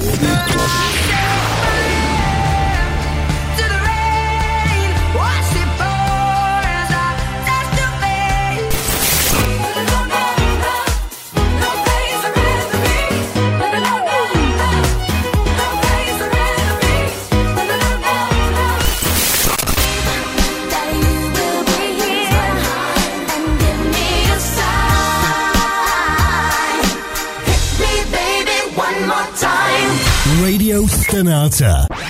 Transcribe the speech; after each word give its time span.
Yeah. 0.00 0.47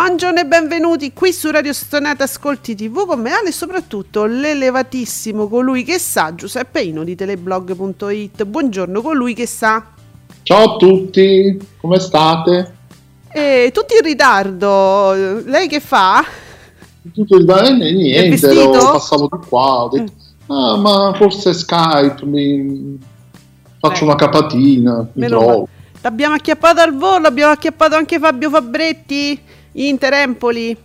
Buongiorno 0.00 0.38
e 0.38 0.46
benvenuti 0.46 1.12
qui 1.12 1.32
su 1.32 1.50
Radio 1.50 1.72
Stonata 1.72 2.22
Ascolti 2.22 2.76
TV 2.76 3.04
con 3.04 3.20
me 3.20 3.32
Ale 3.32 3.48
e 3.48 3.52
soprattutto 3.52 4.26
l'elevatissimo 4.26 5.48
colui 5.48 5.82
che 5.82 5.98
sa, 5.98 6.36
Giuseppe 6.36 6.82
Ino 6.82 7.02
di 7.02 7.16
teleblog.it. 7.16 8.44
Buongiorno 8.44 9.02
colui 9.02 9.34
che 9.34 9.48
sa. 9.48 9.84
Ciao 10.44 10.74
a 10.74 10.76
tutti, 10.76 11.58
come 11.80 11.98
state? 11.98 12.74
E 13.32 13.72
tutti 13.74 13.94
in 13.94 14.04
ritardo, 14.04 15.42
lei 15.44 15.66
che 15.66 15.80
fa? 15.80 16.24
Tutto 17.12 17.36
il 17.36 17.44
bene, 17.44 17.90
niente, 17.90 18.48
ero, 18.48 18.70
passavo 18.70 19.28
di 19.32 19.46
qua, 19.48 19.82
ho 19.82 19.88
detto, 19.88 20.12
mm. 20.12 20.56
ah 20.56 20.76
ma 20.76 21.12
forse 21.16 21.52
Skype, 21.52 22.24
mi... 22.24 23.00
faccio 23.80 24.02
eh. 24.02 24.06
una 24.06 24.14
capatina, 24.14 25.08
mi 25.14 25.26
trovo. 25.26 25.68
L'abbiamo 26.02 26.36
acchiappato 26.36 26.82
al 26.82 26.96
volo, 26.96 27.26
abbiamo 27.26 27.50
acchiappato 27.50 27.96
anche 27.96 28.20
Fabio 28.20 28.48
Fabretti. 28.48 29.56
Inter 29.86 30.12
Empoli, 30.12 30.76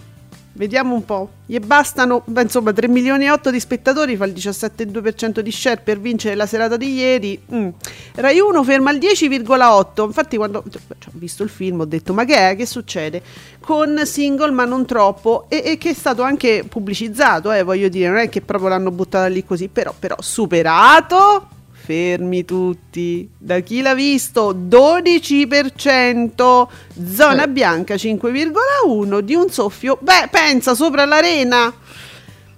vediamo 0.54 0.94
un 0.94 1.04
po'. 1.04 1.30
Gli 1.46 1.58
bastano, 1.58 2.24
insomma, 2.38 2.72
3 2.72 2.88
milioni 2.88 3.26
e 3.26 3.32
8 3.32 3.50
di 3.50 3.60
spettatori, 3.60 4.16
fa 4.16 4.26
il 4.26 4.34
17,2% 4.34 5.40
di 5.40 5.52
share 5.52 5.82
per 5.84 6.00
vincere 6.00 6.36
la 6.36 6.46
serata 6.46 6.78
di 6.78 6.94
ieri. 6.94 7.42
Mm. 7.52 7.70
Rai 8.16 8.40
1 8.40 8.64
ferma 8.64 8.92
il 8.92 9.00
10,8. 9.00 10.06
Infatti, 10.06 10.38
quando 10.38 10.64
cioè, 10.70 10.82
ho 11.08 11.12
visto 11.14 11.42
il 11.42 11.50
film 11.50 11.80
ho 11.80 11.86
detto: 11.86 12.14
Ma 12.14 12.24
che 12.24 12.52
è? 12.52 12.56
Che 12.56 12.68
succede? 12.68 13.22
Con 13.60 14.02
single, 14.06 14.52
ma 14.52 14.66
non 14.66 14.86
troppo, 14.86 15.46
e, 15.50 15.64
e 15.66 15.78
che 15.78 15.90
è 15.90 15.94
stato 15.94 16.22
anche 16.22 16.64
pubblicizzato, 16.68 17.52
eh, 17.52 17.64
voglio 17.64 17.90
dire, 17.90 18.10
non 18.10 18.18
è 18.18 18.30
che 18.30 18.42
proprio 18.42 18.70
l'hanno 18.70 18.92
buttata 18.92 19.26
lì 19.26 19.44
così, 19.44 19.70
però, 19.70 19.94
però 19.98 20.18
superato 20.20 21.48
fermi 21.84 22.46
tutti. 22.46 23.30
Da 23.38 23.60
chi 23.60 23.82
l'ha 23.82 23.94
visto? 23.94 24.54
12%, 24.54 26.68
zona 27.14 27.44
eh. 27.44 27.50
bianca 27.50 27.96
5,1 27.96 29.20
di 29.20 29.36
un 29.36 29.50
soffio. 29.50 29.98
Beh, 30.00 30.30
pensa 30.32 30.76
sopra 30.76 31.04
l'arena. 31.04 31.74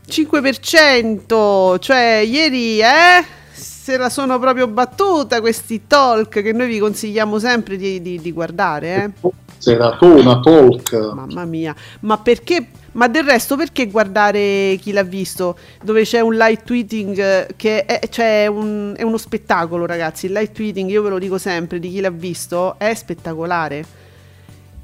5%, 0.08 1.80
cioè 1.80 2.22
ieri, 2.24 2.80
eh? 2.80 3.26
Se 3.52 3.98
la 3.98 4.10
sono 4.10 4.38
proprio 4.38 4.68
battuta 4.68 5.42
questi 5.42 5.88
talk 5.88 6.44
che 6.44 6.54
noi 6.54 6.68
vi 6.68 6.78
consigliamo 6.78 7.40
sempre 7.40 7.78
di, 7.78 8.00
di, 8.04 8.22
di 8.22 8.32
guardare, 8.32 9.04
eh? 9.04 9.10
Seratona, 9.58 10.40
talk. 10.40 11.14
Mamma 11.16 11.46
mia, 11.46 11.74
ma 12.02 12.20
perché 12.20 12.68
ma 12.96 13.10
del 13.10 13.26
resto, 13.26 13.58
perché 13.58 13.88
guardare 13.88 14.78
chi 14.80 14.94
l'ha 14.94 15.04
visto? 15.04 15.58
Dove 15.84 16.04
c'è 16.04 16.22
un 16.22 16.36
live 16.36 16.64
tweeting 16.64 17.18
eh, 17.18 17.48
che 17.58 17.86
è, 17.86 18.08
cioè 18.08 18.48
un, 18.48 18.94
è 18.96 19.04
uno 19.04 19.18
spettacolo, 19.18 19.86
ragazzi. 19.86 20.28
Il 20.28 20.32
live 20.32 20.52
tweeting, 20.52 20.90
io 20.90 21.02
ve 21.02 21.10
lo 21.10 21.20
dico 21.20 21.38
sempre, 21.38 21.80
di 21.80 21.90
chi 21.92 22.00
l'ha 22.00 22.10
visto, 22.10 22.80
è 22.80 22.94
spettacolare. 22.94 23.86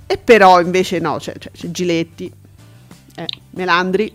E 0.06 0.18
però 0.18 0.60
invece 0.60 1.00
no, 1.00 1.18
c'è, 1.20 1.34
c'è, 1.38 1.52
c'è 1.52 1.72
Giletti, 1.72 2.30
eh, 3.16 3.28
Melandri. 3.52 4.14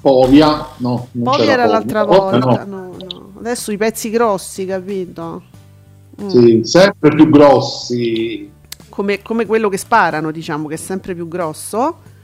Povia, 0.00 0.66
no. 0.78 1.08
Povia 1.22 1.52
era 1.52 1.66
l'altra 1.66 2.02
volta, 2.04 2.64
no. 2.64 2.76
No, 2.76 2.96
no. 2.98 3.32
Adesso 3.38 3.70
i 3.70 3.76
pezzi 3.76 4.10
grossi, 4.10 4.66
capito? 4.66 5.42
Mm. 6.20 6.28
Sì, 6.28 6.60
sempre 6.64 7.14
più 7.14 7.30
grossi. 7.30 8.50
Come, 8.88 9.22
come 9.22 9.46
quello 9.46 9.68
che 9.68 9.76
sparano, 9.76 10.32
diciamo, 10.32 10.66
che 10.66 10.74
è 10.74 10.78
sempre 10.78 11.14
più 11.14 11.28
grosso. 11.28 12.14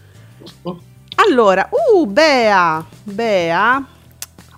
Allora, 1.16 1.68
uh, 1.70 2.06
Bea, 2.06 2.84
Bea 3.02 3.86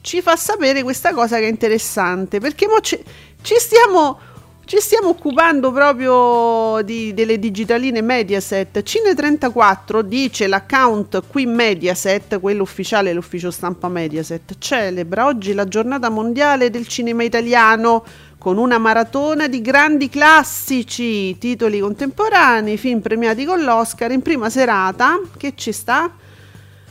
ci 0.05 0.21
fa 0.21 0.37
sapere 0.37 0.83
questa 0.83 1.15
cosa 1.15 1.39
che 1.39 1.47
è 1.47 1.49
interessante, 1.49 2.39
perché 2.39 2.67
ci, 2.83 3.03
ci, 3.41 3.55
stiamo, 3.59 4.19
ci 4.67 4.77
stiamo 4.78 5.09
occupando 5.09 5.72
proprio 5.72 6.83
di, 6.83 7.15
delle 7.15 7.39
digitaline 7.39 8.03
Mediaset. 8.03 8.83
Cine34 8.83 10.00
dice 10.00 10.47
l'account 10.47 11.22
qui 11.27 11.47
Mediaset, 11.47 12.39
quello 12.39 12.62
ufficiale, 12.62 13.15
l'ufficio 13.15 13.51
stampa 13.51 13.89
Mediaset, 13.89 14.56
celebra 14.59 15.25
oggi 15.25 15.55
la 15.55 15.65
giornata 15.65 16.11
mondiale 16.11 16.69
del 16.69 16.87
cinema 16.87 17.22
italiano 17.22 18.05
con 18.44 18.59
una 18.59 18.77
maratona 18.77 19.49
di 19.49 19.62
grandi 19.62 20.10
classici, 20.10 21.38
titoli 21.38 21.78
contemporanei, 21.78 22.77
film 22.77 23.00
premiati 23.00 23.47
con 23.47 23.62
l'Oscar 23.62 24.12
in 24.12 24.21
prima 24.21 24.50
serata. 24.50 25.19
Che 25.34 25.55
ci 25.56 25.72
sta? 25.72 26.12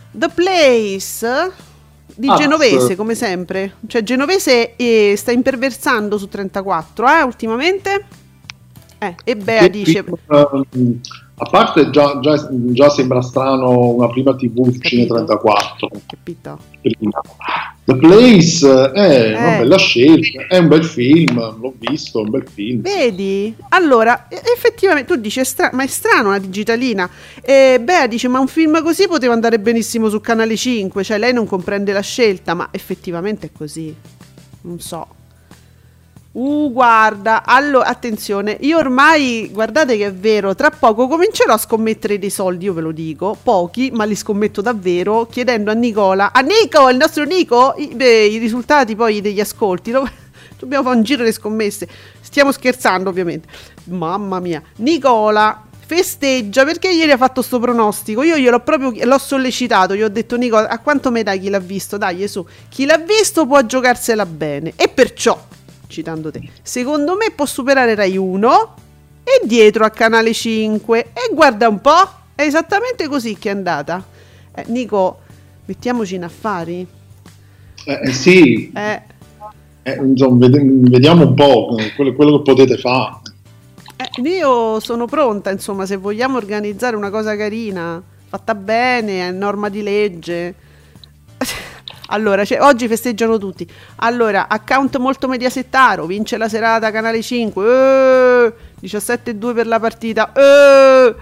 The 0.09 0.29
Place 0.33 1.51
di 2.07 2.27
ah, 2.27 2.35
Genovese, 2.37 2.87
sì. 2.87 2.95
come 2.95 3.13
sempre. 3.13 3.75
Cioè, 3.85 4.01
Genovese 4.01 4.75
eh, 4.75 5.13
sta 5.15 5.31
imperversando 5.31 6.17
su 6.17 6.27
34, 6.27 7.07
eh, 7.07 7.21
ultimamente. 7.21 8.05
Eh, 8.97 9.15
e 9.23 9.35
Bea 9.35 9.67
dice... 9.67 10.03
Um, 10.25 10.99
a 11.35 11.45
parte 11.45 11.89
già, 11.89 12.19
già, 12.19 12.47
già, 12.51 12.89
sembra 12.89 13.21
strano 13.21 13.89
una 13.89 14.07
prima 14.07 14.35
TV 14.35 14.71
su 14.71 14.79
Cine 14.79 15.07
34. 15.07 15.89
Capito. 16.05 16.59
The 17.85 17.95
Place 17.95 18.91
è 18.91 19.31
eh. 19.31 19.33
una 19.35 19.57
bella 19.57 19.77
scelta, 19.77 20.45
è 20.47 20.57
un 20.59 20.67
bel 20.67 20.85
film, 20.85 21.59
l'ho 21.59 21.73
visto, 21.77 22.19
è 22.19 22.23
un 22.23 22.29
bel 22.29 22.47
film. 22.47 22.81
Vedi? 22.81 23.53
Allora, 23.69 24.27
effettivamente 24.29 25.11
tu 25.11 25.19
dici, 25.19 25.39
è 25.39 25.43
stra- 25.43 25.71
ma 25.73 25.83
è 25.83 25.87
strano 25.87 26.29
una 26.29 26.39
digitalina. 26.39 27.09
E 27.41 27.79
Bea 27.81 28.05
dice, 28.05 28.27
ma 28.27 28.39
un 28.39 28.47
film 28.47 28.83
così 28.83 29.07
poteva 29.07 29.33
andare 29.33 29.59
benissimo 29.59 30.09
su 30.09 30.21
Canale 30.21 30.55
5, 30.55 31.03
cioè 31.03 31.17
lei 31.17 31.33
non 31.33 31.47
comprende 31.47 31.91
la 31.93 32.01
scelta, 32.01 32.53
ma 32.53 32.69
effettivamente 32.71 33.47
è 33.47 33.49
così. 33.51 33.93
Non 34.61 34.79
so. 34.79 35.07
Uh, 36.35 36.71
guarda, 36.71 37.43
allora, 37.45 37.85
attenzione, 37.85 38.57
io 38.61 38.79
ormai, 38.79 39.51
guardate 39.51 39.97
che 39.97 40.07
è 40.07 40.11
vero, 40.11 40.55
tra 40.55 40.71
poco 40.71 41.07
comincerò 41.07 41.53
a 41.53 41.59
scommettere 41.59 42.17
dei 42.17 42.31
soldi, 42.31 42.65
io 42.65 42.73
ve 42.73 42.81
lo 42.81 42.91
dico, 42.91 43.37
pochi, 43.43 43.91
ma 43.91 44.03
li 44.03 44.15
scommetto 44.15 44.59
davvero, 44.59 45.27
chiedendo 45.27 45.69
a 45.69 45.75
Nicola, 45.75 46.31
a 46.33 46.39
Nico, 46.39 46.89
il 46.89 46.97
nostro 46.97 47.23
Nico, 47.25 47.75
i, 47.77 47.93
beh, 47.93 48.25
i 48.25 48.37
risultati 48.39 48.95
poi 48.95 49.21
degli 49.21 49.39
ascolti, 49.39 49.91
no? 49.91 50.09
dobbiamo 50.57 50.85
fare 50.85 50.95
un 50.95 51.03
giro 51.03 51.23
di 51.23 51.31
scommesse, 51.31 51.87
stiamo 52.19 52.51
scherzando 52.51 53.11
ovviamente, 53.11 53.47
mamma 53.89 54.39
mia, 54.39 54.59
Nicola, 54.77 55.65
festeggia 55.85 56.65
perché 56.65 56.89
ieri 56.89 57.11
ha 57.11 57.17
fatto 57.17 57.43
sto 57.43 57.59
pronostico. 57.59 58.23
Io 58.23 58.37
gliel'ho 58.37 58.61
proprio 58.61 59.05
l'ho 59.05 59.17
sollecitato. 59.19 59.95
Gli 59.95 60.01
ho 60.01 60.09
detto, 60.09 60.35
Nico, 60.37 60.55
a 60.57 60.79
quanto 60.79 61.11
me 61.11 61.21
dai 61.21 61.39
chi 61.39 61.49
l'ha 61.49 61.59
visto? 61.59 61.97
Dai, 61.97 62.27
su, 62.27 62.43
chi 62.69 62.85
l'ha 62.85 62.97
visto 62.97 63.45
può 63.45 63.63
giocarsela 63.63 64.25
bene. 64.25 64.73
E 64.75 64.87
perciò 64.87 65.51
citando 65.93 66.31
te. 66.31 66.41
Secondo 66.61 67.15
me 67.15 67.31
può 67.33 67.45
superare 67.45 67.93
Rai 67.93 68.17
1 68.17 68.75
e 69.23 69.45
dietro 69.45 69.85
a 69.85 69.89
Canale 69.89 70.33
5. 70.33 70.99
E 71.13 71.33
guarda 71.33 71.69
un 71.69 71.79
po', 71.79 72.09
è 72.35 72.41
esattamente 72.41 73.07
così 73.07 73.37
che 73.37 73.49
è 73.49 73.51
andata. 73.51 74.03
Eh, 74.53 74.65
Nico, 74.67 75.19
mettiamoci 75.65 76.15
in 76.15 76.23
affari. 76.23 76.85
Eh, 77.85 77.99
eh 78.03 78.11
sì. 78.11 78.71
Eh. 78.73 79.01
Eh, 79.83 79.95
insomma, 79.95 80.47
vediamo 80.47 81.27
un 81.27 81.33
po' 81.33 81.75
quello, 81.95 82.13
quello 82.13 82.37
che 82.37 82.51
potete 82.53 82.77
fare. 82.77 83.21
Eh, 83.95 84.21
io 84.21 84.79
sono 84.79 85.05
pronta, 85.05 85.51
insomma, 85.51 85.85
se 85.85 85.97
vogliamo 85.97 86.37
organizzare 86.37 86.95
una 86.95 87.09
cosa 87.09 87.35
carina 87.35 88.01
fatta 88.27 88.55
bene, 88.55 89.27
è 89.27 89.31
norma 89.31 89.69
di 89.69 89.83
legge. 89.83 90.55
Allora, 92.07 92.43
cioè, 92.45 92.61
oggi 92.61 92.87
festeggiano 92.87 93.37
tutti. 93.37 93.67
Allora, 93.97 94.47
account 94.47 94.97
molto 94.97 95.27
mediasettaro, 95.27 96.05
vince 96.05 96.37
la 96.37 96.49
serata 96.49 96.91
Canale 96.91 97.21
5. 97.21 97.65
Eh, 97.65 98.53
17-2 98.81 99.53
per 99.53 99.67
la 99.67 99.79
partita. 99.79 100.31
Eh, 100.33 101.15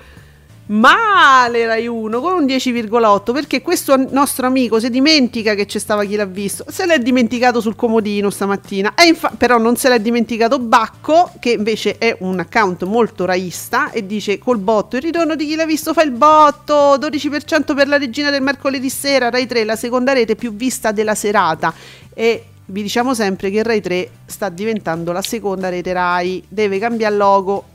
male 0.72 1.66
Rai 1.66 1.88
1 1.88 2.20
con 2.22 2.34
un 2.34 2.46
10,8 2.46 3.34
perché 3.34 3.62
questo 3.62 3.96
nostro 4.12 4.48
amico 4.48 4.80
si 4.80 4.90
dimentica 4.90 5.54
che 5.54 5.66
c'è 5.66 5.80
stava 5.80 6.04
chi 6.06 6.16
l'ha 6.16 6.26
visto. 6.26 6.66
Se 6.70 6.86
l'è 6.86 7.00
dimenticato 7.00 7.60
sul 7.62 7.76
comodino 7.76 8.30
stamattina. 8.30 8.94
Infa- 9.06 9.32
però 9.38 9.58
non 9.58 9.76
se 9.76 9.90
l'è 9.90 10.00
dimenticato 10.00 10.60
Bacco 10.60 11.32
che 11.40 11.52
invece 11.52 11.98
è 11.98 12.16
un 12.20 12.40
account 12.40 12.84
molto 12.84 13.26
raista 13.26 13.92
e 13.92 14.06
dice 14.06 14.38
col 14.38 14.60
botto 14.60 14.96
il 14.96 15.02
ritorno 15.02 15.36
di 15.36 15.46
chi 15.46 15.56
l'ha 15.56 15.66
visto 15.66 15.94
fa 15.94 16.04
il 16.04 16.12
botto 16.12 16.96
12% 16.98 17.76
per 17.76 17.88
la 17.88 17.98
regina 17.98 18.30
del 18.30 18.42
mercoledì 18.42 18.90
sera 18.90 19.30
Rai 19.30 19.48
3 19.48 19.64
la 19.64 19.76
seconda 19.76 20.14
rete 20.14 20.36
più 20.36 20.54
vista 20.54 20.92
della 20.92 21.16
serata. 21.16 21.74
E 22.14 22.46
vi 22.66 22.82
diciamo 22.82 23.14
sempre 23.14 23.50
che 23.52 23.64
Rai 23.64 23.82
3 23.82 24.10
sta 24.26 24.48
diventando 24.48 25.12
la 25.12 25.22
seconda 25.22 25.68
rete 25.68 25.92
Rai 25.92 26.42
deve 26.48 26.80
cambiare 26.80 27.16
logo. 27.16 27.66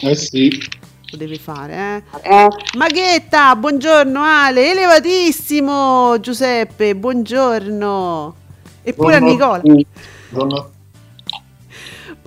Eh 0.00 0.16
sì 0.16 0.80
lo 1.12 1.18
deve 1.18 1.36
fare, 1.36 2.04
eh? 2.22 2.30
eh. 2.30 2.48
Maghetta, 2.76 3.54
buongiorno 3.56 4.22
Ale, 4.22 4.70
elevatissimo 4.70 6.18
Giuseppe, 6.20 6.96
buongiorno. 6.96 8.34
Eppure 8.82 9.16
a 9.16 9.18
Nicola. 9.18 9.60
Buongiorno. 9.60 10.70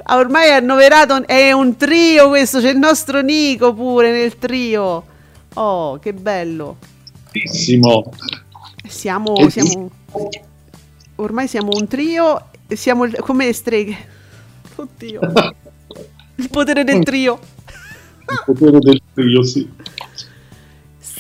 Ah, 0.04 0.18
ormai 0.18 0.50
è 0.50 0.54
annoverato, 0.54 1.26
è 1.26 1.52
un 1.52 1.76
trio 1.78 2.28
questo, 2.28 2.60
c'è 2.60 2.70
il 2.70 2.78
nostro 2.78 3.22
Nico 3.22 3.74
pure 3.74 4.12
nel 4.12 4.38
trio. 4.38 5.04
Oh, 5.56 5.98
che 5.98 6.14
bello. 6.14 6.78
Bellissimo. 7.32 8.12
Siamo, 8.88 9.50
siamo, 9.50 9.90
ormai 11.16 11.48
siamo 11.48 11.72
un 11.74 11.88
trio, 11.88 12.50
siamo 12.68 13.10
come 13.22 13.46
le 13.46 13.54
streghe. 13.54 13.98
Oddio. 14.76 15.20
Il 16.38 16.50
potere 16.50 16.84
del 16.84 17.02
trio 17.04 17.40
il 18.30 18.42
potere 18.46 18.80
del 18.80 19.02
trio, 19.14 19.44
sì. 19.44 19.68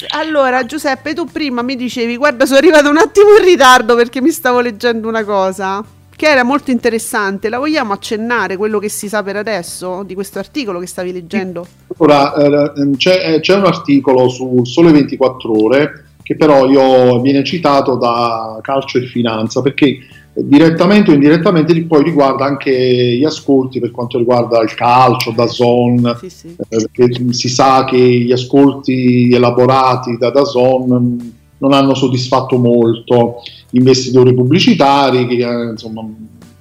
Allora, 0.10 0.66
Giuseppe, 0.66 1.13
tu 1.13 1.25
prima 1.25 1.62
mi 1.62 1.75
dicevi, 1.75 2.18
guarda, 2.18 2.46
sono 2.46 2.57
arrivato 2.57 2.90
un 2.90 2.98
attimo 2.98 3.38
in 3.40 3.46
ritardo 3.46 3.96
perché 3.96 4.22
mi 4.22 4.31
stavo 4.31 4.60
leggendo 4.60 5.07
una 5.07 5.24
cosa 5.24 5.84
che 6.16 6.28
era 6.28 6.44
molto 6.44 6.72
interessante. 6.72 7.50
La 7.50 7.60
vogliamo 7.60 7.94
accennare 7.94 8.57
quello 8.57 8.80
che 8.80 8.90
si 8.90 9.07
sa 9.07 9.24
per 9.24 9.36
adesso 9.36 10.04
di 10.04 10.13
questo 10.13 10.40
articolo 10.40 10.80
che 10.80 10.88
stavi 10.88 11.12
leggendo? 11.12 11.66
Ora, 11.98 12.34
eh, 12.36 12.90
c'è, 12.98 13.36
eh, 13.36 13.40
c'è, 13.40 13.56
un 13.56 13.66
articolo 13.66 14.28
su 14.30 14.63
Sole 14.63 14.92
24 14.92 15.63
Ore 15.63 16.06
che 16.24 16.36
però 16.36 16.68
io 16.68 17.22
viene 17.22 17.44
citato 17.44 17.98
da 17.98 18.57
Calcio 18.62 18.98
e 18.98 19.06
Finanza 19.06 19.62
perché 19.62 20.00
direttamente 20.36 21.12
o 21.12 21.14
indirettamente 21.14 21.82
poi 21.84 22.04
riguarda 22.04 22.46
anche 22.46 22.72
gli 22.72 23.24
ascolti 23.24 23.80
per 23.80 23.92
quanto 23.92 24.18
riguarda 24.18 24.62
il 24.62 24.74
calcio, 24.74 25.32
da 25.32 25.48
zone, 25.48 26.16
sì, 26.20 26.30
sì. 26.30 26.56
eh, 26.58 26.88
perché 26.92 27.34
si 27.34 27.48
sa 27.48 27.86
che 27.86 27.98
gli 27.98 28.32
ascolti 28.32 29.32
elaborati 29.32 30.18
da 30.18 30.32
Dazon 30.32 31.34
non 31.58 31.72
hanno 31.72 31.94
soddisfatto 31.94 32.58
molto 32.58 33.42
gli 33.70 33.78
investitori 33.78 34.34
pubblicitari 34.34 35.26
che 35.26 35.36
eh, 35.36 35.70
insomma 35.72 36.06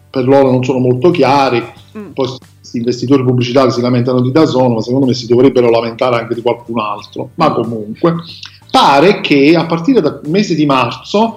per 0.08 0.26
loro 0.26 0.50
non 0.50 0.62
sono 0.62 0.78
molto 0.78 1.10
chiari, 1.10 1.60
mm. 1.98 2.12
poi 2.12 2.28
questi 2.28 2.78
investitori 2.78 3.24
pubblicitari 3.24 3.72
si 3.72 3.80
lamentano 3.80 4.20
di 4.20 4.30
Dazon, 4.30 4.74
ma 4.74 4.80
secondo 4.80 5.06
me 5.06 5.14
si 5.14 5.26
dovrebbero 5.26 5.68
lamentare 5.68 6.16
anche 6.16 6.34
di 6.34 6.42
qualcun 6.42 6.78
altro, 6.78 7.30
ma 7.34 7.52
comunque 7.52 8.14
pare 8.70 9.20
che 9.20 9.56
a 9.56 9.66
partire 9.66 10.00
dal 10.00 10.20
mese 10.26 10.54
di 10.54 10.66
marzo 10.66 11.36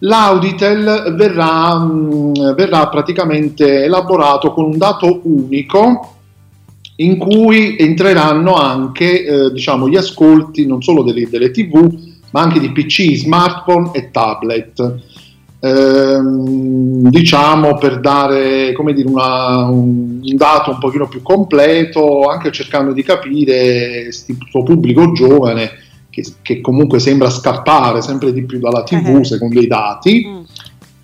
l'Auditel 0.00 1.14
verrà, 1.16 1.76
mh, 1.76 2.32
mm, 2.38 2.54
verrà 2.54 2.88
praticamente 2.88 3.84
elaborato 3.84 4.52
con 4.52 4.64
un 4.64 4.78
dato 4.78 5.20
unico 5.24 6.14
in 6.96 7.16
cui 7.16 7.76
entreranno 7.78 8.54
anche 8.54 9.24
eh, 9.24 9.52
diciamo, 9.52 9.88
gli 9.88 9.96
ascolti 9.96 10.66
non 10.66 10.82
solo 10.82 11.02
delle, 11.02 11.28
delle, 11.28 11.50
tv 11.50 12.08
ma 12.30 12.42
anche 12.42 12.60
di 12.60 12.70
pc, 12.70 13.14
smartphone 13.16 13.90
e 13.92 14.10
tablet. 14.10 14.98
Ehm, 15.62 17.10
diciamo 17.10 17.76
per 17.76 18.00
dare 18.00 18.74
dire, 18.74 19.08
una, 19.08 19.64
un, 19.66 20.20
un, 20.22 20.36
dato 20.36 20.70
un 20.70 20.78
pochino 20.78 21.06
più 21.06 21.20
completo 21.20 22.22
anche 22.22 22.50
cercando 22.50 22.92
di 22.92 23.02
capire 23.02 24.04
questo 24.04 24.62
pubblico 24.62 25.12
giovane 25.12 25.70
che, 26.10 26.24
che, 26.42 26.60
comunque 26.60 26.98
sembra 26.98 27.30
scappare 27.30 28.02
sempre 28.02 28.32
di 28.32 28.44
più 28.44 28.58
dalla 28.58 28.82
TV 28.82 29.18
eh. 29.20 29.24
secondo 29.24 29.60
i 29.60 29.66
dati, 29.66 30.26
mm. 30.26 30.40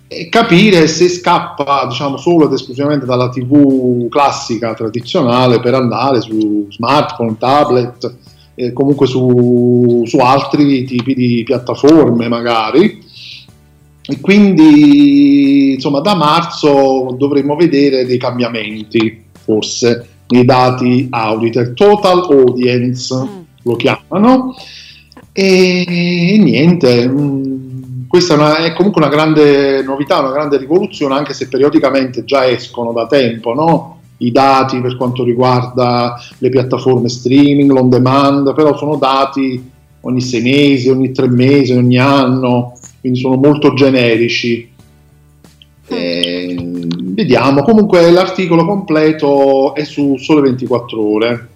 e 0.07 0.29
capire 0.29 0.87
se 0.87 1.07
scappa 1.07 1.85
diciamo, 1.87 2.17
solo 2.17 2.45
ed 2.45 2.53
esclusivamente 2.53 3.05
dalla 3.05 3.29
TV 3.29 4.07
classica, 4.09 4.73
tradizionale, 4.73 5.59
per 5.59 5.73
andare 5.73 6.21
su 6.21 6.67
smartphone, 6.69 7.37
tablet, 7.39 8.15
eh, 8.55 8.73
comunque 8.73 9.07
su, 9.07 10.03
su 10.05 10.17
altri 10.17 10.83
tipi 10.83 11.13
di 11.13 11.43
piattaforme 11.43 12.27
magari. 12.27 13.05
E 14.09 14.21
quindi 14.21 15.73
insomma 15.73 15.99
da 15.99 16.15
marzo 16.15 17.13
dovremmo 17.17 17.55
vedere 17.55 18.05
dei 18.05 18.17
cambiamenti 18.17 19.25
forse 19.33 20.07
nei 20.27 20.45
dati 20.45 21.07
Auditor 21.09 21.73
Total 21.73 22.19
Audience 22.19 23.13
mm. 23.13 23.39
lo 23.63 23.75
chiamano 23.75 24.55
e 25.39 26.39
niente, 26.41 27.07
mm, 27.07 28.07
questa 28.07 28.33
è, 28.33 28.37
una, 28.37 28.57
è, 28.57 28.73
comunque 28.73 29.03
una 29.03 29.11
grande 29.11 29.83
novità, 29.83 30.17
una 30.17 30.31
grande 30.31 30.57
rivoluzione, 30.57 31.13
anche 31.13 31.35
se 31.35 31.47
periodicamente 31.47 32.23
già 32.23 32.47
escono 32.49 32.91
da 32.91 33.05
tempo 33.05 33.53
no? 33.53 33.99
i 34.17 34.31
dati 34.31 34.81
per 34.81 34.97
quanto 34.97 35.23
riguarda 35.23 36.19
le 36.39 36.49
piattaforme 36.49 37.07
streaming, 37.07 37.69
l'on 37.69 37.87
demand, 37.87 38.55
però 38.55 38.75
sono 38.75 38.95
dati 38.95 39.63
ogni 40.01 40.21
sei 40.21 40.41
mesi, 40.41 40.89
ogni 40.89 41.11
tre 41.11 41.27
mesi, 41.27 41.73
ogni 41.73 41.99
anno, 41.99 42.73
quindi 42.99 43.19
sono 43.19 43.35
molto 43.35 43.75
generici. 43.75 44.67
E, 45.87 46.55
vediamo, 46.99 47.61
comunque 47.61 48.09
l'articolo 48.09 48.65
completo 48.65 49.75
è 49.75 49.83
su 49.83 50.17
Sole 50.17 50.41
24 50.41 50.99
ore. 50.99 51.49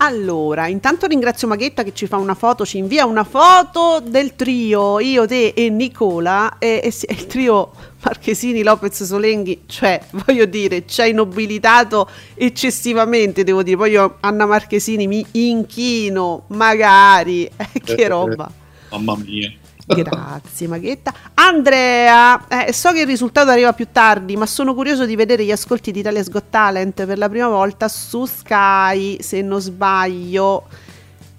Allora, 0.00 0.68
intanto 0.68 1.06
ringrazio 1.06 1.48
Maghetta 1.48 1.82
che 1.82 1.92
ci 1.92 2.06
fa 2.06 2.18
una 2.18 2.34
foto, 2.34 2.64
ci 2.64 2.78
invia 2.78 3.04
una 3.04 3.24
foto 3.24 4.00
del 4.00 4.36
trio, 4.36 5.00
io, 5.00 5.26
te 5.26 5.48
e 5.48 5.70
Nicola, 5.70 6.58
e, 6.58 6.80
e, 6.84 6.94
e 7.06 7.12
il 7.14 7.26
trio 7.26 7.72
Marchesini, 8.04 8.62
Lopez, 8.62 9.02
Solenghi, 9.02 9.62
cioè, 9.66 10.00
voglio 10.24 10.44
dire, 10.44 10.86
ci 10.86 11.00
ha 11.00 11.06
inobilitato 11.06 12.08
eccessivamente, 12.34 13.42
devo 13.42 13.64
dire, 13.64 13.76
poi 13.76 13.90
io 13.90 14.18
Anna 14.20 14.46
Marchesini 14.46 15.08
mi 15.08 15.26
inchino, 15.32 16.44
magari, 16.48 17.44
eh, 17.56 17.80
che 17.82 17.94
eh, 17.94 18.08
roba. 18.08 18.50
Mamma 18.90 19.16
mia. 19.16 19.52
Grazie 19.94 20.68
Maghetta. 20.68 21.12
Andrea, 21.34 22.46
eh, 22.48 22.72
so 22.72 22.92
che 22.92 23.00
il 23.00 23.06
risultato 23.06 23.50
arriva 23.50 23.72
più 23.72 23.86
tardi, 23.90 24.36
ma 24.36 24.44
sono 24.44 24.74
curioso 24.74 25.06
di 25.06 25.16
vedere 25.16 25.44
gli 25.44 25.50
ascolti 25.50 25.90
di 25.92 26.00
Italia's 26.00 26.28
Got 26.28 26.44
Talent 26.50 27.06
per 27.06 27.16
la 27.16 27.28
prima 27.28 27.48
volta 27.48 27.88
su 27.88 28.26
Sky, 28.26 29.22
se 29.22 29.40
non 29.40 29.60
sbaglio. 29.60 30.66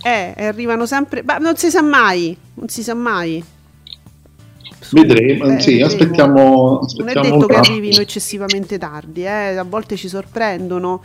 Eh, 0.02 0.34
arrivano 0.38 0.86
sempre... 0.86 1.22
Ma 1.24 1.38
non 1.38 1.58
si 1.58 1.70
sa 1.70 1.82
mai, 1.82 2.36
non 2.56 2.70
si 2.70 2.82
sa 2.82 2.96
mai. 2.96 3.44
Su, 4.80 4.96
vedremo, 4.96 5.46
eh, 5.46 5.60
sì, 5.60 5.72
vedremo. 5.72 5.86
aspettiamo, 5.86 6.80
aspettiamo. 6.80 7.22
Non 7.22 7.28
è 7.28 7.40
detto 7.40 7.46
che 7.46 7.56
arrivino 7.56 8.02
eccessivamente 8.02 8.78
tardi, 8.78 9.24
eh, 9.26 9.58
a 9.58 9.64
volte 9.64 9.96
ci 9.96 10.08
sorprendono. 10.08 11.04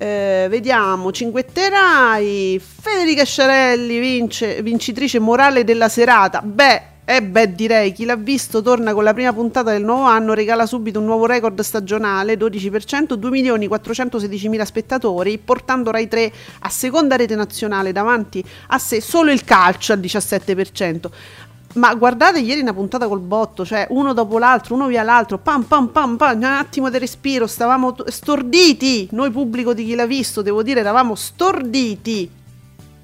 Eh, 0.00 0.46
vediamo, 0.48 1.10
cinguetterai, 1.10 2.60
Federica 2.60 3.24
Sciarelli 3.24 3.98
vince, 3.98 4.62
vincitrice 4.62 5.18
morale 5.18 5.64
della 5.64 5.88
serata. 5.88 6.40
Beh, 6.40 6.82
eh 7.04 7.20
beh, 7.20 7.54
direi 7.54 7.90
chi 7.90 8.04
l'ha 8.04 8.14
visto 8.14 8.62
torna 8.62 8.94
con 8.94 9.02
la 9.02 9.12
prima 9.12 9.32
puntata 9.32 9.72
del 9.72 9.82
nuovo 9.82 10.04
anno, 10.04 10.34
regala 10.34 10.66
subito 10.66 11.00
un 11.00 11.06
nuovo 11.06 11.26
record 11.26 11.58
stagionale, 11.62 12.36
12%, 12.36 13.14
2.416.000 13.18 14.62
spettatori, 14.62 15.36
portando 15.38 15.90
Rai 15.90 16.06
3 16.06 16.32
a 16.60 16.68
seconda 16.68 17.16
rete 17.16 17.34
nazionale 17.34 17.90
davanti 17.90 18.44
a 18.68 18.78
sé 18.78 19.00
solo 19.00 19.32
il 19.32 19.42
calcio 19.42 19.92
al 19.92 19.98
17%. 19.98 21.06
Ma 21.74 21.94
guardate 21.94 22.40
ieri 22.40 22.62
una 22.62 22.72
puntata 22.72 23.06
col 23.06 23.20
botto, 23.20 23.64
cioè 23.64 23.86
uno 23.90 24.14
dopo 24.14 24.38
l'altro, 24.38 24.74
uno 24.74 24.86
via 24.86 25.02
l'altro, 25.02 25.38
pam 25.38 25.64
pam 25.64 25.88
pam 25.88 26.16
pam, 26.16 26.36
un 26.38 26.44
attimo 26.44 26.88
di 26.88 26.98
respiro, 26.98 27.46
stavamo 27.46 27.94
storditi, 28.06 29.06
noi 29.12 29.30
pubblico 29.30 29.74
di 29.74 29.84
chi 29.84 29.94
l'ha 29.94 30.06
visto, 30.06 30.40
devo 30.40 30.62
dire, 30.62 30.80
eravamo 30.80 31.14
storditi. 31.14 32.30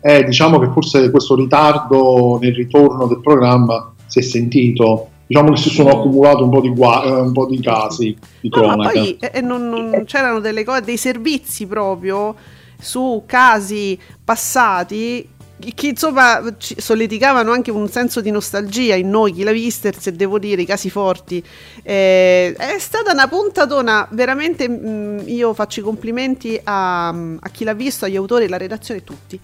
Eh, 0.00 0.24
diciamo 0.24 0.58
che 0.58 0.68
forse 0.70 1.10
questo 1.10 1.34
ritardo 1.34 2.38
nel 2.40 2.54
ritorno 2.54 3.06
del 3.06 3.20
programma 3.20 3.92
si 4.06 4.18
è 4.18 4.22
sentito, 4.22 5.08
diciamo 5.26 5.52
che 5.52 5.56
si 5.56 5.70
sono 5.70 5.90
mm. 5.90 5.98
accumulati 5.98 6.42
un 6.42 6.50
po' 6.50 6.60
di, 6.60 6.68
gua- 6.70 7.04
eh, 7.04 7.20
un 7.20 7.32
po 7.32 7.46
di 7.46 7.60
casi 7.60 8.16
di 8.40 8.48
no, 8.48 8.56
cronaca. 8.56 8.82
Ma 8.82 8.90
poi 8.90 9.16
eh, 9.18 9.40
non, 9.40 9.68
non, 9.68 10.04
c'erano 10.06 10.40
delle 10.40 10.64
cose, 10.64 10.80
dei 10.82 10.96
servizi 10.96 11.66
proprio 11.66 12.34
su 12.78 13.22
casi 13.26 13.98
passati 14.22 15.28
che 15.74 15.86
insomma 15.88 16.42
solleticavano 16.58 17.52
anche 17.52 17.70
un 17.70 17.88
senso 17.88 18.20
di 18.20 18.30
nostalgia 18.30 18.94
in 18.94 19.08
noi, 19.08 19.32
chi 19.32 19.42
l'ha 19.44 19.52
vista, 19.52 19.90
se 19.96 20.12
devo 20.12 20.38
dire, 20.38 20.62
i 20.62 20.66
casi 20.66 20.90
forti. 20.90 21.42
Eh, 21.82 22.54
è 22.56 22.78
stata 22.78 23.12
una 23.12 23.28
puntatona, 23.28 24.06
veramente 24.10 24.68
mh, 24.68 24.86
mm, 24.86 25.18
io 25.26 25.54
faccio 25.54 25.80
i 25.80 25.82
complimenti 25.82 26.60
a, 26.62 27.08
a 27.08 27.48
chi 27.50 27.64
l'ha 27.64 27.74
visto, 27.74 28.04
agli 28.04 28.16
autori, 28.16 28.46
alla 28.46 28.56
redazione, 28.56 29.04
tutti. 29.04 29.38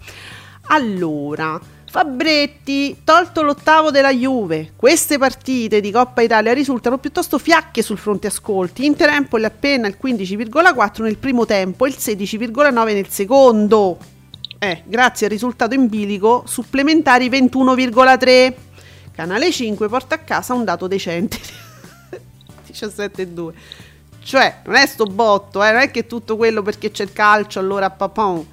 Allora, 0.73 1.61
Fabretti, 1.91 2.99
tolto 3.03 3.43
l'ottavo 3.43 3.91
della 3.91 4.13
Juve, 4.13 4.75
queste 4.77 5.19
partite 5.19 5.81
di 5.81 5.91
Coppa 5.91 6.23
Italia 6.23 6.53
risultano 6.53 6.99
piuttosto 6.99 7.37
fiacche 7.37 7.83
sul 7.83 7.99
fronte 7.99 8.29
ascolti. 8.29 8.85
In 8.85 8.95
tempo 8.95 9.37
è 9.39 9.45
appena 9.45 9.89
il 9.89 9.97
15,4 10.01 11.03
nel 11.03 11.17
primo 11.17 11.47
tempo 11.47 11.87
e 11.87 11.89
il 11.89 11.97
16,9 11.99 12.85
nel 12.85 13.09
secondo. 13.09 14.10
Eh, 14.63 14.83
grazie 14.85 15.25
al 15.25 15.33
risultato 15.33 15.75
in 15.75 15.89
bilico, 15.89 16.45
supplementari 16.47 17.31
21,3. 17.31 18.55
Canale 19.11 19.51
5 19.51 19.89
porta 19.89 20.17
a 20.17 20.19
casa 20.19 20.53
un 20.53 20.65
dato 20.65 20.87
decente. 20.87 21.39
17,2. 22.71 23.53
Cioè, 24.23 24.61
non 24.67 24.75
è 24.75 24.87
sto 24.87 25.07
botto, 25.07 25.65
eh, 25.65 25.73
non 25.73 25.81
è 25.81 25.91
che 25.91 26.07
tutto 26.07 26.37
quello 26.37 26.61
perché 26.61 26.91
c'è 26.91 27.05
il 27.05 27.13
calcio, 27.15 27.59
allora 27.59 27.89
papon 27.89 28.47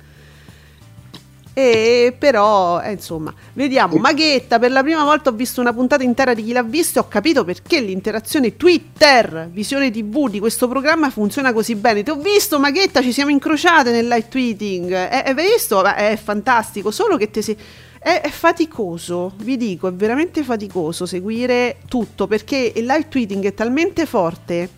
e 1.57 2.13
però, 2.15 2.79
eh, 2.81 2.91
insomma, 2.91 3.33
vediamo. 3.53 3.97
Maghetta, 3.97 4.59
per 4.59 4.69
la 4.69 4.83
prima 4.83 5.03
volta 5.03 5.31
ho 5.31 5.33
visto 5.33 5.59
una 5.59 5.73
puntata 5.73 6.03
intera 6.03 6.35
di 6.35 6.43
chi 6.43 6.51
l'ha 6.51 6.61
visto 6.61 6.99
e 6.99 7.01
ho 7.01 7.07
capito 7.07 7.43
perché 7.43 7.81
l'interazione 7.81 8.55
Twitter, 8.55 9.49
visione 9.51 9.89
TV 9.89 10.29
di 10.29 10.37
questo 10.37 10.67
programma 10.67 11.09
funziona 11.09 11.53
così 11.53 11.73
bene. 11.73 12.03
Ti 12.03 12.11
ho 12.11 12.17
visto, 12.17 12.59
Maghetta, 12.59 13.01
ci 13.01 13.11
siamo 13.11 13.31
incrociate 13.31 13.89
nel 13.89 14.07
live 14.07 14.27
tweeting. 14.27 14.91
Eh, 14.91 15.23
hai 15.25 15.33
visto? 15.33 15.83
È 15.83 16.15
fantastico, 16.21 16.91
solo 16.91 17.17
che 17.17 17.31
te 17.31 17.41
si... 17.41 17.57
È, 17.97 18.29
faticoso, 18.29 19.33
vi 19.37 19.57
dico, 19.57 19.87
è 19.87 19.93
veramente 19.93 20.43
faticoso 20.43 21.07
seguire 21.07 21.77
tutto 21.87 22.27
perché 22.27 22.71
il 22.75 22.85
live 22.85 23.07
tweeting 23.09 23.43
è 23.45 23.53
talmente 23.55 24.05
forte 24.05 24.69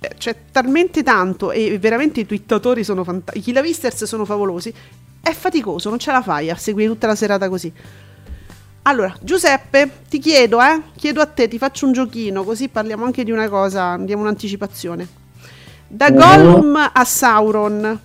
eh, 0.00 0.14
c'è 0.16 0.34
talmente 0.50 1.02
tanto 1.02 1.52
e 1.52 1.78
veramente 1.78 2.20
i 2.20 2.26
twittatori 2.26 2.82
sono 2.82 3.04
fantastici, 3.04 3.38
i 3.38 3.42
Kilavisters 3.42 4.04
sono 4.04 4.24
favolosi 4.24 4.74
è 5.22 5.32
faticoso, 5.32 5.88
non 5.88 5.98
ce 5.98 6.10
la 6.10 6.20
fai 6.20 6.50
a 6.50 6.56
seguire 6.56 6.90
tutta 6.90 7.06
la 7.06 7.14
serata 7.14 7.48
così. 7.48 7.72
Allora, 8.84 9.14
Giuseppe, 9.20 9.88
ti 10.08 10.18
chiedo, 10.18 10.60
eh, 10.60 10.82
chiedo 10.96 11.20
a 11.20 11.26
te, 11.26 11.46
ti 11.46 11.56
faccio 11.56 11.86
un 11.86 11.92
giochino, 11.92 12.42
così 12.42 12.68
parliamo 12.68 13.04
anche 13.04 13.22
di 13.22 13.30
una 13.30 13.48
cosa, 13.48 13.96
diamo 13.96 14.22
un'anticipazione. 14.22 15.06
Da 15.86 16.10
Gollum 16.10 16.90
a 16.92 17.04
Sauron, 17.04 18.00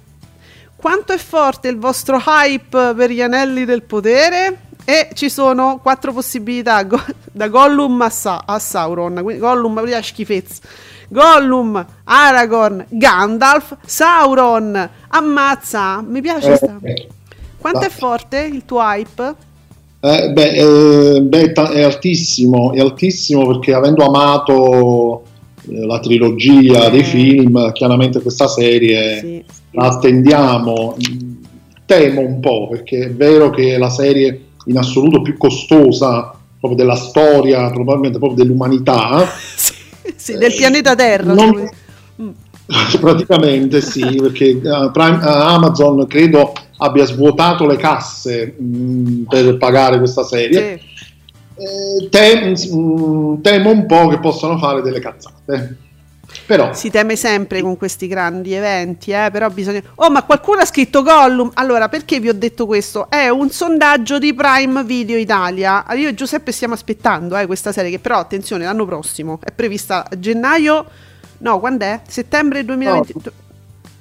quanto 0.75 1.13
è 1.13 1.17
forte 1.17 1.69
il 1.69 1.79
vostro 1.79 2.21
hype 2.23 2.93
per 2.95 3.09
gli 3.09 3.21
anelli 3.21 3.65
del 3.65 3.81
potere? 3.81 4.65
E 4.85 5.09
ci 5.13 5.29
sono 5.29 5.79
quattro 5.81 6.13
possibilità, 6.13 6.85
da 7.31 7.47
Gollum 7.47 7.99
a, 8.01 8.09
Sa- 8.11 8.43
a 8.45 8.59
Sauron, 8.59 9.19
quindi 9.23 9.39
Gollum, 9.39 9.77
a 9.79 10.01
schifezza. 10.03 10.61
Gollum, 11.07 11.85
Aragorn, 12.03 12.85
Gandalf, 12.89 13.77
Sauron. 13.85 14.89
Ammazza, 15.09 16.01
mi 16.01 16.21
piace 16.21 16.53
eh, 16.53 16.55
sta. 16.57 16.79
Quanto 17.57 17.79
è 17.79 17.89
forte 17.89 18.39
il 18.41 18.65
tuo 18.65 18.79
hype? 18.79 19.35
Eh, 19.99 20.31
beh, 20.31 21.15
eh, 21.15 21.21
beh, 21.21 21.51
è 21.51 21.81
altissimo, 21.81 22.71
è 22.73 22.79
altissimo 22.79 23.47
perché 23.47 23.73
avendo 23.73 24.05
amato 24.05 25.23
eh, 25.69 25.85
la 25.85 25.99
trilogia 25.99 26.89
dei 26.89 26.99
eh. 26.99 27.03
film, 27.03 27.71
chiaramente 27.71 28.21
questa 28.21 28.47
serie 28.47 29.19
sì. 29.19 29.43
la 29.71 29.87
attendiamo. 29.87 30.95
Temo 31.85 32.21
un 32.21 32.39
po' 32.41 32.67
perché 32.69 33.05
è 33.05 33.11
vero 33.11 33.49
che 33.49 33.75
è 33.75 33.77
la 33.77 33.89
serie 33.89 34.41
in 34.65 34.77
assoluto 34.77 35.21
più 35.21 35.37
costosa 35.37 36.37
proprio 36.59 36.75
della 36.75 36.95
storia, 36.95 37.69
probabilmente 37.71 38.19
proprio 38.19 38.43
dell'umanità. 38.43 39.25
sì 40.33 40.37
del 40.37 40.53
pianeta 40.55 40.95
Terra. 40.95 41.33
Non... 41.33 41.69
Mm. 42.21 42.29
Praticamente 42.99 43.81
sì, 43.81 44.01
perché 44.17 44.59
uh, 44.61 44.91
Prime, 44.91 45.17
uh, 45.17 45.27
Amazon 45.27 46.05
credo 46.07 46.53
abbia 46.77 47.05
svuotato 47.05 47.65
le 47.65 47.77
casse 47.77 48.55
mh, 48.57 48.65
mm, 48.65 49.23
per 49.23 49.57
pagare 49.57 49.97
questa 49.97 50.23
serie. 50.23 50.79
Sì. 50.79 50.95
Eh, 51.59 52.09
tem, 52.09 52.51
mh, 52.51 52.75
mm, 52.75 53.41
temo 53.41 53.71
un 53.71 53.85
po' 53.85 54.07
che 54.07 54.19
possano 54.19 54.57
fare 54.57 54.81
delle 54.81 54.99
cazzate. 54.99 55.77
Però. 56.45 56.73
Si 56.73 56.89
teme 56.89 57.15
sempre 57.15 57.61
con 57.61 57.77
questi 57.77 58.07
grandi 58.07 58.53
eventi, 58.53 59.11
eh? 59.11 59.29
però 59.31 59.49
bisogna... 59.49 59.81
Oh, 59.95 60.09
ma 60.09 60.23
qualcuno 60.23 60.59
ha 60.59 60.65
scritto 60.65 61.01
Gollum? 61.01 61.51
Allora, 61.55 61.89
perché 61.89 62.19
vi 62.19 62.29
ho 62.29 62.33
detto 62.33 62.65
questo? 62.65 63.09
È 63.09 63.29
un 63.29 63.49
sondaggio 63.49 64.19
di 64.19 64.33
Prime 64.33 64.83
Video 64.83 65.17
Italia. 65.17 65.85
Io 65.93 66.09
e 66.09 66.13
Giuseppe 66.13 66.51
stiamo 66.51 66.73
aspettando 66.73 67.35
eh, 67.37 67.45
questa 67.45 67.71
serie, 67.71 67.91
che 67.91 67.99
però, 67.99 68.19
attenzione, 68.19 68.65
l'anno 68.65 68.85
prossimo 68.85 69.39
è 69.43 69.51
prevista 69.51 70.07
a 70.09 70.19
gennaio... 70.19 70.85
No, 71.39 71.59
quando 71.59 71.85
è? 71.85 72.01
Settembre 72.07 72.65
2020... 72.65 73.13
No. 73.23 73.31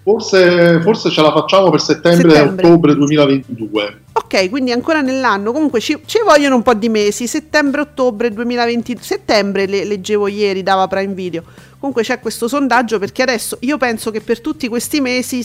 Forse, 0.07 0.81
forse, 0.83 1.11
ce 1.11 1.21
la 1.21 1.33
facciamo 1.33 1.69
per 1.69 1.81
settembre, 1.81 2.37
e 2.37 2.41
ottobre 2.41 2.95
2022. 2.95 4.03
Ok, 4.13 4.49
quindi 4.51 4.71
ancora 4.71 5.01
nell'anno. 5.01 5.51
Comunque 5.51 5.81
ci, 5.81 5.99
ci 6.07 6.19
vogliono 6.25 6.55
un 6.55 6.63
po' 6.63 6.75
di 6.75 6.89
mesi. 6.89 7.27
Settembre-ottobre 7.27 8.33
2022. 8.33 9.03
Settembre 9.03 9.67
le, 9.67 9.85
leggevo 9.85 10.29
ieri, 10.29 10.63
dava 10.63 10.87
Prime 10.87 11.13
Video. 11.13 11.43
Comunque 11.81 12.05
c'è 12.05 12.21
questo 12.21 12.47
sondaggio 12.47 13.01
perché 13.01 13.23
adesso 13.23 13.57
io 13.63 13.79
penso 13.79 14.13
che 14.13 14.21
per 14.21 14.41
tutti 14.41 14.69
questi 14.69 15.01
mesi 15.01 15.45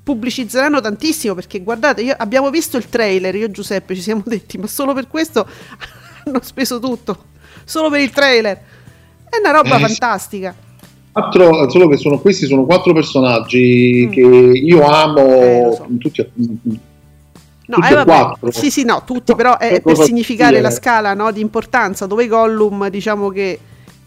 pubblicizzeranno 0.00 0.80
tantissimo 0.80 1.34
perché 1.34 1.60
guardate, 1.60 2.02
io, 2.02 2.14
abbiamo 2.16 2.50
visto 2.50 2.76
il 2.76 2.88
trailer, 2.88 3.34
io 3.34 3.46
e 3.46 3.50
Giuseppe 3.50 3.96
ci 3.96 4.00
siamo 4.00 4.22
detti, 4.24 4.58
ma 4.58 4.68
solo 4.68 4.92
per 4.92 5.08
questo 5.08 5.44
hanno 6.24 6.40
speso 6.40 6.78
tutto. 6.78 7.24
Solo 7.64 7.90
per 7.90 7.98
il 7.98 8.10
trailer. 8.10 8.56
È 9.28 9.38
una 9.40 9.50
roba 9.50 9.74
eh, 9.74 9.80
fantastica. 9.80 10.54
Quattro, 11.16 11.70
solo 11.70 11.88
che 11.88 11.96
sono, 11.96 12.18
questi 12.18 12.44
sono 12.44 12.66
quattro 12.66 12.92
personaggi 12.92 14.06
mm. 14.06 14.12
che 14.12 14.20
io 14.20 14.82
amo 14.84 15.20
eh, 15.20 15.72
so. 15.74 15.86
tutti, 15.98 16.30
No, 17.68 17.78
eh, 17.78 18.04
vabbè, 18.04 18.50
sì, 18.52 18.70
sì, 18.70 18.84
no, 18.84 19.02
tutti, 19.04 19.34
però 19.34 19.56
è, 19.56 19.80
per 19.80 19.96
significare 19.96 20.60
la 20.60 20.70
scala 20.70 21.14
no, 21.14 21.32
di 21.32 21.40
importanza, 21.40 22.04
dove 22.04 22.26
Gollum, 22.28 22.88
diciamo 22.90 23.30
che 23.30 23.58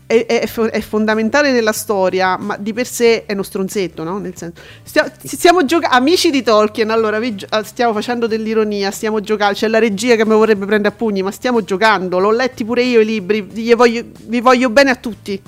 è, 0.05 0.25
è, 0.27 0.47
è, 0.47 0.79
fondamentale 0.81 1.51
nella 1.51 1.71
storia, 1.71 2.37
ma 2.37 2.55
di 2.57 2.73
per 2.73 2.85
sé 2.85 3.25
è 3.25 3.33
uno 3.33 3.41
stronzetto, 3.41 4.03
no? 4.03 4.19
Nel 4.19 4.37
senso, 4.37 4.61
stiamo, 4.83 5.09
stiamo 5.23 5.65
giocando, 5.65 5.97
amici 5.97 6.29
di 6.29 6.43
Tolkien, 6.43 6.91
allora 6.91 7.17
vi, 7.17 7.35
stiamo 7.63 7.91
facendo 7.91 8.27
dell'ironia, 8.27 8.91
stiamo 8.91 9.19
giocando, 9.19 9.55
c'è 9.55 9.67
la 9.67 9.79
regia 9.79 10.15
che 10.15 10.25
mi 10.25 10.35
vorrebbe 10.35 10.67
prendere 10.67 10.93
a 10.93 10.97
pugni, 10.97 11.23
ma 11.23 11.31
stiamo 11.31 11.63
giocando, 11.63 12.19
l'ho 12.19 12.31
letti 12.31 12.63
pure 12.63 12.83
io 12.83 12.99
i 12.99 13.05
libri, 13.05 13.73
voglio, 13.73 14.03
vi 14.27 14.41
voglio 14.41 14.69
bene 14.69 14.91
a 14.91 14.95
tutti. 14.95 15.41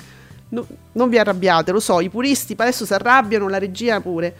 No, 0.51 0.65
non 0.93 1.09
vi 1.09 1.17
arrabbiate, 1.17 1.71
lo 1.71 1.79
so, 1.79 2.01
i 2.01 2.09
puristi 2.09 2.55
adesso 2.57 2.85
si 2.85 2.93
arrabbiano, 2.93 3.47
la 3.47 3.57
regia 3.57 4.01
pure. 4.01 4.33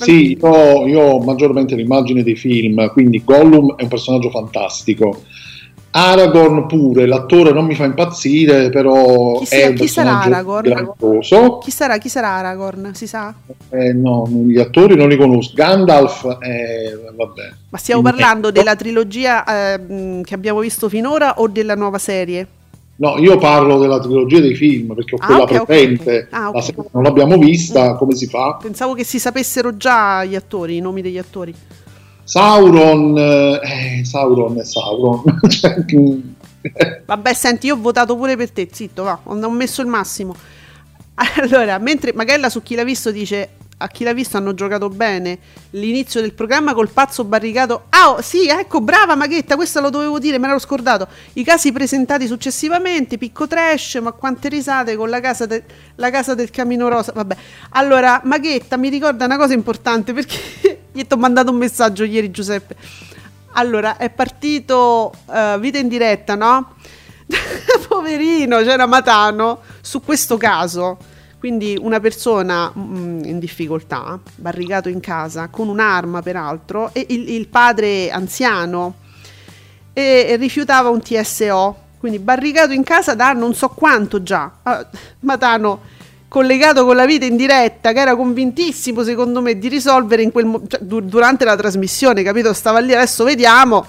Sì, 0.00 0.38
io, 0.40 0.86
io, 0.86 1.00
ho 1.00 1.20
maggiormente 1.20 1.74
l'immagine 1.76 2.22
dei 2.22 2.34
film, 2.34 2.90
quindi 2.90 3.22
Gollum 3.24 3.76
è 3.76 3.82
un 3.82 3.88
personaggio 3.88 4.30
fantastico. 4.30 5.22
Aragorn 5.94 6.66
pure, 6.66 7.06
l'attore 7.06 7.52
non 7.52 7.66
mi 7.66 7.74
fa 7.74 7.84
impazzire, 7.84 8.70
però 8.70 9.38
chi, 9.38 9.44
sia, 9.44 9.72
chi 9.72 9.86
sarà 9.86 10.22
Aragorn? 10.22 10.94
Chi 11.62 11.70
sarà, 11.70 11.98
chi 11.98 12.08
sarà 12.08 12.28
Aragorn? 12.30 12.94
Si 12.94 13.06
sa? 13.06 13.34
Eh, 13.68 13.92
no, 13.92 14.26
gli 14.26 14.58
attori 14.58 14.96
non 14.96 15.08
li 15.08 15.18
conosco. 15.18 15.52
Gandalf, 15.54 16.38
eh, 16.40 16.98
vabbè. 17.14 17.52
Ma 17.68 17.78
stiamo 17.78 18.00
parlando 18.00 18.50
della 18.50 18.74
trilogia 18.74 19.44
eh, 19.74 20.20
che 20.24 20.34
abbiamo 20.34 20.60
visto 20.60 20.88
finora 20.88 21.34
o 21.38 21.46
della 21.48 21.74
nuova 21.74 21.98
serie? 21.98 22.46
No, 23.02 23.18
io 23.18 23.36
parlo 23.36 23.80
della 23.80 23.98
trilogia 23.98 24.38
dei 24.38 24.54
film 24.54 24.94
perché 24.94 25.16
ho 25.16 25.18
ah, 25.20 25.26
quella 25.26 25.42
okay, 25.42 25.64
presente, 25.64 26.28
okay. 26.28 26.40
Ah, 26.40 26.48
okay. 26.50 26.62
Se 26.62 26.74
non 26.92 27.02
l'abbiamo 27.02 27.36
vista, 27.36 27.94
mm. 27.94 27.96
come 27.96 28.14
si 28.14 28.28
fa? 28.28 28.58
Pensavo 28.62 28.94
che 28.94 29.02
si 29.02 29.18
sapessero 29.18 29.76
già 29.76 30.24
gli 30.24 30.36
attori, 30.36 30.76
i 30.76 30.80
nomi 30.80 31.02
degli 31.02 31.18
attori. 31.18 31.52
Sauron, 32.22 33.18
eh, 33.18 34.04
Sauron 34.04 34.56
è 34.56 34.64
Sauron. 34.64 35.20
Vabbè, 37.04 37.34
senti, 37.34 37.66
io 37.66 37.74
ho 37.74 37.80
votato 37.80 38.14
pure 38.14 38.36
per 38.36 38.52
te, 38.52 38.68
zitto, 38.70 39.02
va, 39.02 39.18
ho 39.20 39.50
messo 39.50 39.82
il 39.82 39.88
massimo. 39.88 40.36
Allora, 41.42 41.78
mentre 41.78 42.12
Magella 42.12 42.48
su 42.50 42.62
chi 42.62 42.76
l'ha 42.76 42.84
visto 42.84 43.10
dice 43.10 43.48
a 43.82 43.88
chi 43.88 44.04
l'ha 44.04 44.12
visto 44.12 44.36
hanno 44.36 44.54
giocato 44.54 44.88
bene 44.88 45.38
l'inizio 45.70 46.20
del 46.20 46.32
programma 46.32 46.72
col 46.74 46.90
pazzo 46.90 47.24
barricato. 47.24 47.86
Ah, 47.90 48.10
oh, 48.10 48.20
sì, 48.22 48.46
ecco, 48.46 48.80
brava 48.80 49.14
Maghetta, 49.14 49.56
questo 49.56 49.80
lo 49.80 49.90
dovevo 49.90 50.18
dire, 50.18 50.38
me 50.38 50.46
l'ero 50.46 50.58
scordato. 50.58 51.08
I 51.34 51.44
casi 51.44 51.72
presentati 51.72 52.26
successivamente, 52.26 53.18
picco 53.18 53.46
trash, 53.46 53.96
ma 53.96 54.12
quante 54.12 54.48
risate 54.48 54.96
con 54.96 55.10
la 55.10 55.20
casa, 55.20 55.46
de- 55.46 55.64
la 55.96 56.10
casa 56.10 56.34
del 56.34 56.50
Camino 56.50 56.88
Rosa. 56.88 57.12
Vabbè, 57.12 57.36
allora, 57.70 58.20
Maghetta 58.24 58.76
mi 58.76 58.88
ricorda 58.88 59.24
una 59.24 59.36
cosa 59.36 59.54
importante 59.54 60.12
perché 60.14 60.84
gli 60.92 61.02
ho 61.08 61.16
mandato 61.16 61.50
un 61.50 61.56
messaggio 61.56 62.04
ieri, 62.04 62.30
Giuseppe. 62.30 62.76
Allora, 63.54 63.96
è 63.96 64.08
partito 64.08 65.12
uh, 65.26 65.58
Vita 65.58 65.78
in 65.78 65.88
diretta, 65.88 66.34
no? 66.36 66.74
Poverino, 67.88 68.58
c'era 68.58 68.86
Matano 68.86 69.60
su 69.80 70.00
questo 70.00 70.36
caso 70.36 71.10
quindi 71.42 71.76
una 71.76 71.98
persona 71.98 72.70
mh, 72.72 72.80
mm, 72.80 73.24
in 73.24 73.40
difficoltà, 73.40 74.16
barricato 74.36 74.88
in 74.88 75.00
casa, 75.00 75.48
con 75.48 75.66
un'arma 75.66 76.22
peraltro, 76.22 76.90
e 76.92 77.04
il, 77.08 77.30
il 77.30 77.48
padre 77.48 78.12
anziano 78.12 78.94
e, 79.92 80.26
e, 80.28 80.36
rifiutava 80.36 80.88
un 80.88 81.02
TSO, 81.02 81.76
quindi 81.98 82.20
barricato 82.20 82.72
in 82.72 82.84
casa 82.84 83.16
da 83.16 83.32
non 83.32 83.54
so 83.54 83.70
quanto 83.70 84.22
già. 84.22 84.52
Uh, 84.62 84.86
Matano 85.26 85.80
collegato 86.28 86.84
con 86.84 86.94
la 86.94 87.06
vita 87.06 87.24
in 87.24 87.34
diretta, 87.34 87.92
che 87.92 87.98
era 87.98 88.14
convintissimo 88.14 89.02
secondo 89.02 89.40
me 89.40 89.58
di 89.58 89.66
risolvere 89.66 90.22
in 90.22 90.30
quel 90.30 90.44
mo- 90.44 90.62
cioè, 90.68 90.78
du- 90.80 91.00
durante 91.00 91.44
la 91.44 91.56
trasmissione, 91.56 92.22
capito? 92.22 92.52
Stava 92.52 92.78
lì, 92.78 92.94
adesso 92.94 93.24
vediamo, 93.24 93.84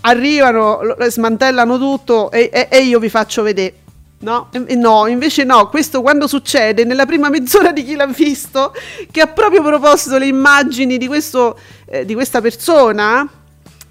arrivano, 0.00 0.80
smantellano 1.06 1.78
tutto 1.78 2.32
e-, 2.32 2.50
e-, 2.52 2.66
e 2.68 2.82
io 2.82 2.98
vi 2.98 3.08
faccio 3.08 3.42
vedere. 3.42 3.74
No, 4.22 4.50
no, 4.76 5.06
invece 5.06 5.44
no, 5.44 5.70
questo 5.70 6.02
quando 6.02 6.26
succede 6.26 6.84
nella 6.84 7.06
prima 7.06 7.30
mezz'ora 7.30 7.72
di 7.72 7.82
chi 7.82 7.94
l'ha 7.94 8.06
visto, 8.06 8.74
che 9.10 9.22
ha 9.22 9.26
proprio 9.26 9.62
proposto 9.62 10.18
le 10.18 10.26
immagini 10.26 10.98
di, 10.98 11.06
questo, 11.06 11.58
eh, 11.86 12.04
di 12.04 12.12
questa 12.12 12.42
persona, 12.42 13.26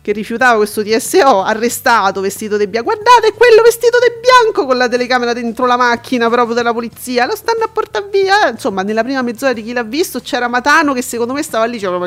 che 0.01 0.12
rifiutava 0.12 0.57
questo 0.57 0.83
TSO, 0.83 1.41
arrestato, 1.41 2.21
vestito 2.21 2.57
di 2.57 2.67
bianco. 2.67 2.93
Guardate, 2.93 3.33
quello 3.33 3.63
vestito 3.63 3.98
di 3.98 4.19
bianco 4.21 4.67
con 4.67 4.77
la 4.77 4.88
telecamera 4.88 5.33
dentro 5.33 5.65
la 5.65 5.77
macchina 5.77 6.29
proprio 6.29 6.53
della 6.53 6.74
polizia. 6.74 7.25
Lo 7.25 7.36
stanno 7.36 7.63
a 7.63 7.67
portare 7.67 8.07
via. 8.12 8.48
Eh, 8.48 8.51
insomma, 8.51 8.83
nella 8.83 9.03
prima 9.03 9.24
mezz'ora 9.24 9.53
di 9.53 9.63
chi 9.63 9.74
l'ha 9.74 9.83
visto 9.83 10.19
c'era 10.19 10.48
Matano 10.48 10.93
che 10.93 11.01
secondo 11.01 11.33
me 11.33 11.41
stava 11.41 11.65
lì. 11.65 11.74
Diceva, 11.79 11.98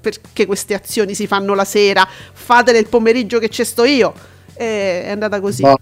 perché 0.00 0.46
queste 0.46 0.74
azioni 0.74 1.14
si 1.14 1.26
fanno 1.26 1.54
la 1.54 1.64
sera? 1.64 2.06
Fatele 2.32 2.78
il 2.78 2.86
pomeriggio 2.86 3.40
che 3.40 3.48
c'è 3.48 3.64
sto 3.64 3.84
io. 3.84 4.14
E 4.54 5.04
è 5.04 5.10
andata 5.10 5.40
così. 5.40 5.62
Ma... 5.62 5.76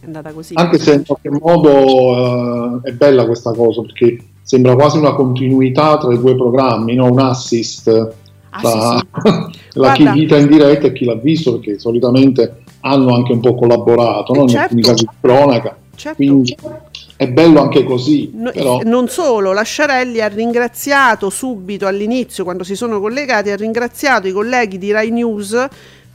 È 0.00 0.06
andata 0.06 0.32
così. 0.32 0.54
Anche 0.56 0.78
se 0.78 0.94
in 0.94 1.04
qualche 1.04 1.30
modo 1.30 2.78
uh, 2.78 2.80
è 2.82 2.92
bella 2.92 3.26
questa 3.26 3.52
cosa 3.52 3.82
perché 3.82 4.18
sembra 4.42 4.74
quasi 4.74 4.98
una 4.98 5.14
continuità 5.14 5.98
tra 5.98 6.12
i 6.12 6.18
due 6.18 6.34
programmi, 6.34 6.94
no? 6.94 7.10
un 7.10 7.20
assist 7.20 8.18
Ah, 8.50 8.62
la, 8.62 9.06
sì, 9.22 9.30
sì. 9.52 9.58
la 9.78 9.92
chi 9.92 10.10
vita 10.10 10.36
in 10.36 10.48
diretta 10.48 10.88
e 10.88 10.92
chi 10.92 11.04
l'ha 11.04 11.14
visto, 11.14 11.58
perché 11.58 11.78
solitamente 11.78 12.62
hanno 12.80 13.14
anche 13.14 13.32
un 13.32 13.40
po' 13.40 13.54
collaborato 13.54 14.34
no? 14.34 14.48
certo. 14.48 14.74
in 14.74 14.82
casi 14.82 15.04
di 15.04 15.16
cronaca. 15.20 15.76
Certo. 15.94 16.16
Quindi 16.16 16.56
è 17.16 17.28
bello 17.28 17.60
anche 17.60 17.84
così. 17.84 18.30
No, 18.34 18.50
però... 18.50 18.80
Non 18.84 19.08
solo, 19.08 19.52
la 19.52 19.62
Sciarelli 19.62 20.20
ha 20.20 20.28
ringraziato 20.28 21.30
subito 21.30 21.86
all'inizio, 21.86 22.44
quando 22.44 22.64
si 22.64 22.74
sono 22.74 23.00
collegati, 23.00 23.50
ha 23.50 23.56
ringraziato 23.56 24.26
i 24.26 24.32
colleghi 24.32 24.78
di 24.78 24.90
Rai 24.90 25.10
News 25.10 25.68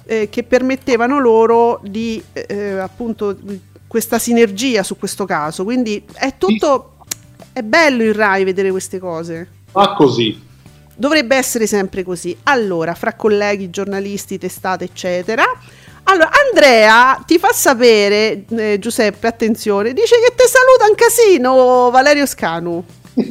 eh, 0.06 0.30
che 0.30 0.44
permettevano 0.44 1.20
loro 1.20 1.80
di 1.84 2.22
eh, 2.34 2.80
appunto 2.80 3.36
questa 3.96 4.20
sinergia 4.20 4.84
su 4.84 4.98
questo 4.98 5.24
caso. 5.24 5.64
Quindi 5.64 6.04
è 6.16 6.34
tutto. 6.38 6.96
È 7.54 7.62
bello 7.62 8.04
il 8.04 8.14
Rai 8.14 8.44
vedere 8.44 8.70
queste 8.70 9.00
cose. 9.00 9.48
Va 9.72 9.94
così. 9.94 10.38
Dovrebbe 10.94 11.38
essere 11.38 11.66
sempre 11.66 12.04
così. 12.04 12.36
Allora, 12.44 12.94
fra 12.94 13.14
colleghi, 13.14 13.70
giornalisti, 13.70 14.38
testate, 14.38 14.84
eccetera. 14.84 15.46
Allora, 16.04 16.30
Andrea 16.46 17.24
ti 17.26 17.40
fa 17.40 17.54
sapere, 17.54 18.44
eh, 18.50 18.80
Giuseppe, 18.80 19.28
attenzione, 19.28 19.94
dice 19.94 20.16
che 20.20 20.36
ti 20.36 20.44
saluta 20.46 20.90
un 20.90 20.96
casino 20.96 21.90
Valerio 21.90 22.26
Scanu. 22.26 22.84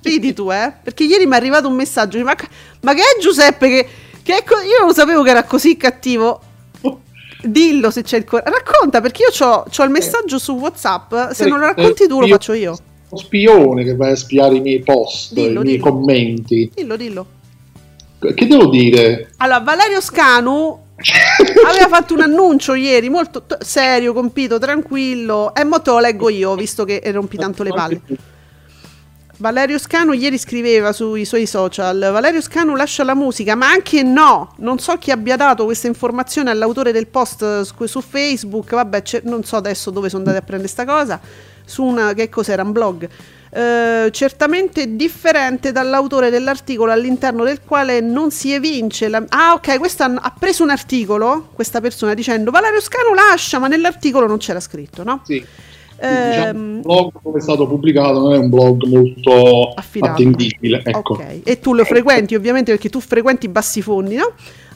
Ridi 0.00 0.32
tu, 0.32 0.52
eh? 0.52 0.72
Perché 0.80 1.02
ieri 1.02 1.26
mi 1.26 1.32
è 1.32 1.36
arrivato 1.36 1.66
un 1.66 1.74
messaggio, 1.74 2.22
ma, 2.22 2.36
ma 2.82 2.94
che 2.94 3.00
è 3.00 3.20
Giuseppe 3.20 3.68
che, 3.68 3.88
che 4.22 4.36
è 4.36 4.44
co- 4.44 4.60
io 4.60 4.84
non 4.84 4.94
sapevo 4.94 5.24
che 5.24 5.30
era 5.30 5.42
così 5.42 5.76
cattivo. 5.76 6.40
Dillo 7.44 7.90
se 7.90 8.02
c'è 8.02 8.18
il 8.18 8.24
coraggio. 8.24 8.50
Racconta 8.50 9.00
perché 9.00 9.22
io 9.22 9.46
ho 9.46 9.84
il 9.84 9.90
messaggio 9.90 10.38
su 10.38 10.52
WhatsApp. 10.52 11.30
Se 11.32 11.46
non 11.46 11.58
lo 11.58 11.66
racconti 11.66 12.06
tu, 12.06 12.20
lo 12.20 12.26
faccio 12.26 12.52
io 12.52 12.76
spione 13.16 13.84
che 13.84 13.94
vai 13.94 14.12
a 14.12 14.16
spiare 14.16 14.56
i 14.56 14.60
miei 14.60 14.80
post, 14.80 15.32
dillo, 15.32 15.60
i 15.60 15.64
miei 15.64 15.76
dillo. 15.76 15.90
commenti. 15.90 16.70
Dillo, 16.74 16.96
dillo. 16.96 17.26
Che 18.18 18.46
devo 18.46 18.66
dire? 18.66 19.32
Allora, 19.38 19.60
Valerio 19.60 20.00
Scanu 20.00 20.78
aveva 21.66 21.88
fatto 21.88 22.14
un 22.14 22.20
annuncio 22.20 22.74
ieri 22.74 23.08
molto 23.08 23.42
t- 23.42 23.62
serio, 23.62 24.12
compito, 24.12 24.58
tranquillo. 24.58 25.54
E 25.54 25.64
mo 25.64 25.82
te 25.82 25.90
lo 25.90 25.98
leggo 25.98 26.28
io, 26.28 26.54
visto 26.54 26.84
che 26.84 27.02
rompi 27.06 27.36
tanto 27.36 27.62
le 27.62 27.70
palle. 27.70 28.00
Valerio 29.42 29.76
Scanu 29.76 30.12
ieri 30.12 30.38
scriveva 30.38 30.92
sui 30.92 31.24
suoi 31.24 31.46
social: 31.46 31.98
Valerio 31.98 32.40
Scanu 32.40 32.76
lascia 32.76 33.02
la 33.02 33.16
musica, 33.16 33.56
ma 33.56 33.68
anche 33.68 34.04
no. 34.04 34.54
Non 34.58 34.78
so 34.78 34.96
chi 34.98 35.10
abbia 35.10 35.34
dato 35.34 35.64
questa 35.64 35.88
informazione 35.88 36.50
all'autore 36.50 36.92
del 36.92 37.08
post 37.08 37.62
su, 37.62 37.86
su 37.86 38.00
Facebook. 38.00 38.70
Vabbè, 38.70 39.02
non 39.24 39.42
so 39.42 39.56
adesso 39.56 39.90
dove 39.90 40.08
sono 40.08 40.22
andati 40.22 40.38
a 40.38 40.46
prendere 40.46 40.72
questa 40.72 40.84
cosa 40.84 41.20
su 41.64 41.82
una 41.82 42.12
che 42.12 42.28
cos'era 42.28 42.62
un 42.62 42.72
blog 42.72 43.08
eh, 43.50 44.08
certamente 44.10 44.96
differente 44.96 45.70
dall'autore 45.70 46.28
dell'articolo 46.28 46.90
all'interno 46.90 47.44
del 47.44 47.60
quale 47.64 48.00
non 48.00 48.32
si 48.32 48.52
evince 48.52 49.08
la... 49.08 49.24
ah 49.28 49.52
ok 49.52 49.78
questa 49.78 50.12
ha 50.12 50.34
preso 50.36 50.64
un 50.64 50.70
articolo 50.70 51.50
questa 51.54 51.80
persona 51.80 52.14
dicendo 52.14 52.50
Valerio 52.50 52.80
Scano 52.80 53.14
lascia 53.14 53.60
ma 53.60 53.68
nell'articolo 53.68 54.26
non 54.26 54.38
c'era 54.38 54.58
scritto 54.58 55.04
no? 55.04 55.22
sì 55.24 55.44
Diciamo, 56.08 56.74
il 56.74 56.80
blog 56.80 57.12
dove 57.22 57.38
è 57.38 57.42
stato 57.42 57.66
pubblicato 57.66 58.20
non 58.20 58.34
è 58.34 58.38
un 58.38 58.48
blog 58.48 58.84
molto 58.86 59.72
Affidato. 59.74 60.12
attendibile. 60.12 60.82
Ecco. 60.84 61.14
Okay. 61.14 61.42
E 61.44 61.60
tu 61.60 61.74
lo 61.74 61.84
frequenti 61.84 62.34
ovviamente 62.34 62.72
perché 62.72 62.88
tu 62.88 62.98
frequenti 62.98 63.48
bassi 63.48 63.82
fondi, 63.82 64.16
no? 64.16 64.32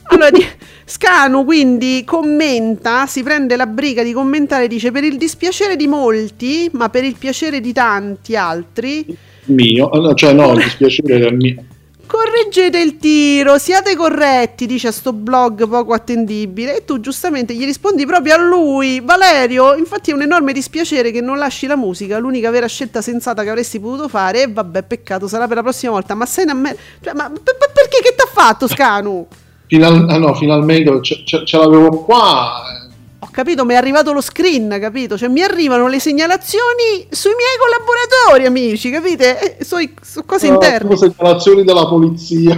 Allora, 0.09 0.29
Scanu 0.85 1.43
quindi 1.43 2.03
commenta, 2.05 3.05
si 3.07 3.23
prende 3.23 3.57
la 3.57 3.67
briga 3.67 4.03
di 4.03 4.13
commentare, 4.13 4.67
dice 4.67 4.91
per 4.91 5.03
il 5.03 5.17
dispiacere 5.17 5.75
di 5.75 5.87
molti, 5.87 6.69
ma 6.73 6.89
per 6.89 7.03
il 7.03 7.15
piacere 7.17 7.59
di 7.59 7.73
tanti 7.73 8.35
altri. 8.37 9.05
Mio, 9.45 10.13
cioè 10.15 10.31
no, 10.31 10.53
il 10.53 10.63
dispiacere 10.63 11.19
del 11.19 11.35
mio. 11.35 11.63
Correggete 12.07 12.79
il 12.79 12.97
tiro, 12.97 13.57
siate 13.57 13.93
corretti, 13.97 14.65
dice 14.65 14.87
a 14.87 14.91
sto 14.93 15.11
blog 15.11 15.67
poco 15.67 15.91
attendibile. 15.93 16.77
E 16.77 16.85
tu 16.85 17.01
giustamente 17.01 17.53
gli 17.53 17.65
rispondi 17.65 18.05
proprio 18.05 18.35
a 18.35 18.37
lui, 18.37 19.01
Valerio. 19.01 19.75
Infatti 19.75 20.11
è 20.11 20.13
un 20.13 20.21
enorme 20.21 20.53
dispiacere 20.53 21.11
che 21.11 21.19
non 21.19 21.37
lasci 21.37 21.67
la 21.67 21.75
musica, 21.75 22.17
l'unica 22.17 22.49
vera 22.49 22.65
scelta 22.65 23.01
sensata 23.01 23.43
che 23.43 23.49
avresti 23.49 23.79
potuto 23.81 24.07
fare. 24.07 24.43
E 24.43 24.47
vabbè, 24.47 24.83
peccato, 24.83 25.27
sarà 25.27 25.47
per 25.47 25.57
la 25.57 25.63
prossima 25.63 25.91
volta. 25.91 26.15
Ma 26.15 26.25
sei 26.25 26.45
una 26.45 26.53
me- 26.53 26.77
cioè, 27.01 27.13
ma 27.13 27.29
p- 27.29 27.39
p- 27.41 27.71
perché 27.73 27.99
che 28.01 28.15
t'ha 28.15 28.29
fatto, 28.31 28.67
Scanu? 28.67 29.27
Final, 29.67 30.09
ah 30.09 30.17
no, 30.17 30.33
finalmente 30.33 31.01
ce, 31.01 31.23
ce, 31.25 31.45
ce, 31.45 31.57
l'avevo 31.57 32.05
qua. 32.05 32.86
Ho 33.19 33.29
capito, 33.31 33.65
mi 33.65 33.73
è 33.73 33.77
arrivato 33.77 34.13
lo 34.13 34.21
screen, 34.21 34.77
capito? 34.79 35.17
Cioè 35.17 35.27
mi 35.27 35.41
arrivano 35.41 35.87
le 35.87 35.99
segnalazioni 35.99 37.07
sui 37.09 37.31
miei 37.31 37.57
collaboratori, 37.57 38.45
amici, 38.45 38.91
capite? 38.91 39.57
Eh, 39.57 39.63
su, 39.63 39.75
su 40.01 40.23
cose 40.23 40.47
uh, 40.49 40.53
interne. 40.53 40.95
Sono 40.95 41.11
segnalazioni 41.11 41.63
della 41.63 41.87
polizia. 41.87 42.55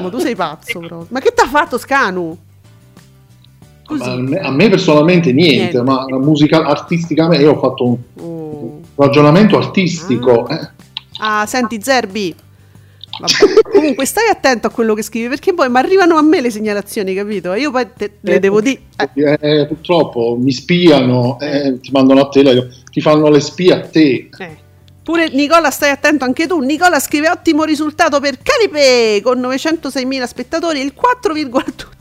Ma 0.00 0.08
tu 0.10 0.18
sei 0.18 0.34
pazzo, 0.34 0.80
però. 0.80 1.06
Ma 1.08 1.20
che 1.20 1.32
ti 1.32 1.40
ha 1.40 1.48
fatto 1.48 1.78
Scanu? 1.78 2.36
A 3.88 4.16
me, 4.16 4.38
a 4.40 4.50
me, 4.50 4.68
personalmente 4.68 5.32
niente, 5.32 5.80
niente. 5.80 5.82
ma 5.82 6.04
musica 6.18 6.64
artisticamente 6.64 7.44
io 7.44 7.52
ho 7.52 7.60
fatto 7.60 7.86
un, 7.86 7.96
oh. 8.20 8.80
ragionamento 8.96 9.56
artistico. 9.56 10.42
Ah. 10.42 10.54
Eh. 10.54 10.70
ah, 11.18 11.46
senti 11.46 11.80
Zerbi, 11.80 12.34
Comunque 13.70 14.04
stai 14.06 14.28
attento 14.28 14.66
a 14.66 14.70
quello 14.70 14.94
che 14.94 15.02
scrivi 15.02 15.28
perché 15.28 15.54
poi 15.54 15.68
mi 15.68 15.78
arrivano 15.78 16.16
a 16.16 16.22
me 16.22 16.40
le 16.40 16.50
segnalazioni, 16.50 17.14
capito? 17.14 17.54
Io 17.54 17.70
poi 17.70 17.86
te, 17.96 18.12
le 18.20 18.34
eh, 18.34 18.40
devo 18.40 18.60
dire. 18.60 18.80
Eh. 19.14 19.38
Eh, 19.40 19.66
purtroppo 19.66 20.36
mi 20.38 20.52
spiano, 20.52 21.38
eh, 21.40 21.78
ti 21.80 21.90
mandano 21.92 22.20
a 22.22 22.28
te, 22.28 22.68
ti 22.90 23.00
fanno 23.00 23.28
le 23.28 23.40
spie 23.40 23.72
a 23.72 23.80
te. 23.80 24.28
Eh. 24.38 24.64
Pure 25.02 25.28
Nicola, 25.28 25.70
stai 25.70 25.90
attento 25.90 26.24
anche 26.24 26.46
tu. 26.46 26.58
Nicola 26.60 26.98
scrive 26.98 27.30
ottimo 27.30 27.62
risultato 27.62 28.18
per 28.18 28.38
Caripe 28.42 29.20
con 29.22 29.38
906.000 29.40 30.24
spettatori, 30.24 30.80
il 30.80 30.92
4,2 30.96 31.94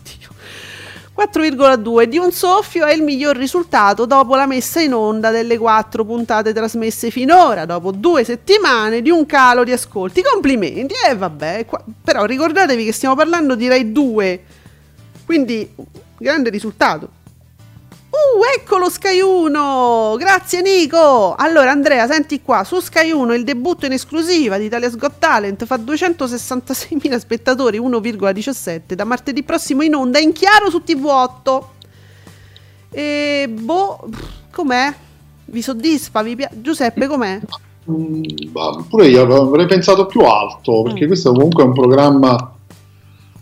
4,2 1.18 2.04
di 2.04 2.18
un 2.18 2.34
soffio 2.34 2.86
è 2.86 2.94
il 2.94 3.02
miglior 3.02 3.38
risultato 3.38 4.06
dopo 4.06 4.36
la 4.36 4.46
messa 4.46 4.82
in 4.82 4.94
onda 4.94 5.32
delle 5.32 5.58
quattro 5.58 6.04
puntate 6.04 6.52
trasmesse 6.52 7.10
finora, 7.10 7.64
dopo 7.64 7.92
due 7.92 8.26
settimane 8.26 9.02
di 9.02 9.10
un 9.10 9.26
calo 9.26 9.64
di 9.64 9.72
ascolti. 9.72 10.22
Complimenti, 10.22 10.94
e 10.94 11.12
eh, 11.12 11.16
vabbè, 11.16 11.66
qua, 11.66 11.82
però 12.04 12.26
ricordatevi 12.26 12.84
che 12.84 12.92
stiamo 12.92 13.16
parlando 13.16 13.56
di 13.56 13.70
Rai 13.70 13.94
2, 13.94 14.44
quindi 15.26 15.74
grande 16.18 16.50
risultato. 16.50 17.24
Uh, 18.16 18.42
ecco 18.58 18.78
lo 18.78 18.90
Sky 18.90 19.20
1! 19.20 20.16
Grazie 20.18 20.62
Nico! 20.62 21.36
Allora 21.36 21.72
Andrea, 21.72 22.08
senti 22.08 22.42
qua, 22.42 22.64
su 22.64 22.80
Sky 22.80 23.12
1 23.12 23.34
il 23.34 23.44
debutto 23.44 23.86
in 23.86 23.92
esclusiva 23.92 24.58
di 24.58 24.66
Italia's 24.66 24.96
Got 24.96 25.20
Talent 25.20 25.66
fa 25.66 25.76
266.000 25.76 27.18
spettatori, 27.18 27.78
1,17 27.78 28.94
da 28.94 29.04
martedì 29.04 29.44
prossimo 29.44 29.84
in 29.84 29.96
onda 29.96 30.20
in 30.20 30.32
chiaro 30.32 30.70
su 30.70 30.82
TV8. 30.86 31.64
E 32.92 33.50
boh, 33.50 34.08
com'è? 34.50 34.94
Vi 35.46 35.62
soddisfa? 35.62 36.24
Vi 36.24 36.38
pi- 36.38 36.48
Giuseppe, 36.54 37.08
com'è? 37.08 37.42
Mm, 37.92 38.24
pure 38.88 39.08
io 39.08 39.24
avrei 39.24 39.66
pensato 39.66 40.06
più 40.06 40.22
alto, 40.22 40.84
perché 40.84 41.04
mm. 41.04 41.08
questo 41.08 41.34
comunque 41.34 41.64
è 41.64 41.68
un 41.68 41.74
programma 41.74 42.55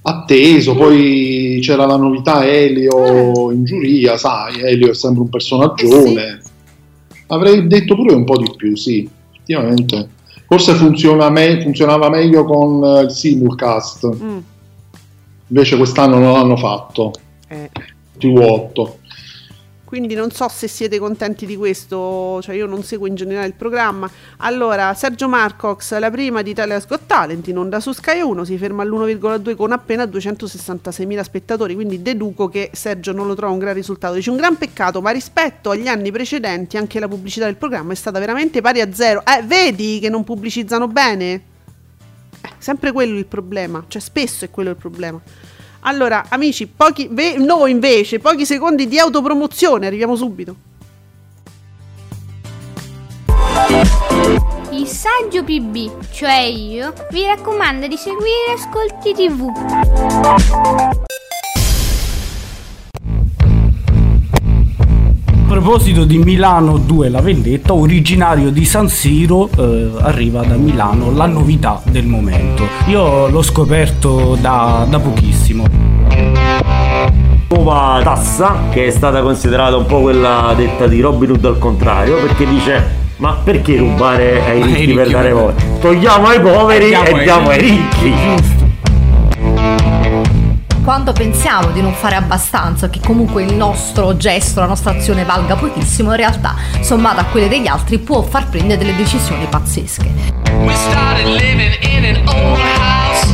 atteso, 0.03 0.75
poi 0.75 1.59
c'era 1.61 1.85
la 1.85 1.95
novità 1.95 2.45
Elio 2.45 3.51
in 3.51 3.63
giuria, 3.63 4.17
sai, 4.17 4.61
Elio 4.61 4.91
è 4.91 4.95
sempre 4.95 5.21
un 5.21 5.29
personaggione. 5.29 6.21
Eh 6.21 6.37
sì. 6.41 6.51
Avrei 7.27 7.67
detto 7.67 7.95
pure 7.95 8.13
un 8.13 8.25
po' 8.25 8.37
di 8.37 8.51
più, 8.55 8.75
sì, 8.75 9.09
effettivamente. 9.31 10.09
Forse 10.47 10.73
funziona 10.73 11.29
me- 11.29 11.61
funzionava 11.61 12.09
meglio 12.09 12.43
con 12.43 12.81
uh, 12.81 13.01
il 13.03 13.11
simulcast. 13.11 14.09
Mm. 14.21 14.37
Invece 15.47 15.77
quest'anno 15.77 16.19
non 16.19 16.33
l'hanno 16.33 16.57
fatto. 16.57 17.11
Eh. 17.47 17.69
TV8 18.19 18.91
quindi 19.93 20.15
non 20.15 20.32
so 20.32 20.47
se 20.47 20.67
siete 20.67 20.97
contenti 20.97 21.45
di 21.45 21.56
questo, 21.56 22.41
cioè 22.41 22.56
io 22.56 22.65
non 22.65 22.82
seguo 22.82 23.06
in 23.06 23.13
generale 23.13 23.45
il 23.45 23.53
programma. 23.53 24.10
Allora, 24.38 24.91
Sergio 24.95 25.29
Marcox, 25.29 25.95
la 25.99 26.10
prima 26.10 26.41
di 26.41 26.49
Italia's 26.49 26.88
Got 26.88 27.01
Talent 27.06 27.47
in 27.47 27.60
onda 27.60 27.79
su 27.79 27.91
Sky 27.91 28.19
1, 28.19 28.43
si 28.43 28.58
ferma 28.58 28.82
all'1,2 28.82 29.56
con 29.56 29.71
appena 29.71 30.06
266.000 30.06 31.21
spettatori, 31.21 31.75
quindi 31.75 32.01
deduco 32.01 32.49
che 32.49 32.71
Sergio 32.73 33.12
non 33.12 33.27
lo 33.27 33.36
trova 33.36 33.53
un 33.53 33.60
gran 33.60 33.75
risultato. 33.75 34.15
Dice 34.15 34.32
un 34.32 34.38
gran 34.38 34.58
peccato, 34.58 34.99
ma 34.99 35.12
rispetto 35.12 35.69
agli 35.69 35.88
anni 35.88 36.12
precedenti 36.12 36.75
anche 36.75 36.99
la 36.99 37.08
pubblicità 37.08 37.45
del 37.45 37.58
programma 37.58 37.91
è 37.91 37.95
stata 37.95 38.17
veramente 38.17 38.62
pari 38.62 38.82
a 38.82 38.91
zero. 38.91 39.21
Eh, 39.23 39.43
vedi 39.43 39.99
che 39.99 40.10
non 40.10 40.23
pubblicizzano 40.23 40.88
bene? 40.88 41.34
Eh, 42.41 42.49
sempre 42.58 42.91
quello 42.91 43.15
il 43.15 43.27
problema, 43.27 43.86
cioè 43.88 44.01
spesso 44.01 44.43
è 44.43 44.49
quello 44.49 44.71
il 44.71 44.75
problema. 44.75 45.21
Allora, 45.86 46.26
amici, 46.30 46.67
pochi, 46.67 47.08
ve- 47.12 47.36
noi 47.38 47.72
invece, 47.72 48.19
pochi 48.19 48.46
secondi 48.46 48.88
di 48.88 49.00
autopromozione, 49.00 49.88
arriviamo 49.88 50.15
subito. 50.15 50.56
Il 54.72 54.88
saggio 54.88 55.43
PB, 55.43 56.10
cioè 56.12 56.39
io, 56.39 56.93
vi 57.12 57.26
raccomanda 57.26 57.88
di 57.88 57.98
seguire 57.98 58.54
Ascolti 58.56 59.13
TV. 59.13 59.52
Proposito 65.63 66.04
di 66.04 66.17
Milano 66.17 66.76
2 66.76 67.08
La 67.08 67.21
Vendetta, 67.21 67.73
originario 67.73 68.49
di 68.49 68.65
San 68.65 68.89
Siro, 68.89 69.49
eh, 69.58 69.91
arriva 70.02 70.43
da 70.43 70.56
Milano 70.56 71.13
la 71.13 71.26
novità 71.26 71.82
del 71.86 72.06
momento. 72.06 72.67
Io 72.88 73.30
l'ho 73.30 73.41
scoperto 73.41 74.38
da, 74.41 74.86
da 74.89 74.99
pochissimo. 74.99 75.65
Nuova 77.47 78.02
tassa 78.04 78.63
che 78.71 78.88
è 78.88 78.89
stata 78.89 79.21
considerata 79.21 79.78
un 79.78 79.86
po' 79.86 80.02
quella 80.02 80.54
detta 80.54 80.86
di 80.86 80.99
Robin 80.99 81.32
Hood 81.32 81.45
al 81.45 81.60
contrario, 81.60 82.17
perché 82.17 82.45
dice 82.45 83.02
ma 83.17 83.38
perché 83.41 83.78
rubare 83.78 84.43
ai 84.45 84.63
ricchi, 84.63 84.80
ricchi 84.80 84.93
per 84.95 85.10
dare 85.12 85.32
voto? 85.32 85.63
Togliamo 85.80 86.28
ai 86.28 86.41
poveri 86.41 86.91
e 86.91 87.23
diamo 87.23 87.47
ai 87.47 87.62
ricchi. 87.62 88.52
Quando 90.84 91.13
pensiamo 91.13 91.72
di 91.72 91.82
non 91.82 91.93
fare 91.93 92.15
abbastanza, 92.15 92.89
che 92.89 93.00
comunque 93.00 93.41
il 93.43 93.54
nostro 93.54 94.17
gesto, 94.17 94.60
la 94.60 94.65
nostra 94.65 94.91
azione 94.91 95.24
valga 95.24 95.56
pochissimo, 95.56 96.10
in 96.10 96.17
realtà, 96.17 96.56
sommata 96.82 97.22
a 97.22 97.26
quelle 97.26 97.48
degli 97.48 97.67
altri, 97.67 98.00
può 98.00 98.22
far 98.22 98.50
prendere 98.50 98.78
delle 98.84 98.93
decisioni 98.98 99.46
pazzesche. 99.46 100.12
We 100.65 100.74
started 100.74 101.26
living 101.26 101.74
in 101.84 102.04
an 102.04 102.28
old 102.28 102.60
house. 102.60 103.34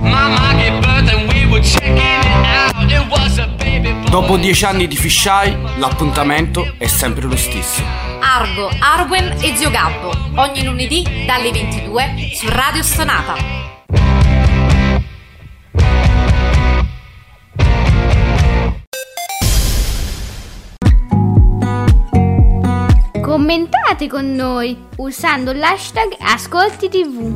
Mama 0.00 0.52
gave 0.52 0.78
birth 0.80 1.10
and 1.10 1.32
we 1.32 1.46
were 1.46 1.62
checking 1.62 1.96
it 1.96 2.44
out. 2.44 2.90
It 2.90 3.06
was 3.08 3.38
a 3.38 3.46
baby 3.56 3.92
boy. 3.94 4.10
Dopo 4.10 4.36
dieci 4.36 4.66
anni 4.66 4.86
di 4.86 4.96
fisheye, 4.96 5.56
l'appuntamento 5.78 6.74
è 6.76 6.86
sempre 6.86 7.24
lo 7.26 7.36
stesso. 7.36 7.82
Argo, 8.20 8.70
Arwen 8.78 9.34
e 9.40 9.56
Zio 9.56 9.70
Gabbo, 9.70 10.12
ogni 10.34 10.62
lunedì 10.62 11.24
dalle 11.24 11.50
22 11.52 12.32
su 12.34 12.46
Radio 12.50 12.82
Stonata. 12.82 13.69
Commentate 23.30 24.08
con 24.08 24.34
noi 24.34 24.76
usando 24.96 25.52
l'hashtag 25.52 26.16
Ascolti 26.18 26.88
TV. 26.88 27.32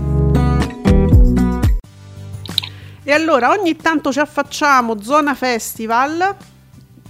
E 3.04 3.12
allora 3.12 3.50
ogni 3.50 3.76
tanto 3.76 4.10
ci 4.10 4.18
affacciamo 4.18 5.00
Zona 5.00 5.36
Festival 5.36 6.34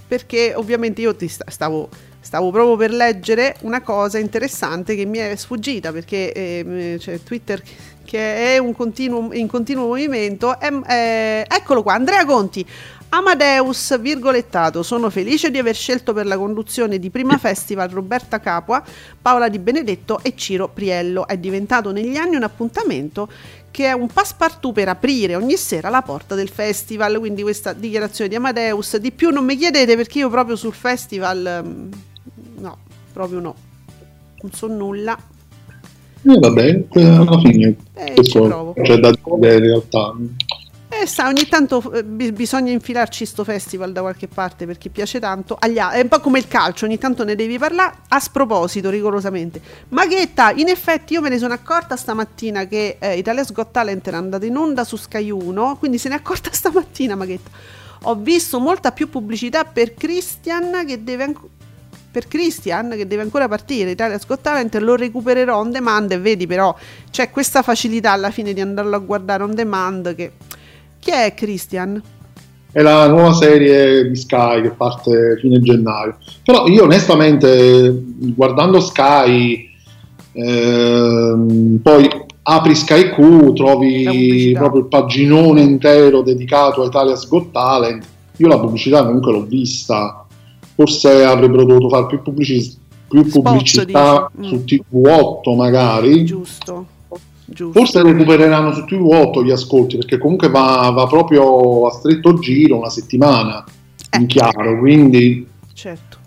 perché 0.07 0.53
ovviamente 0.55 1.01
io 1.01 1.15
ti 1.15 1.27
stavo, 1.27 1.89
stavo 2.19 2.51
proprio 2.51 2.75
per 2.75 2.91
leggere 2.91 3.55
una 3.61 3.81
cosa 3.81 4.19
interessante 4.19 4.95
che 4.95 5.05
mi 5.05 5.17
è 5.17 5.35
sfuggita 5.35 5.91
perché 5.91 6.31
eh, 6.31 6.97
cioè, 6.99 7.23
Twitter 7.23 7.63
che 8.05 8.55
è 8.55 8.71
continuo, 8.73 9.33
in 9.33 9.47
continuo 9.47 9.87
movimento. 9.87 10.59
È, 10.59 10.71
è, 10.71 11.45
eccolo 11.49 11.81
qua, 11.81 11.95
Andrea 11.95 12.23
Conti 12.23 12.63
Amadeus, 13.09 13.99
virgolettato, 13.99 14.83
sono 14.83 15.09
felice 15.09 15.49
di 15.49 15.57
aver 15.57 15.75
scelto 15.75 16.11
per 16.13 16.25
la 16.25 16.37
conduzione 16.37 16.99
di 16.99 17.09
Prima 17.09 17.37
Festival 17.37 17.89
Roberta 17.89 18.39
Capua, 18.39 18.83
Paola 19.21 19.47
Di 19.47 19.59
Benedetto 19.59 20.19
e 20.21 20.33
Ciro 20.35 20.67
Priello. 20.67 21.25
È 21.25 21.37
diventato 21.37 21.91
negli 21.91 22.17
anni 22.17 22.35
un 22.35 22.43
appuntamento 22.43 23.29
che 23.71 23.87
è 23.87 23.91
un 23.91 24.07
passepartout 24.07 24.73
per 24.73 24.87
aprire 24.87 25.35
ogni 25.35 25.57
sera 25.57 25.89
la 25.89 26.01
porta 26.01 26.33
del 26.35 26.49
festival, 26.49 27.17
quindi 27.19 27.41
questa 27.41 27.73
dichiarazione 27.73 28.29
di 28.29 28.35
Amadeus. 28.35 28.97
Di 28.97 29.11
più 29.11 29.31
non 29.31 29.45
mi 29.45 29.57
chiedete 29.57 29.95
perché 29.95 30.19
io 30.19 30.29
proprio 30.29 30.55
sul 30.55 30.73
festival 30.73 31.63
mm, 31.65 31.91
no, 32.59 32.77
proprio 33.11 33.39
no. 33.39 33.55
Non 34.41 34.51
so 34.53 34.67
nulla. 34.67 35.17
Eh, 36.27 36.39
vabbè, 36.39 36.83
alla 36.93 37.39
fine 37.39 37.75
eh, 37.93 38.13
c'è 38.21 38.97
da 38.97 39.11
dire 39.11 39.55
in 39.55 39.59
realtà. 39.59 40.15
Eh, 41.05 41.07
sa, 41.07 41.27
ogni 41.27 41.45
tanto 41.47 41.91
eh, 41.91 42.03
bisogna 42.03 42.71
infilarci 42.71 43.27
sto 43.27 43.43
festival 43.43 43.91
da 43.91 44.01
qualche 44.01 44.27
parte 44.27 44.65
per 44.65 44.79
chi 44.79 44.89
piace 44.89 45.19
tanto. 45.19 45.55
Agli, 45.59 45.75
è 45.75 46.01
un 46.01 46.07
po' 46.07 46.19
come 46.19 46.39
il 46.39 46.47
calcio, 46.47 46.85
ogni 46.85 46.97
tanto 46.97 47.23
ne 47.23 47.35
devi 47.35 47.59
parlare 47.59 47.97
a 48.07 48.19
sproposito, 48.19 48.89
rigorosamente. 48.89 49.61
Maghetta, 49.89 50.49
in 50.49 50.67
effetti 50.67 51.13
io 51.13 51.21
me 51.21 51.29
ne 51.29 51.37
sono 51.37 51.53
accorta 51.53 51.95
stamattina 51.95 52.65
che 52.65 52.97
eh, 52.99 53.19
Italia's 53.19 53.51
Got 53.51 53.69
Talent 53.69 54.07
era 54.07 54.17
andata 54.17 54.47
in 54.47 54.57
onda 54.57 54.83
su 54.83 54.95
Sky 54.95 55.29
1, 55.29 55.75
quindi 55.77 55.99
se 55.99 56.09
ne 56.09 56.15
è 56.15 56.17
accorta 56.17 56.49
stamattina 56.51 57.13
Maghetta. 57.13 57.51
Ho 58.07 58.15
visto 58.15 58.59
molta 58.59 58.91
più 58.91 59.07
pubblicità 59.07 59.63
per 59.63 59.93
Christian 59.93 60.85
che 60.87 61.03
deve 61.03 61.23
ancora 61.23 61.53
per 62.15 62.29
Christian 62.29 62.91
che 62.91 63.07
deve 63.07 63.23
ancora 63.23 63.49
partire 63.49 63.91
Italia 63.91 64.17
Got 64.25 64.39
Talent 64.39 64.73
lo 64.75 64.95
recupererò 64.95 65.59
on 65.59 65.69
demand 65.69 66.09
e 66.11 66.17
vedi 66.17 66.47
però 66.47 66.73
c'è 67.11 67.29
questa 67.29 67.61
facilità 67.61 68.13
alla 68.13 68.31
fine 68.31 68.53
di 68.53 68.61
andarlo 68.61 68.95
a 68.95 68.99
guardare 68.99 69.43
on 69.43 69.53
demand 69.53 70.15
che 70.15 70.31
chi 71.05 71.11
è 71.11 71.35
Christian? 71.35 72.01
È 72.71 72.81
la 72.81 73.07
nuova 73.07 73.31
serie 73.33 74.09
di 74.09 74.15
Sky 74.15 74.63
che 74.63 74.71
parte 74.71 75.37
fine 75.39 75.61
gennaio. 75.61 76.17
Però 76.43 76.67
io 76.67 76.83
onestamente, 76.83 78.03
guardando 78.35 78.79
Sky, 78.79 79.69
ehm, 80.31 81.79
poi 81.83 82.09
apri 82.41 82.73
Sky 82.73 83.11
Q, 83.11 83.53
trovi 83.53 84.51
proprio 84.57 84.81
il 84.81 84.87
paginone 84.87 85.61
intero 85.61 86.23
dedicato 86.23 86.81
a 86.81 86.87
Italia's 86.87 87.27
Got 87.27 87.51
Talent. 87.51 88.03
Io 88.37 88.47
la 88.47 88.59
pubblicità 88.59 89.05
comunque 89.05 89.31
l'ho 89.31 89.45
vista. 89.45 90.25
Forse 90.73 91.23
avrebbero 91.23 91.65
dovuto 91.65 91.87
fare 91.87 92.07
più, 92.07 92.21
pubblici- 92.23 92.77
più 93.07 93.25
pubblicità 93.27 94.29
Spot, 94.33 94.45
su 94.47 94.63
TV8 94.65 95.55
magari. 95.55 96.25
Giusto 96.25 96.93
Giusto. 97.47 97.79
Forse 97.79 98.01
recupereranno 98.01 98.73
su 98.73 98.81
TV8 98.81 99.43
gli 99.43 99.51
ascolti 99.51 99.97
perché 99.97 100.17
comunque 100.17 100.49
va, 100.49 100.91
va 100.93 101.05
proprio 101.05 101.85
a 101.85 101.91
stretto 101.91 102.39
giro 102.39 102.77
una 102.77 102.89
settimana 102.89 103.63
eh. 104.09 104.17
in 104.17 104.25
chiaro, 104.25 104.79
quindi 104.79 105.47
certo. 105.73 106.17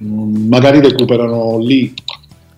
Mm, 0.00 0.48
magari 0.48 0.80
recuperano 0.80 1.58
lì. 1.58 1.92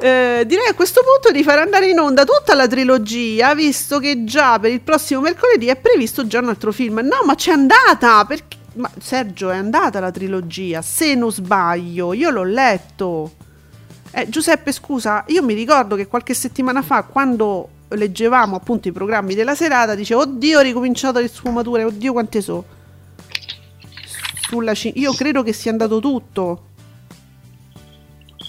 Eh, 0.04 0.46
direi 0.48 0.66
a 0.68 0.74
questo 0.74 1.02
punto 1.04 1.32
di 1.32 1.44
far 1.44 1.60
andare 1.60 1.88
in 1.88 2.00
onda 2.00 2.26
tutta 2.26 2.56
la 2.56 2.68
trilogia, 2.68 3.54
visto 3.54 4.00
che 4.00 4.24
già 4.24 4.58
per 4.58 4.72
il 4.72 4.82
prossimo 4.82 5.22
mercoledì 5.22 5.68
è 5.68 5.76
previsto 5.76 6.26
già 6.26 6.40
un 6.40 6.50
altro 6.50 6.72
film. 6.72 7.02
No, 7.04 7.20
ma 7.24 7.36
c'è 7.36 7.52
andata! 7.52 8.26
Perché... 8.26 8.58
Ma 8.74 8.90
Sergio, 9.00 9.52
è 9.52 9.58
andata 9.58 10.00
la 10.00 10.10
trilogia, 10.10 10.82
se 10.82 11.14
non 11.14 11.32
sbaglio, 11.32 12.14
io 12.14 12.32
l'ho 12.32 12.44
letto. 12.44 13.34
Eh, 14.10 14.28
Giuseppe, 14.28 14.72
scusa, 14.72 15.24
io 15.28 15.44
mi 15.44 15.54
ricordo 15.54 15.96
che 15.96 16.08
qualche 16.08 16.34
settimana 16.34 16.82
fa, 16.82 17.04
quando 17.04 17.70
leggevamo 17.90 18.56
appunto 18.56 18.88
i 18.88 18.92
programmi 18.92 19.36
della 19.36 19.54
serata, 19.54 19.94
dicevo, 19.94 20.22
oddio, 20.22 20.60
ho 20.60 20.62
ricominciato 20.64 21.20
le 21.20 21.28
sfumature, 21.28 21.84
oddio, 21.84 22.12
quante 22.12 22.42
so. 22.42 22.66
Sulla 24.50 24.74
c- 24.74 24.94
io 24.96 25.14
credo 25.14 25.44
che 25.44 25.54
sia 25.54 25.70
andato 25.70 26.00
tutto. 26.00 26.70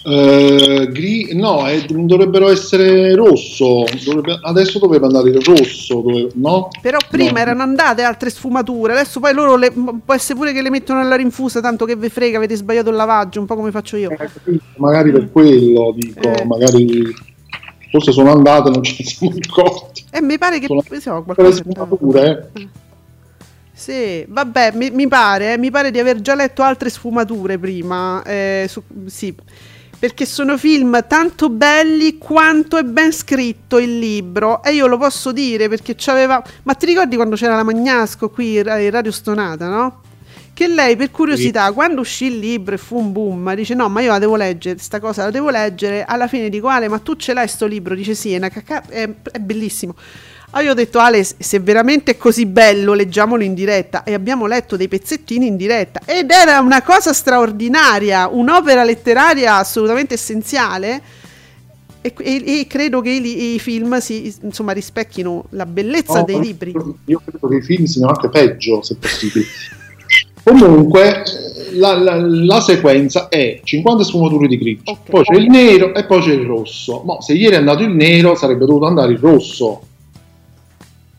Uh, 0.05 0.85
gri- 0.91 1.33
no, 1.33 1.65
eh, 1.69 1.85
dovrebbero 1.87 2.49
essere 2.49 3.15
rosso. 3.15 3.85
Dovrebbe- 4.03 4.37
adesso 4.43 4.77
doveva 4.77 5.05
andare 5.05 5.29
il 5.29 5.41
rosso, 5.41 6.01
dove- 6.01 6.27
no? 6.35 6.67
Però 6.81 6.97
prima 7.09 7.31
No. 7.31 7.37
erano 7.37 7.61
andate 7.63 8.01
altre 8.03 8.29
sfumature, 8.29 8.91
adesso 8.91 9.21
poi 9.21 9.33
loro 9.33 9.55
le- 9.55 9.71
può 9.71 10.13
essere 10.13 10.37
pure 10.37 10.51
che 10.51 10.61
le 10.61 10.69
mettono 10.69 11.01
nella 11.01 11.15
rinfusa, 11.15 11.61
tanto 11.61 11.85
che 11.85 11.95
ve 11.95 12.09
frega, 12.09 12.35
avete 12.35 12.55
sbagliato 12.55 12.89
il 12.89 12.95
lavaggio, 12.97 13.39
un 13.39 13.45
po' 13.45 13.55
come 13.55 13.71
faccio 13.71 13.95
io. 13.95 14.09
Magari 14.75 15.11
per 15.11 15.31
quello 15.31 15.93
dico, 15.95 16.19
Eh. 16.19 16.43
magari 16.45 17.01
forse 17.89 18.11
sono 18.11 18.31
andate, 18.33 18.69
non 18.71 18.83
ci 18.83 19.03
siamo 19.05 19.33
accorti. 19.41 20.03
E 20.11 20.21
mi 20.21 20.37
pare 20.37 20.59
che 20.59 20.65
Sono- 20.67 20.83
le 20.85 21.23
qualcosa 21.23 21.51
sfumature, 21.63 22.49
eh. 22.53 22.67
Sì, 23.71 24.25
vabbè, 24.27 24.71
mi, 24.75 24.89
mi 24.91 25.07
pare, 25.07 25.53
eh, 25.53 25.57
mi 25.57 25.71
pare 25.71 25.91
di 25.91 25.99
aver 25.99 26.21
già 26.21 26.35
letto 26.35 26.61
altre 26.61 26.89
sfumature 26.89 27.57
prima. 27.57 28.21
eh, 28.23 28.65
su- 28.69 28.83
sì, 29.05 29.33
perché 30.03 30.25
sono 30.25 30.57
film 30.57 31.05
tanto 31.07 31.47
belli 31.47 32.17
quanto 32.17 32.75
è 32.75 32.83
ben 32.83 33.13
scritto 33.13 33.79
il 33.79 33.99
libro. 33.99 34.61
E 34.61 34.73
io 34.73 34.85
lo 34.87 34.97
posso 34.97 35.31
dire 35.31 35.69
perché 35.69 35.95
c'aveva. 35.97 36.43
Ma 36.63 36.73
ti 36.73 36.87
ricordi 36.87 37.15
quando 37.15 37.37
c'era 37.37 37.55
la 37.55 37.63
Magnasco 37.63 38.29
qui 38.29 38.57
in 38.57 38.91
Radio 38.91 39.13
Stonata, 39.13 39.69
no? 39.69 40.01
Che 40.53 40.67
lei 40.67 40.97
per 40.97 41.09
curiosità, 41.09 41.71
quando 41.71 42.01
uscì 42.01 42.25
il 42.25 42.39
libro 42.39 42.75
e 42.75 42.77
fu 42.77 42.97
un 42.97 43.13
boom, 43.13 43.55
dice: 43.55 43.75
No, 43.75 43.87
ma 43.87 44.01
io 44.01 44.11
la 44.11 44.19
devo 44.19 44.35
leggere, 44.35 44.77
sta 44.77 44.99
cosa 44.99 45.23
la 45.23 45.31
devo 45.31 45.49
leggere. 45.49 46.03
Alla 46.03 46.27
fine 46.27 46.49
dico: 46.49 46.67
Ale, 46.67 46.89
ma 46.89 46.99
tu 46.99 47.15
ce 47.15 47.31
l'hai 47.31 47.47
sto 47.47 47.65
libro? 47.65 47.95
Dice: 47.95 48.13
Sì, 48.13 48.33
è, 48.33 48.37
una 48.37 48.49
cacca- 48.49 48.83
è, 48.89 49.09
è 49.31 49.39
bellissimo. 49.39 49.95
Allora 50.55 50.65
io 50.65 50.71
ho 50.71 50.75
detto 50.75 50.99
Ale, 50.99 51.23
se 51.23 51.59
veramente 51.59 52.11
è 52.11 52.17
così 52.17 52.45
bello, 52.45 52.93
leggiamolo 52.93 53.41
in 53.43 53.55
diretta. 53.55 54.03
E 54.03 54.13
abbiamo 54.13 54.45
letto 54.45 54.77
dei 54.77 54.87
pezzettini 54.87 55.47
in 55.47 55.55
diretta. 55.55 56.01
Ed 56.05 56.29
era 56.29 56.59
una 56.59 56.83
cosa 56.83 57.11
straordinaria, 57.11 58.27
un'opera 58.27 58.83
letteraria 58.83 59.55
assolutamente 59.57 60.13
essenziale. 60.13 61.01
E, 62.01 62.13
e- 62.19 62.43
e 62.59 62.67
credo 62.67 63.01
che 63.01 63.09
i, 63.09 63.55
i 63.55 63.59
film 63.59 63.97
si, 63.97 64.31
insomma, 64.41 64.73
rispecchino 64.73 65.45
la 65.51 65.65
bellezza 65.65 66.19
No, 66.19 66.23
dei 66.25 66.39
libri. 66.39 66.71
Io 67.05 67.21
credo 67.25 67.47
che 67.47 67.55
i 67.55 67.61
film 67.61 67.85
siano 67.85 68.09
anche 68.09 68.29
peggio, 68.29 68.83
se 68.83 68.95
possibile. 68.97 69.45
Comunque, 70.43 71.23
la, 71.71 71.97
la- 71.97 72.17
la 72.19 72.61
sequenza 72.61 73.27
è 73.29 73.59
50 73.63 74.03
sfumature 74.03 74.47
di 74.47 74.57
grigio, 74.57 74.91
Ok. 74.91 75.09
poi 75.09 75.23
c'è 75.23 75.35
il 75.35 75.47
nero 75.47 75.95
e 75.95 76.05
poi 76.05 76.21
c'è 76.21 76.33
il 76.33 76.45
rosso. 76.45 77.01
Ma 77.05 77.19
se 77.21 77.33
ieri 77.33 77.55
è 77.55 77.57
andato 77.59 77.81
il 77.81 77.89
nero, 77.95 78.35
sarebbe 78.35 78.65
dovuto 78.65 78.85
andare 78.85 79.13
il 79.13 79.19
rosso. 79.19 79.87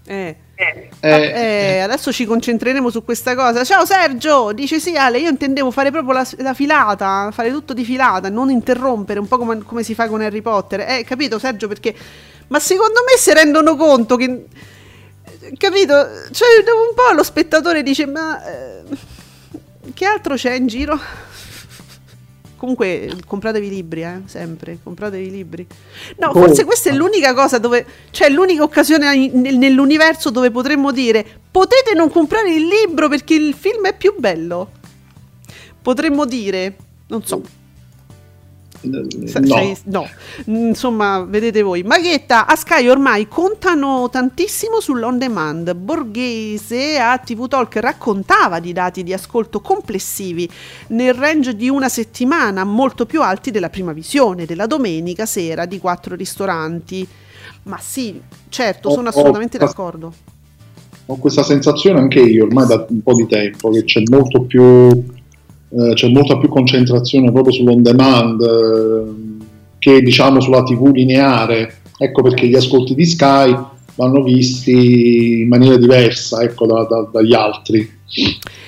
Eh. 0.07 0.37
Eh, 0.57 0.91
Eh, 1.01 1.79
adesso 1.81 2.13
ci 2.13 2.25
concentreremo 2.27 2.91
su 2.91 3.05
questa 3.05 3.35
cosa. 3.35 3.65
Ciao 3.65 3.85
Sergio, 3.85 4.53
dice 4.53 4.79
sì 4.79 4.97
Ale, 4.97 5.19
io 5.19 5.29
intendevo 5.29 5.71
fare 5.71 5.91
proprio 5.91 6.13
la, 6.13 6.27
la 6.39 6.55
filata, 6.55 7.31
fare 7.33 7.51
tutto 7.51 7.73
di 7.73 7.85
filata, 7.85 8.29
non 8.29 8.51
interrompere, 8.51 9.19
un 9.19 9.27
po' 9.27 9.39
come, 9.39 9.59
come 9.63 9.83
si 9.83 9.95
fa 9.95 10.09
con 10.09 10.21
Harry 10.21 10.43
Potter. 10.43 10.81
Eh, 10.81 11.05
capito 11.05 11.39
Sergio? 11.39 11.69
Perché... 11.69 11.95
Ma 12.49 12.61
secondo 12.61 13.01
me 13.11 13.19
si 13.19 13.33
rendono 13.33 13.77
conto 13.77 14.17
che... 14.17 14.47
Capito? 15.57 15.95
Cioè 16.31 16.49
un 16.59 16.95
po' 16.95 17.15
lo 17.15 17.23
spettatore 17.23 17.83
dice 17.83 18.07
ma... 18.07 18.45
eh, 18.47 18.83
che 19.95 20.05
altro 20.05 20.35
c'è 20.35 20.53
in 20.53 20.67
giro? 20.67 20.99
Comunque 22.65 23.15
compratevi 23.27 23.67
i 23.67 23.69
libri, 23.69 24.03
eh, 24.05 24.23
sempre, 24.25 24.79
compratevi 24.83 25.27
i 25.27 25.31
libri. 25.31 25.67
No, 26.17 26.29
Oh. 26.29 26.33
forse 26.33 26.65
questa 26.65 26.89
è 26.89 26.95
l'unica 26.95 27.35
cosa 27.35 27.59
dove, 27.59 27.85
cioè 28.11 28.31
l'unica 28.31 28.63
occasione 28.63 29.29
nell'universo 29.29 30.31
dove 30.31 30.51
potremmo 30.51 30.91
dire 30.91 31.27
potete 31.51 31.93
non 31.95 32.11
comprare 32.11 32.55
il 32.55 32.67
libro 32.67 33.11
perché 33.11 33.35
il 33.35 33.53
film 33.53 33.85
è 33.87 33.95
più 33.95 34.15
bello. 34.17 34.71
Potremmo 35.83 36.25
dire, 36.25 36.75
non 37.09 37.23
so, 37.27 37.43
no. 38.85 39.47
sai- 39.47 39.77
no. 39.85 40.09
Mm, 40.51 40.69
insomma, 40.69 41.25
vedete 41.25 41.63
voi. 41.63 41.83
Maghetta, 41.83 42.47
a 42.47 42.57
Sky 42.57 42.89
ormai 42.89 43.29
contano 43.29 44.09
tantissimo 44.11 44.81
sull'on 44.81 45.19
demand. 45.19 45.75
Borghese 45.75 46.99
a 46.99 47.19
TV 47.19 47.49
Talk 47.49 47.77
raccontava 47.77 48.61
di 48.61 48.73
dati 48.73 49.03
di 49.03 49.13
ascolto 49.13 49.61
complessivi 49.61 50.49
nel 50.89 51.15
range 51.15 51.57
di 51.57 51.69
una 51.69 51.89
settimana, 51.89 52.65
molto 52.65 53.07
più 53.07 53.23
alti 53.23 53.51
della 53.51 53.71
prima 53.71 53.93
visione, 53.93 54.47
della 54.47 54.67
domenica 54.67 55.27
sera 55.27 55.67
di 55.67 55.79
quattro 55.79 56.15
ristoranti. 56.15 57.07
Ma 57.65 57.79
sì, 57.81 58.21
certo, 58.49 58.91
sono 58.91 59.09
assolutamente 59.09 59.59
d'accordo. 59.59 60.13
Ho 61.07 61.19
questa 61.19 61.43
sensazione 61.43 61.99
anche 61.99 62.21
io 62.21 62.45
ormai 62.45 62.67
da 62.67 62.87
un 62.89 63.03
po' 63.03 63.13
di 63.15 63.27
tempo 63.27 63.69
che 63.71 63.85
c'è 63.85 64.03
molto 64.09 64.43
più 64.45 65.05
eh, 65.77 65.95
c'è 65.95 66.09
molta 66.09 66.39
più 66.39 66.49
concentrazione 66.49 67.33
proprio 67.33 67.53
sull'on 67.53 67.83
demand 67.83 68.41
eh, 68.41 69.43
che 69.79 70.01
diciamo 70.01 70.41
sulla 70.41 70.63
TV 70.63 70.93
lineare. 70.93 71.81
Ecco 71.99 72.23
perché 72.23 72.47
gli 72.47 72.55
ascolti 72.55 72.95
di 72.95 73.05
Sky 73.05 73.55
vanno 73.97 74.23
visti 74.23 75.43
in 75.43 75.49
maniera 75.49 75.77
diversa 75.77 76.43
ecco, 76.43 76.67
da- 76.67 76.87
da- 76.89 77.09
dagli 77.13 77.35
altri. 77.35 77.89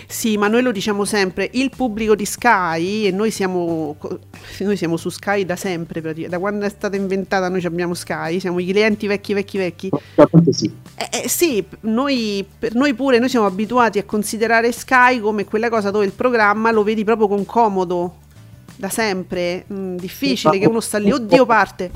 Sì, 0.08 0.36
ma 0.36 0.46
noi 0.46 0.62
lo 0.62 0.70
diciamo 0.70 1.04
sempre, 1.04 1.50
il 1.54 1.70
pubblico 1.74 2.14
di 2.14 2.24
Sky, 2.24 3.06
e 3.06 3.10
noi 3.10 3.30
siamo, 3.32 3.96
noi 4.60 4.76
siamo 4.76 4.96
su 4.96 5.08
Sky 5.08 5.44
da 5.44 5.56
sempre, 5.56 6.00
da 6.28 6.38
quando 6.38 6.64
è 6.64 6.68
stata 6.68 6.94
inventata 6.96 7.48
noi 7.48 7.64
abbiamo 7.64 7.92
Sky, 7.92 8.38
siamo 8.38 8.60
i 8.60 8.66
clienti 8.66 9.08
vecchi, 9.08 9.34
vecchi, 9.34 9.58
vecchi. 9.58 9.90
Sì. 10.50 10.70
Eh, 10.94 11.22
eh, 11.24 11.28
sì, 11.28 11.64
noi, 11.80 12.46
per 12.58 12.74
noi 12.74 12.94
pure, 12.94 13.18
noi 13.18 13.28
siamo 13.28 13.46
abituati 13.46 13.98
a 13.98 14.04
considerare 14.04 14.70
Sky 14.70 15.18
come 15.18 15.44
quella 15.44 15.68
cosa 15.68 15.90
dove 15.90 16.04
il 16.04 16.12
programma 16.12 16.70
lo 16.70 16.84
vedi 16.84 17.02
proprio 17.02 17.26
con 17.26 17.44
comodo, 17.44 18.14
da 18.76 18.88
sempre, 18.88 19.64
mm, 19.72 19.96
difficile, 19.96 20.58
che 20.58 20.66
uno 20.66 20.80
sta 20.80 20.98
lì, 20.98 21.10
oddio 21.10 21.44
parte. 21.46 21.90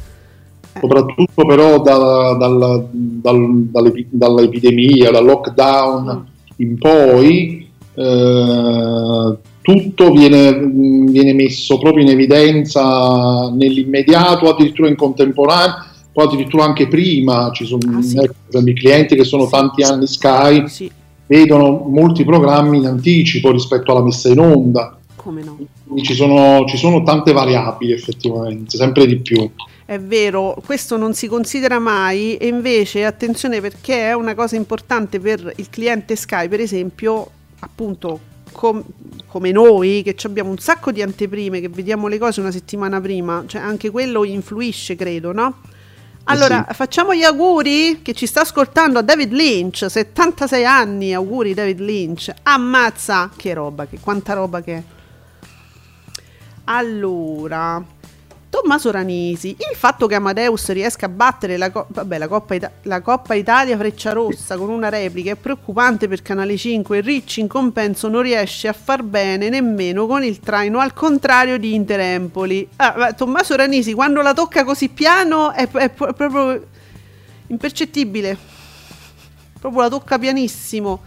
soprattutto 0.81 1.45
però 1.47 1.81
da- 1.81 2.35
dal- 2.39 2.89
dal- 2.93 3.63
dall'epi- 3.71 4.07
dall'epidemia, 4.09 5.11
dal 5.11 5.25
lockdown 5.25 6.05
Mm. 6.05 6.23
in 6.57 6.79
poi, 6.79 7.70
eh, 7.95 9.37
tutto 9.63 10.11
viene, 10.11 10.53
viene 10.59 11.33
messo 11.35 11.79
proprio 11.79 12.03
in 12.05 12.11
evidenza 12.11 13.51
nell'immediato, 13.51 14.49
addirittura 14.49 14.89
in 14.89 14.97
contemporanea, 14.97 15.87
poi 16.13 16.25
addirittura 16.27 16.65
anche 16.65 16.89
prima, 16.89 17.51
ci 17.53 17.65
sono 17.67 17.99
Ah, 17.99 18.03
sì. 18.03 18.19
i 18.19 18.75
clienti 18.75 19.15
che 19.17 19.25
sono 19.25 19.47
tanti 19.49 19.83
anni 19.83 20.07
Sky, 20.07 20.67
Sì, 20.69 20.91
vedono 21.27 21.85
molti 21.89 22.25
programmi 22.25 22.79
in 22.79 22.87
anticipo 22.87 23.53
rispetto 23.53 23.93
alla 23.93 24.03
messa 24.03 24.29
in 24.29 24.39
onda. 24.41 24.97
come 25.17 25.43
no. 25.45 25.59
Ci 26.03 26.15
sono, 26.15 26.65
ci 26.67 26.77
sono 26.79 27.03
tante 27.03 27.33
variabili 27.33 27.93
effettivamente, 27.93 28.77
sempre 28.79 29.07
di 29.07 29.17
più. 29.19 29.49
È 29.85 29.99
vero, 29.99 30.57
questo 30.65 30.97
non 30.97 31.15
si 31.15 31.27
considera 31.27 31.79
mai 31.79 32.37
e 32.37 32.47
invece 32.47 33.05
attenzione 33.05 33.61
perché 33.61 34.09
è 34.09 34.13
una 34.15 34.35
cosa 34.35 34.57
importante 34.57 35.21
per 35.21 35.53
il 35.57 35.69
cliente 35.69 36.17
Sky, 36.17 36.49
per 36.49 36.61
esempio, 36.61 37.29
appunto 37.61 38.21
com- 38.53 38.85
come 39.27 39.53
noi 39.53 40.03
che 40.03 40.17
abbiamo 40.27 40.51
un 40.51 40.59
sacco 40.59 40.93
di 40.93 41.03
anteprime, 41.03 41.61
che 41.61 41.69
vediamo 41.69 42.09
le 42.09 42.19
cose 42.19 42.41
una 42.41 42.51
settimana 42.51 43.01
prima, 43.01 43.45
cioè 43.47 43.61
anche 43.61 43.91
quello 43.91 44.25
influisce, 44.25 44.97
credo, 44.97 45.33
no? 45.33 45.61
Allora, 46.25 46.67
facciamo 46.73 47.15
gli 47.15 47.25
auguri 47.25 48.03
che 48.03 48.13
ci 48.13 48.27
sta 48.27 48.43
ascoltando 48.43 49.01
a 49.01 49.03
David 49.03 49.33
Lynch, 49.33 49.87
76 49.89 50.65
anni, 50.65 51.13
auguri 51.13 51.55
David 51.55 51.81
Lynch. 51.81 52.33
Ammazza, 52.43 53.31
che 53.35 53.53
roba, 53.53 53.87
che 53.87 53.99
quanta 53.99 54.35
roba 54.35 54.61
che 54.61 54.77
è. 54.77 54.83
Allora, 56.65 57.85
Tommaso 58.51 58.91
Ranisi, 58.91 59.51
il 59.51 59.77
fatto 59.77 60.09
che 60.09 60.17
Amadeus 60.17 60.73
riesca 60.73 61.07
a 61.07 61.09
battere 61.09 61.57
la, 61.57 61.71
co- 61.71 61.87
vabbè, 61.89 62.19
la, 62.19 62.27
Coppa, 62.27 62.55
Ita- 62.55 62.73
la 62.83 63.01
Coppa 63.01 63.35
Italia 63.35 63.77
Freccia 63.77 64.11
Rossa 64.11 64.57
con 64.57 64.71
una 64.71 64.89
replica 64.89 65.31
è 65.31 65.37
preoccupante 65.37 66.09
per 66.09 66.21
Canale 66.21 66.57
5 66.57 66.99
e 66.99 67.01
Ricci 67.01 67.39
in 67.39 67.47
compenso 67.47 68.09
non 68.09 68.23
riesce 68.23 68.67
a 68.67 68.73
far 68.73 69.05
bene 69.05 69.51
nemmeno 69.51 70.09
con 70.09 70.25
il 70.25 70.41
traino 70.41 70.81
al 70.81 70.93
contrario 70.93 71.59
di 71.59 71.75
Inter 71.75 72.01
Empoli. 72.01 72.69
Ah, 72.77 72.95
ma 72.97 73.13
Tommaso 73.13 73.55
Ranisi 73.55 73.95
quando 73.95 74.21
la 74.21 74.35
tocca 74.35 74.65
così 74.65 74.89
piano 74.89 75.53
è, 75.53 75.69
è 75.71 75.89
pro- 75.89 76.13
proprio 76.13 76.67
impercettibile, 77.47 78.37
proprio 79.61 79.83
la 79.83 79.89
tocca 79.89 80.19
pianissimo. 80.19 81.03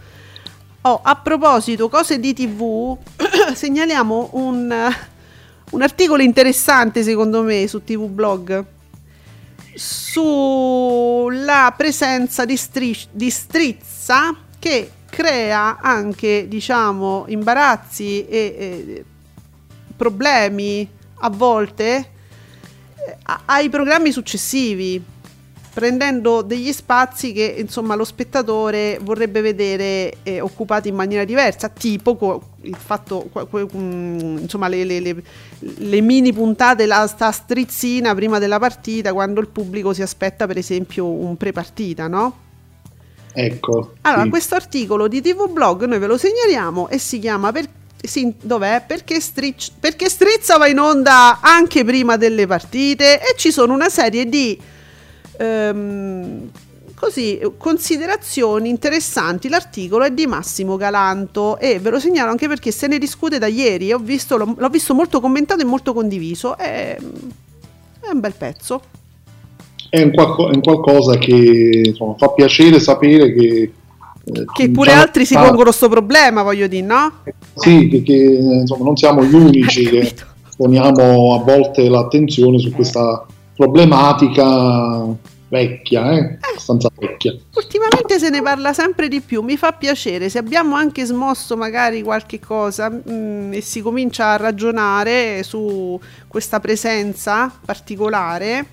Oh, 0.80 1.00
a 1.02 1.14
proposito, 1.16 1.90
cose 1.90 2.18
di 2.18 2.32
TV, 2.32 2.96
segnaliamo 3.52 4.30
un, 4.32 4.94
un 5.74 5.82
articolo 5.82 6.22
interessante 6.22 7.02
secondo 7.02 7.42
me 7.42 7.66
su 7.66 7.82
TV 7.82 8.08
Blog 8.08 8.64
sulla 9.74 11.74
presenza 11.76 12.44
di, 12.44 12.56
stri- 12.56 13.08
di 13.10 13.28
strizza 13.28 14.34
che 14.58 14.90
crea 15.10 15.78
anche, 15.80 16.46
diciamo, 16.48 17.24
imbarazzi 17.26 18.26
e, 18.26 18.56
e 18.58 19.04
problemi 19.96 20.88
a 21.18 21.30
volte 21.30 21.96
eh, 21.96 22.06
ai 23.46 23.68
programmi 23.68 24.12
successivi. 24.12 25.02
Prendendo 25.74 26.42
degli 26.42 26.72
spazi 26.72 27.32
che 27.32 27.56
insomma 27.58 27.96
lo 27.96 28.04
spettatore 28.04 28.98
vorrebbe 29.02 29.40
vedere 29.40 30.18
eh, 30.22 30.40
occupati 30.40 30.88
in 30.88 30.94
maniera 30.94 31.24
diversa, 31.24 31.68
tipo 31.68 32.14
co- 32.14 32.50
il 32.62 32.76
fatto, 32.76 33.28
que- 33.32 33.66
um, 33.72 34.38
insomma 34.40 34.68
le, 34.68 34.84
le, 34.84 35.00
le, 35.00 35.22
le, 35.58 36.00
mini 36.00 36.32
puntate, 36.32 36.86
la 36.86 37.08
sta 37.08 37.32
strizzina 37.32 38.14
prima 38.14 38.38
della 38.38 38.60
partita 38.60 39.12
quando 39.12 39.40
il 39.40 39.48
pubblico 39.48 39.92
si 39.92 40.00
aspetta 40.00 40.46
per 40.46 40.58
esempio 40.58 41.06
un 41.06 41.36
pre-partita, 41.36 42.06
no? 42.06 42.38
Ecco. 43.32 43.94
Allora, 44.02 44.22
sì. 44.22 44.28
questo 44.28 44.54
articolo 44.54 45.08
di 45.08 45.20
TV 45.20 45.50
Blog 45.50 45.86
noi 45.86 45.98
ve 45.98 46.06
lo 46.06 46.16
segnaliamo 46.16 46.88
e 46.88 46.98
si 46.98 47.18
chiama 47.18 47.50
per, 47.50 47.68
sì, 48.00 48.32
dov'è? 48.40 48.84
Perché, 48.86 49.20
strizz, 49.20 49.70
perché 49.80 50.08
Strizza 50.08 50.56
va 50.56 50.68
in 50.68 50.78
onda 50.78 51.40
anche 51.40 51.84
prima 51.84 52.16
delle 52.16 52.46
partite 52.46 53.20
e 53.20 53.34
ci 53.36 53.50
sono 53.50 53.72
una 53.72 53.88
serie 53.88 54.28
di 54.28 54.72
ehm, 55.36 56.50
così, 56.94 57.40
considerazioni 57.56 58.68
interessanti. 58.68 59.48
L'articolo 59.48 60.04
è 60.04 60.10
di 60.10 60.26
Massimo 60.26 60.76
Galanto 60.76 61.58
e 61.58 61.78
ve 61.78 61.90
lo 61.90 61.98
segnalo 61.98 62.30
anche 62.30 62.48
perché 62.48 62.70
se 62.70 62.86
ne 62.86 62.98
discute 62.98 63.38
da 63.38 63.46
ieri. 63.46 63.92
Ho 63.92 63.98
visto, 63.98 64.36
l'ho, 64.36 64.54
l'ho 64.56 64.68
visto 64.68 64.94
molto 64.94 65.20
commentato 65.20 65.62
e 65.62 65.64
molto 65.64 65.92
condiviso. 65.92 66.56
È, 66.56 66.96
è 66.96 68.10
un 68.10 68.20
bel 68.20 68.34
pezzo. 68.36 68.80
È 69.88 70.02
un, 70.02 70.12
qualco, 70.12 70.50
è 70.50 70.54
un 70.54 70.60
qualcosa 70.60 71.18
che 71.18 71.82
insomma, 71.84 72.14
fa 72.16 72.30
piacere 72.30 72.80
sapere 72.80 73.32
che 73.32 73.72
eh, 74.24 74.44
che 74.54 74.70
pure 74.70 74.92
altri 74.92 75.26
si 75.26 75.34
pongono 75.34 75.64
questo 75.64 75.88
problema, 75.88 76.42
voglio 76.42 76.66
dire, 76.66 76.86
no? 76.86 77.12
Sì, 77.54 78.02
che 78.02 78.14
insomma, 78.14 78.84
non 78.84 78.96
siamo 78.96 79.22
gli 79.22 79.34
unici 79.34 79.84
che 79.88 80.14
poniamo 80.56 81.34
a 81.34 81.42
volte 81.42 81.88
l'attenzione 81.88 82.58
su 82.58 82.70
questa 82.72 83.26
problematica 83.56 85.32
vecchia, 85.48 86.10
eh? 86.10 86.16
eh? 86.16 86.38
abbastanza 86.50 86.88
vecchia. 86.96 87.34
Ultimamente 87.54 88.18
se 88.18 88.30
ne 88.30 88.42
parla 88.42 88.72
sempre 88.72 89.08
di 89.08 89.20
più, 89.20 89.42
mi 89.42 89.56
fa 89.56 89.72
piacere, 89.72 90.28
se 90.28 90.38
abbiamo 90.38 90.74
anche 90.74 91.04
smosso 91.04 91.56
magari 91.56 92.02
qualche 92.02 92.40
cosa 92.40 92.90
mh, 92.90 93.02
mm, 93.08 93.52
e 93.52 93.60
si 93.60 93.80
comincia 93.80 94.32
a 94.32 94.36
ragionare 94.36 95.42
su 95.44 95.98
questa 96.26 96.58
presenza 96.58 97.52
particolare, 97.64 98.66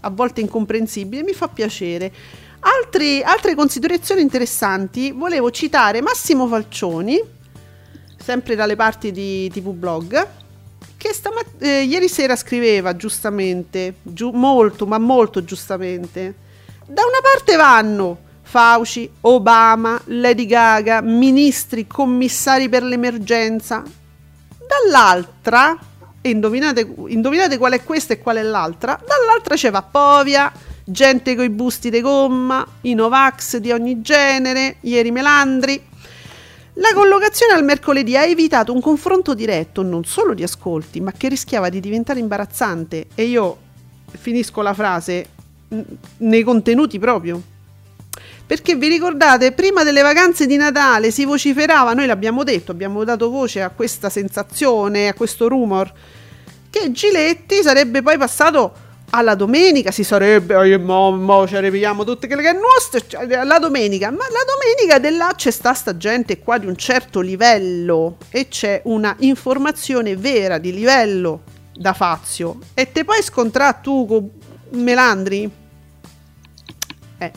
a 0.00 0.10
volte 0.10 0.40
incomprensibile, 0.40 1.22
mi 1.22 1.32
fa 1.32 1.48
piacere. 1.48 2.12
Altri, 2.60 3.22
altre 3.22 3.54
considerazioni 3.54 4.20
interessanti, 4.20 5.10
volevo 5.10 5.50
citare 5.50 6.00
Massimo 6.00 6.46
Falcioni, 6.46 7.20
sempre 8.16 8.54
dalle 8.54 8.76
parti 8.76 9.10
di 9.10 9.50
TV 9.50 9.72
Blog, 9.72 10.26
che 11.02 11.12
stamat- 11.12 11.60
eh, 11.60 11.82
ieri 11.82 12.08
sera 12.08 12.36
scriveva 12.36 12.94
giustamente, 12.94 13.94
giu- 14.02 14.32
molto, 14.32 14.86
ma 14.86 14.98
molto 14.98 15.42
giustamente. 15.42 16.34
Da 16.86 17.02
una 17.02 17.18
parte 17.20 17.56
vanno 17.56 18.18
Fauci, 18.42 19.10
Obama, 19.22 20.00
Lady 20.04 20.46
Gaga, 20.46 21.00
ministri, 21.00 21.88
commissari 21.88 22.68
per 22.68 22.84
l'emergenza. 22.84 23.82
Dall'altra, 24.64 25.76
e 26.20 26.30
indovinate, 26.30 26.94
indovinate 27.08 27.58
qual 27.58 27.72
è 27.72 27.82
questa 27.82 28.12
e 28.12 28.18
qual 28.20 28.36
è 28.36 28.42
l'altra, 28.42 28.96
dall'altra 29.04 29.56
c'è 29.56 29.72
Vappovia, 29.72 30.52
gente 30.84 31.34
coi 31.34 31.50
busti 31.50 31.90
di 31.90 32.00
gomma, 32.00 32.64
i 32.82 32.94
Novax 32.94 33.56
di 33.56 33.72
ogni 33.72 34.00
genere, 34.02 34.76
ieri 34.82 35.10
Melandri. 35.10 35.82
La 36.76 36.90
collocazione 36.94 37.52
al 37.52 37.64
mercoledì 37.64 38.16
ha 38.16 38.24
evitato 38.24 38.72
un 38.72 38.80
confronto 38.80 39.34
diretto, 39.34 39.82
non 39.82 40.04
solo 40.04 40.32
di 40.32 40.42
ascolti, 40.42 41.00
ma 41.00 41.12
che 41.12 41.28
rischiava 41.28 41.68
di 41.68 41.80
diventare 41.80 42.18
imbarazzante. 42.18 43.08
E 43.14 43.24
io 43.24 43.58
finisco 44.10 44.62
la 44.62 44.72
frase 44.72 45.26
nei 46.18 46.42
contenuti 46.42 46.98
proprio. 46.98 47.42
Perché 48.46 48.74
vi 48.74 48.88
ricordate, 48.88 49.52
prima 49.52 49.84
delle 49.84 50.02
vacanze 50.02 50.46
di 50.46 50.56
Natale 50.56 51.10
si 51.10 51.24
vociferava, 51.24 51.92
noi 51.92 52.06
l'abbiamo 52.06 52.42
detto, 52.42 52.72
abbiamo 52.72 53.04
dato 53.04 53.28
voce 53.28 53.62
a 53.62 53.70
questa 53.70 54.08
sensazione, 54.08 55.08
a 55.08 55.14
questo 55.14 55.48
rumor, 55.48 55.92
che 56.70 56.90
Giletti 56.90 57.62
sarebbe 57.62 58.02
poi 58.02 58.16
passato 58.16 58.81
alla 59.14 59.34
domenica 59.34 59.90
si 59.90 60.04
sarebbe, 60.04 60.54
oh, 60.54 60.78
mo, 60.80 61.10
mo 61.10 61.46
ci 61.46 61.56
arriviamo 61.56 62.02
tutte 62.04 62.26
quelle 62.26 62.42
che 62.42 62.52
nostre, 62.52 63.02
cioè, 63.06 63.44
la 63.44 63.58
domenica, 63.58 64.10
ma 64.10 64.16
la 64.16 64.44
domenica 64.46 64.98
della 64.98 65.32
c'è 65.36 65.50
sta 65.50 65.74
sta 65.74 65.96
gente 65.96 66.38
qua 66.38 66.56
di 66.56 66.66
un 66.66 66.76
certo 66.76 67.20
livello 67.20 68.16
e 68.30 68.48
c'è 68.48 68.80
una 68.84 69.14
informazione 69.18 70.16
vera 70.16 70.56
di 70.56 70.72
livello 70.72 71.42
da 71.74 71.92
Fazio 71.92 72.58
e 72.72 72.90
te 72.90 73.04
puoi 73.04 73.22
scontrare 73.22 73.78
tu 73.82 74.06
con 74.06 74.30
Melandri? 74.80 75.50
Eh. 77.18 77.32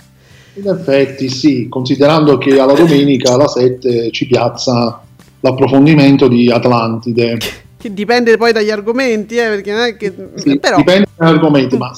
In 0.53 0.67
effetti 0.69 1.27
sì, 1.27 1.67
considerando 1.67 2.37
che 2.37 2.57
alla 2.57 2.73
domenica 2.73 3.33
alla 3.33 3.47
7 3.47 4.11
ci 4.11 4.27
piazza 4.27 5.01
l'approfondimento 5.41 6.29
di 6.29 6.49
Atlantide. 6.49 7.37
Che 7.85 7.93
dipende 7.93 8.35
poi 8.35 8.51
dagli 8.51 8.71
argomenti, 8.71 9.35
eh, 9.35 9.47
perché 9.47 9.71
non 9.71 9.81
è 9.81 9.95
che... 9.95 10.11
Sì, 10.33 10.57
però... 10.57 10.77
Dipende 10.77 11.05
dagli 11.15 11.29
argomenti, 11.29 11.77
ma 11.77 11.91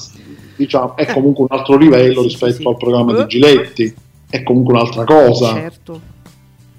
diciamo, 0.57 0.97
è 0.97 1.03
eh. 1.03 1.13
comunque 1.13 1.45
un 1.49 1.57
altro 1.57 1.77
livello 1.77 2.23
rispetto 2.23 2.51
sì, 2.51 2.61
sì. 2.61 2.67
al 2.67 2.75
programma 2.75 3.13
di 3.13 3.27
Giletti, 3.27 3.95
è 4.29 4.43
comunque 4.43 4.73
un'altra 4.73 5.05
cosa. 5.05 5.53
Certo. 5.53 6.01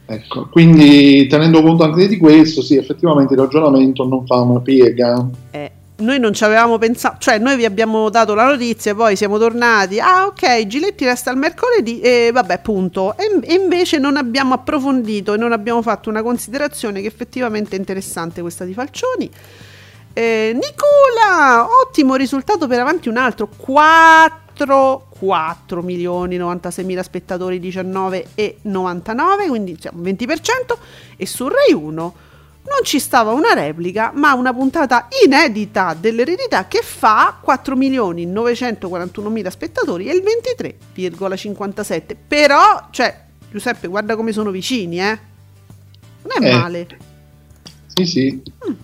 Ecco, 0.05 0.49
quindi 0.51 1.27
tenendo 1.27 1.62
conto 1.62 1.85
anche 1.85 2.07
di 2.07 2.18
questo, 2.18 2.61
sì, 2.61 2.77
effettivamente 2.77 3.33
il 3.33 3.40
ragionamento 3.40 4.07
non 4.07 4.27
fa 4.27 4.42
una 4.42 4.61
piega. 4.61 5.27
Eh, 5.53 5.71
noi 5.98 6.20
non 6.20 6.32
ci 6.32 6.44
avevamo 6.44 6.78
pensato, 6.78 7.16
cioè 7.18 7.38
noi 7.38 7.56
vi 7.56 7.64
abbiamo 7.64 8.08
dato 8.08 8.34
la 8.34 8.44
notizia 8.44 8.92
e 8.92 8.94
poi 8.94 9.16
siamo 9.16 9.38
tornati, 9.38 9.98
ah 9.98 10.26
ok, 10.26 10.66
Giletti 10.66 11.04
resta 11.04 11.30
il 11.30 11.37
mercoledì 11.38 12.00
e 12.00 12.30
vabbè 12.32 12.61
punto. 12.61 13.16
E, 13.16 13.40
e, 13.42 13.54
invece 13.54 13.98
non 13.98 14.16
abbiamo 14.16 14.54
approfondito 14.54 15.34
e 15.34 15.37
non 15.37 15.52
abbiamo 15.52 15.82
fatto 15.82 16.08
una 16.08 16.22
considerazione 16.22 17.00
che 17.00 17.06
effettivamente 17.08 17.74
è 17.74 17.78
interessante 17.78 18.40
questa 18.40 18.64
di 18.64 18.74
Falcioni. 18.74 19.30
Eh, 20.12 20.52
Nicola, 20.54 21.66
ottimo 21.82 22.14
risultato 22.14 22.66
per 22.66 22.80
avanti 22.80 23.08
un 23.08 23.16
altro, 23.16 23.48
4, 23.56 25.06
4 25.18 25.82
milioni 25.82 26.37
96 26.37 26.84
mila 26.84 27.02
spettatori, 27.02 27.58
19 27.58 28.28
e 28.34 28.58
99, 28.62 29.48
quindi 29.48 29.74
diciamo 29.74 30.00
20% 30.00 30.76
e 31.16 31.26
su 31.26 31.48
Rai 31.48 31.72
1 31.72 32.14
non 32.68 32.85
ci 32.85 32.98
stava 32.98 33.33
una 33.33 33.54
replica, 33.54 34.12
ma 34.14 34.35
una 34.35 34.52
puntata 34.52 35.09
inedita 35.24 35.96
dell'eredità 35.98 36.68
che 36.68 36.83
fa 36.83 37.40
4.941.000 37.44 39.48
spettatori 39.48 40.09
e 40.09 40.14
il 40.14 40.22
23,57. 40.22 42.14
Però, 42.26 42.88
cioè, 42.90 43.24
Giuseppe, 43.50 43.88
guarda 43.88 44.14
come 44.16 44.33
sono 44.33 44.50
vicini, 44.50 45.00
eh. 45.00 45.18
Non 46.22 46.44
è 46.44 46.48
eh. 46.48 46.54
male. 46.54 46.87
Sì, 47.87 48.04
sì. 48.04 48.42
Mm, 48.68 48.74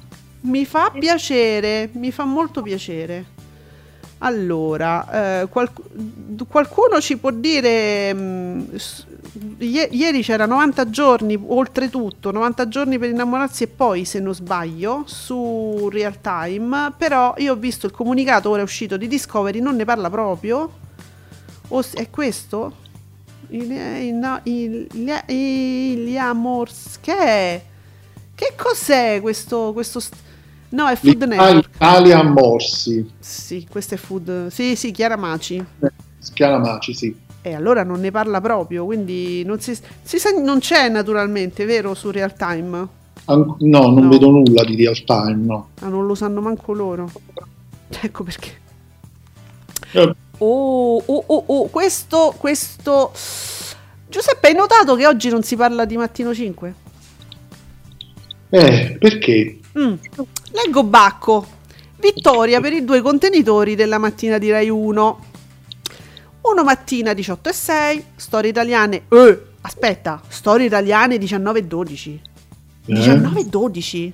mi 0.43 0.65
fa 0.65 0.91
piacere, 0.99 1.91
mi 1.93 2.11
fa 2.11 2.25
molto 2.25 2.63
piacere. 2.63 3.34
Allora, 4.19 5.43
eh, 5.43 5.49
qualc- 5.49 6.47
qualcuno 6.49 7.01
ci 7.01 7.17
può 7.19 7.31
dire, 7.31 8.15
mh, 8.15 8.21
mm, 8.21 8.75
i- 9.59 9.89
ieri 9.91 10.23
c'era 10.23 10.47
90 10.47 10.89
giorni, 10.89 11.39
oltretutto, 11.47 12.31
90 12.31 12.69
giorni 12.69 12.99
per 12.99 13.11
innamorarsi 13.11 13.65
e 13.65 13.67
poi, 13.67 14.05
se 14.05 14.21
non 14.21 14.35
sbaglio, 14.35 15.03
su 15.07 15.89
Real 15.91 16.21
Time, 16.21 16.93
però 16.97 17.35
io 17.39 17.53
ho 17.53 17.57
visto 17.57 17.87
il 17.87 17.93
comunicato, 17.93 18.51
ora 18.51 18.63
uscito 18.63 18.97
di 18.97 19.09
Discovery, 19.09 19.61
non 19.61 19.77
ne 19.77 19.85
parla 19.85 20.09
proprio, 20.09 20.71
o 21.69 21.85
è 21.93 22.09
questo? 22.11 22.83
Il, 23.49 23.71
il, 23.71 24.41
il, 24.45 24.87
il, 24.93 25.23
il 25.27 26.17
Amors, 26.17 26.99
che 27.01 27.17
è? 27.17 27.63
Che 28.35 28.53
cos'è 28.57 29.21
questo, 29.21 29.73
questo 29.73 30.01
st- 30.01 30.17
No, 30.75 30.89
è 30.89 30.97
Food 30.97 31.23
Network. 31.23 31.71
Italia 31.77 32.23
Morsi. 32.25 33.09
Sì, 33.21 33.65
questo 33.71 33.95
è 33.95 33.97
Food. 33.97 34.49
Sì, 34.49 34.75
sì, 34.75 34.91
Chiara 34.91 35.17
Maci. 35.17 35.65
Eh, 35.81 35.93
Chiara 36.35 36.59
Maci, 36.59 36.93
sì. 36.93 37.17
E 37.41 37.55
allora 37.55 37.85
non 37.85 38.01
ne 38.01 38.11
parla 38.11 38.41
proprio, 38.41 38.85
quindi 38.85 39.45
non, 39.45 39.61
si, 39.61 39.79
si 40.03 40.19
sa, 40.19 40.31
non 40.31 40.59
c'è 40.59 40.89
naturalmente, 40.89 41.65
vero, 41.65 41.95
su 41.95 42.11
Real 42.11 42.35
Time? 42.35 42.89
An- 43.27 43.55
no, 43.61 43.91
non 43.91 44.05
no. 44.05 44.09
vedo 44.09 44.31
nulla 44.31 44.65
di 44.65 44.75
Real 44.75 45.01
Time, 45.05 45.45
no. 45.45 45.69
Ah, 45.81 45.89
non 45.89 46.07
lo 46.07 46.17
sanno 46.17 46.41
manco 46.41 46.73
loro. 46.73 47.09
Ecco 48.01 48.25
perché. 48.25 48.51
Eh. 49.93 50.15
Oh, 50.39 50.97
oh, 50.97 51.25
oh, 51.27 51.45
oh, 51.47 51.69
questo, 51.69 52.35
questo... 52.37 53.13
Giuseppe, 54.09 54.49
hai 54.49 54.55
notato 54.55 54.97
che 54.97 55.07
oggi 55.07 55.29
non 55.29 55.45
si 55.45 55.55
parla 55.55 55.85
di 55.85 55.97
Mattino 55.97 56.35
5? 56.35 56.75
Eh, 58.51 58.97
perché? 58.99 59.59
Mm. 59.79 59.95
Leggo 60.53 60.85
Bacco. 60.85 61.47
Vittoria 61.99 62.61
per 62.61 62.73
i 62.73 62.85
due 62.85 63.01
contenitori 63.01 63.75
della 63.75 63.99
mattina 63.99 64.39
di 64.39 64.51
Rai 64.51 64.69
1. 64.69 65.25
Uno 66.43 66.63
mattina 66.63 67.15
18 67.15 67.49
e 67.49 67.53
6, 67.53 68.05
storie 68.17 68.51
italiane. 68.51 69.05
Eh, 69.09 69.41
aspetta, 69.63 70.21
storie 70.29 70.67
italiane 70.67 71.17
19 71.19 71.59
e 71.59 71.65
12. 71.65 72.21
19 72.85 73.41
e 73.41 73.45
12? 73.47 74.13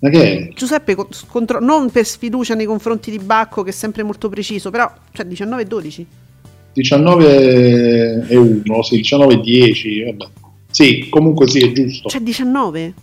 Ma 0.00 0.10
che 0.10 0.52
Giuseppe, 0.54 0.94
contro- 1.28 1.60
non 1.60 1.90
per 1.90 2.04
sfiducia 2.04 2.54
nei 2.54 2.66
confronti 2.66 3.10
di 3.10 3.18
Bacco, 3.18 3.62
che 3.62 3.70
è 3.70 3.72
sempre 3.72 4.02
molto 4.02 4.28
preciso, 4.28 4.70
però, 4.70 4.92
cioè 5.12 5.24
19 5.24 5.62
e 5.62 5.64
12. 5.64 6.06
19 6.74 8.26
e 8.28 8.36
1, 8.36 8.82
sì, 8.82 8.96
19 8.96 9.34
e 9.34 9.40
10, 9.40 10.04
vabbè. 10.04 10.26
Sì, 10.70 11.08
comunque 11.08 11.48
sì, 11.48 11.60
è 11.60 11.72
giusto. 11.72 12.08
C'è 12.08 12.20
19? 12.20 12.94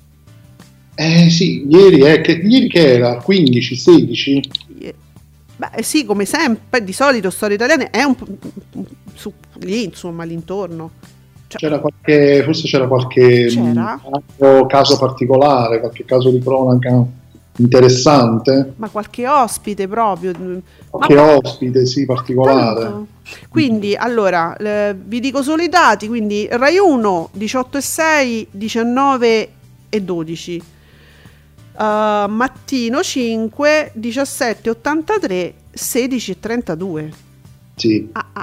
Eh 0.96 1.30
sì, 1.30 1.66
ieri, 1.68 2.02
è, 2.02 2.22
che, 2.22 2.34
ieri 2.34 2.68
che 2.68 2.94
era? 2.96 3.18
15, 3.22 3.76
16? 3.76 4.50
Beh 5.56 5.70
eh, 5.76 5.84
sì, 5.84 6.06
come 6.06 6.26
sempre, 6.26 6.84
di 6.84 6.92
solito 6.92 7.30
storie 7.30 7.56
italiane 7.56 7.92
è 7.92 8.02
un 8.02 8.16
po' 8.16 8.26
su, 9.14 9.32
lì, 9.60 9.84
insomma, 9.84 10.24
all'intorno. 10.24 10.92
Cioè, 11.48 11.60
c'era 11.60 11.80
qualche, 11.80 12.42
forse 12.44 12.68
c'era 12.68 12.88
qualche 12.88 13.48
c'era? 13.48 14.02
caso 14.68 14.98
particolare, 14.98 15.80
qualche 15.80 16.04
caso 16.06 16.32
di 16.32 16.40
cronaca 16.40 17.06
interessante. 17.58 18.74
Ma 18.78 18.90
qualche 18.90 19.28
ospite 19.28 19.88
proprio. 19.88 20.34
Qualche 20.90 21.14
Ma... 21.14 21.36
ospite, 21.36 21.86
sì, 21.86 22.06
particolare. 22.06 22.82
Tanto. 22.82 23.08
Quindi, 23.50 23.96
allora, 23.96 24.56
eh, 24.58 24.96
vi 24.96 25.20
dico 25.20 25.44
solo 25.44 25.62
i 25.62 25.70
dati, 25.70 26.08
quindi 26.08 26.48
Rai 26.50 26.78
1 26.78 27.30
18 27.34 27.78
e 27.78 27.82
6, 27.82 28.48
19 28.52 29.50
e 29.90 30.02
12. 30.02 30.62
Uh, 31.74 32.28
mattino 32.28 33.02
5, 33.02 33.92
17 33.94 34.70
83, 34.70 35.54
16 35.72 36.32
e 36.32 36.40
32. 36.40 37.12
Sì. 37.76 38.10
Ah, 38.12 38.26
ah 38.34 38.42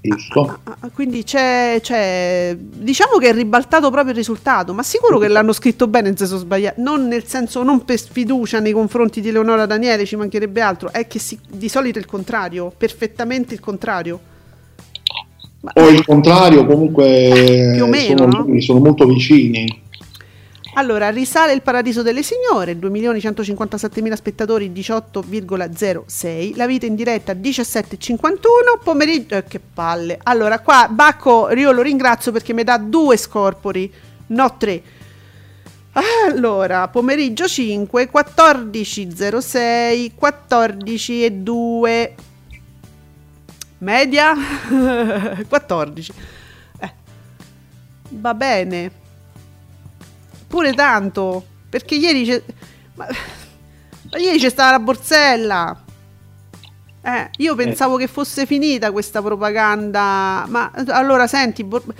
giusto? 0.00 0.40
Ah, 0.42 0.58
ah, 0.64 0.76
ah, 0.80 0.90
quindi 0.92 1.22
c'è, 1.22 1.78
c'è, 1.80 2.56
diciamo 2.58 3.18
che 3.18 3.28
è 3.28 3.32
ribaltato 3.32 3.90
proprio 3.90 4.10
il 4.10 4.16
risultato, 4.16 4.74
ma 4.74 4.82
sicuro 4.82 5.18
che 5.18 5.28
l'hanno 5.28 5.52
scritto 5.52 5.86
bene 5.86 6.08
in 6.08 6.16
senso 6.16 6.38
sbagliato, 6.38 6.80
non 6.80 7.06
nel 7.06 7.24
senso 7.24 7.62
non 7.62 7.84
per 7.84 7.98
sfiducia 7.98 8.58
nei 8.58 8.72
confronti 8.72 9.20
di 9.20 9.30
Leonora 9.30 9.66
Daniele, 9.66 10.04
ci 10.04 10.16
mancherebbe 10.16 10.60
altro, 10.60 10.92
è 10.92 11.06
che 11.06 11.18
si, 11.18 11.38
di 11.48 11.68
solito 11.68 11.98
è 11.98 12.02
il 12.02 12.08
contrario, 12.08 12.72
perfettamente 12.76 13.54
il 13.54 13.60
contrario. 13.60 14.20
Ma, 15.60 15.70
o 15.74 15.88
il 15.88 16.04
contrario, 16.04 16.66
comunque 16.66 17.72
più 17.74 17.84
o 17.84 17.86
meno, 17.86 18.30
sono, 18.30 18.44
no? 18.44 18.60
sono 18.60 18.80
molto 18.80 19.06
vicini. 19.06 19.80
Allora, 20.74 21.10
risale 21.10 21.52
il 21.52 21.60
Paradiso 21.60 22.00
delle 22.00 22.22
Signore, 22.22 22.78
2.157.000 22.78 24.14
spettatori, 24.14 24.70
18,06. 24.70 26.56
La 26.56 26.66
vita 26.66 26.86
in 26.86 26.94
diretta 26.94 27.34
17,51. 27.34 28.80
Pomeriggio, 28.82 29.36
eh, 29.36 29.44
che 29.44 29.60
palle. 29.60 30.18
Allora, 30.22 30.60
qua 30.60 30.88
Bacco, 30.90 31.52
io 31.52 31.72
lo 31.72 31.82
ringrazio 31.82 32.32
perché 32.32 32.54
mi 32.54 32.64
dà 32.64 32.78
due 32.78 33.18
scorpori, 33.18 33.92
no 34.28 34.56
tre. 34.56 34.82
Allora, 35.92 36.88
pomeriggio 36.88 37.46
5, 37.46 38.08
14,06, 38.10 40.12
14 40.14 41.24
e 41.24 41.32
2. 41.32 42.14
Media 43.78 44.32
14. 45.46 46.12
Eh. 46.78 46.92
Va 48.08 48.32
bene 48.32 49.00
pure 50.52 50.74
tanto, 50.74 51.42
perché 51.70 51.94
ieri 51.94 52.26
c'è... 52.26 52.42
Ma, 52.96 53.06
ma 54.10 54.18
ieri 54.18 54.38
c'è 54.38 54.50
stata 54.50 54.72
la 54.72 54.80
borsella. 54.80 55.82
Eh, 57.00 57.30
io 57.38 57.54
pensavo 57.54 57.96
eh. 57.96 58.00
che 58.00 58.06
fosse 58.06 58.44
finita 58.44 58.92
questa 58.92 59.22
propaganda, 59.22 60.44
ma 60.48 60.70
allora 60.88 61.26
senti, 61.26 61.64
Bor- 61.64 61.94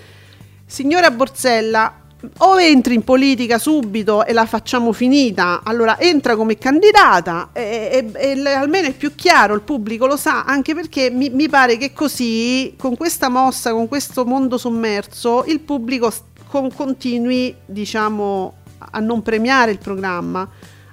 signora 0.67 1.11
Borsella, 1.11 1.95
o 2.39 2.61
entri 2.61 2.95
in 2.95 3.05
politica 3.05 3.59
subito 3.59 4.27
e 4.27 4.35
la 4.35 4.45
facciamo 4.45 4.93
finita, 4.93 5.63
allora 5.65 5.99
entra 5.99 6.37
come 6.37 6.59
candidata 6.59 7.49
e, 7.55 8.13
e, 8.15 8.43
e 8.45 8.49
almeno 8.49 8.89
è 8.89 8.93
più 8.93 9.15
chiaro, 9.15 9.55
il 9.55 9.63
pubblico 9.63 10.07
lo 10.07 10.19
sa, 10.19 10.45
anche 10.45 10.75
perché 10.75 11.11
mi, 11.11 11.31
mi, 11.31 11.49
pare 11.49 11.79
che 11.79 11.95
così, 11.95 12.75
con 12.79 12.97
questa 12.97 13.31
mossa, 13.31 13.73
con 13.73 13.89
questo 13.89 14.27
mondo 14.27 14.59
sommerso, 14.59 15.45
il 15.47 15.61
pubblico 15.61 16.13
con, 16.53 16.71
continui 16.71 17.57
diciamo, 17.65 18.57
a 18.77 19.01
non 19.01 19.23
premiare 19.23 19.71
il 19.71 19.79
programma. 19.79 20.47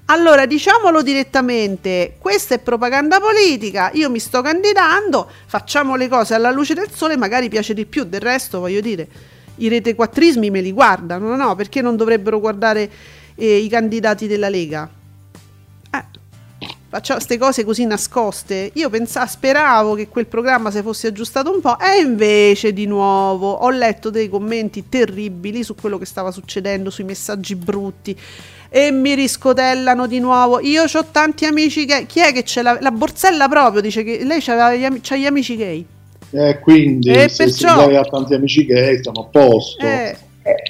Allora 0.05 0.45
diciamolo 0.45 1.01
direttamente, 1.01 2.15
questa 2.17 2.55
è 2.55 2.59
propaganda 2.59 3.19
politica, 3.19 3.91
io 3.93 4.09
mi 4.09 4.19
sto 4.19 4.41
candidando, 4.41 5.29
facciamo 5.45 5.97
le 5.97 6.07
cose 6.07 6.33
alla 6.33 6.49
luce 6.49 6.73
del 6.73 6.89
sole, 6.89 7.17
magari 7.17 7.49
piace 7.49 7.73
di 7.73 7.85
più, 7.85 8.05
del 8.05 8.21
resto 8.21 8.59
voglio 8.59 8.79
dire, 8.79 9.07
i 9.57 9.67
retequattrismi 9.67 10.49
me 10.49 10.61
li 10.61 10.71
guardano, 10.71 11.35
no? 11.35 11.53
Perché 11.55 11.81
non 11.81 11.97
dovrebbero 11.97 12.39
guardare 12.39 12.89
eh, 13.35 13.57
i 13.57 13.67
candidati 13.67 14.27
della 14.27 14.49
Lega? 14.49 14.89
Facciamo 16.89 17.19
queste 17.19 17.37
cose 17.37 17.63
così 17.63 17.85
nascoste. 17.85 18.71
Io 18.73 18.89
pensavo, 18.89 19.27
speravo 19.27 19.93
che 19.93 20.07
quel 20.07 20.25
programma 20.25 20.71
si 20.71 20.81
fosse 20.81 21.07
aggiustato 21.07 21.53
un 21.53 21.61
po' 21.61 21.77
e 21.79 22.01
invece 22.01 22.73
di 22.73 22.85
nuovo 22.85 23.51
ho 23.51 23.69
letto 23.69 24.09
dei 24.09 24.27
commenti 24.27 24.89
terribili 24.89 25.63
su 25.63 25.75
quello 25.75 25.97
che 25.97 26.05
stava 26.05 26.31
succedendo, 26.31 26.89
sui 26.89 27.03
messaggi 27.03 27.55
brutti 27.55 28.17
e 28.69 28.91
mi 28.91 29.13
riscotellano 29.13 30.07
di 30.07 30.19
nuovo. 30.19 30.59
Io 30.59 30.83
ho 30.83 31.05
tanti 31.11 31.45
amici 31.45 31.85
gay. 31.85 32.05
Chi 32.05 32.19
è 32.19 32.33
che 32.33 32.43
c'è 32.43 32.61
la, 32.61 32.77
la 32.81 32.91
Borsella 32.91 33.47
proprio? 33.47 33.81
Dice 33.81 34.03
che 34.03 34.23
lei 34.23 34.41
c'ha 34.41 34.73
gli, 34.75 34.83
am- 34.83 34.99
gli 34.99 35.25
amici 35.25 35.55
gay. 35.55 35.85
Eh, 36.31 36.59
quindi 36.59 37.11
e 37.11 37.27
se, 37.27 37.45
perciò... 37.45 37.79
se 37.79 37.87
lei 37.87 37.95
ha 37.95 38.03
tanti 38.03 38.33
amici 38.33 38.65
gay 38.65 38.97
stiamo 38.97 39.21
a 39.21 39.25
posto. 39.25 39.85
Eh, 39.85 40.15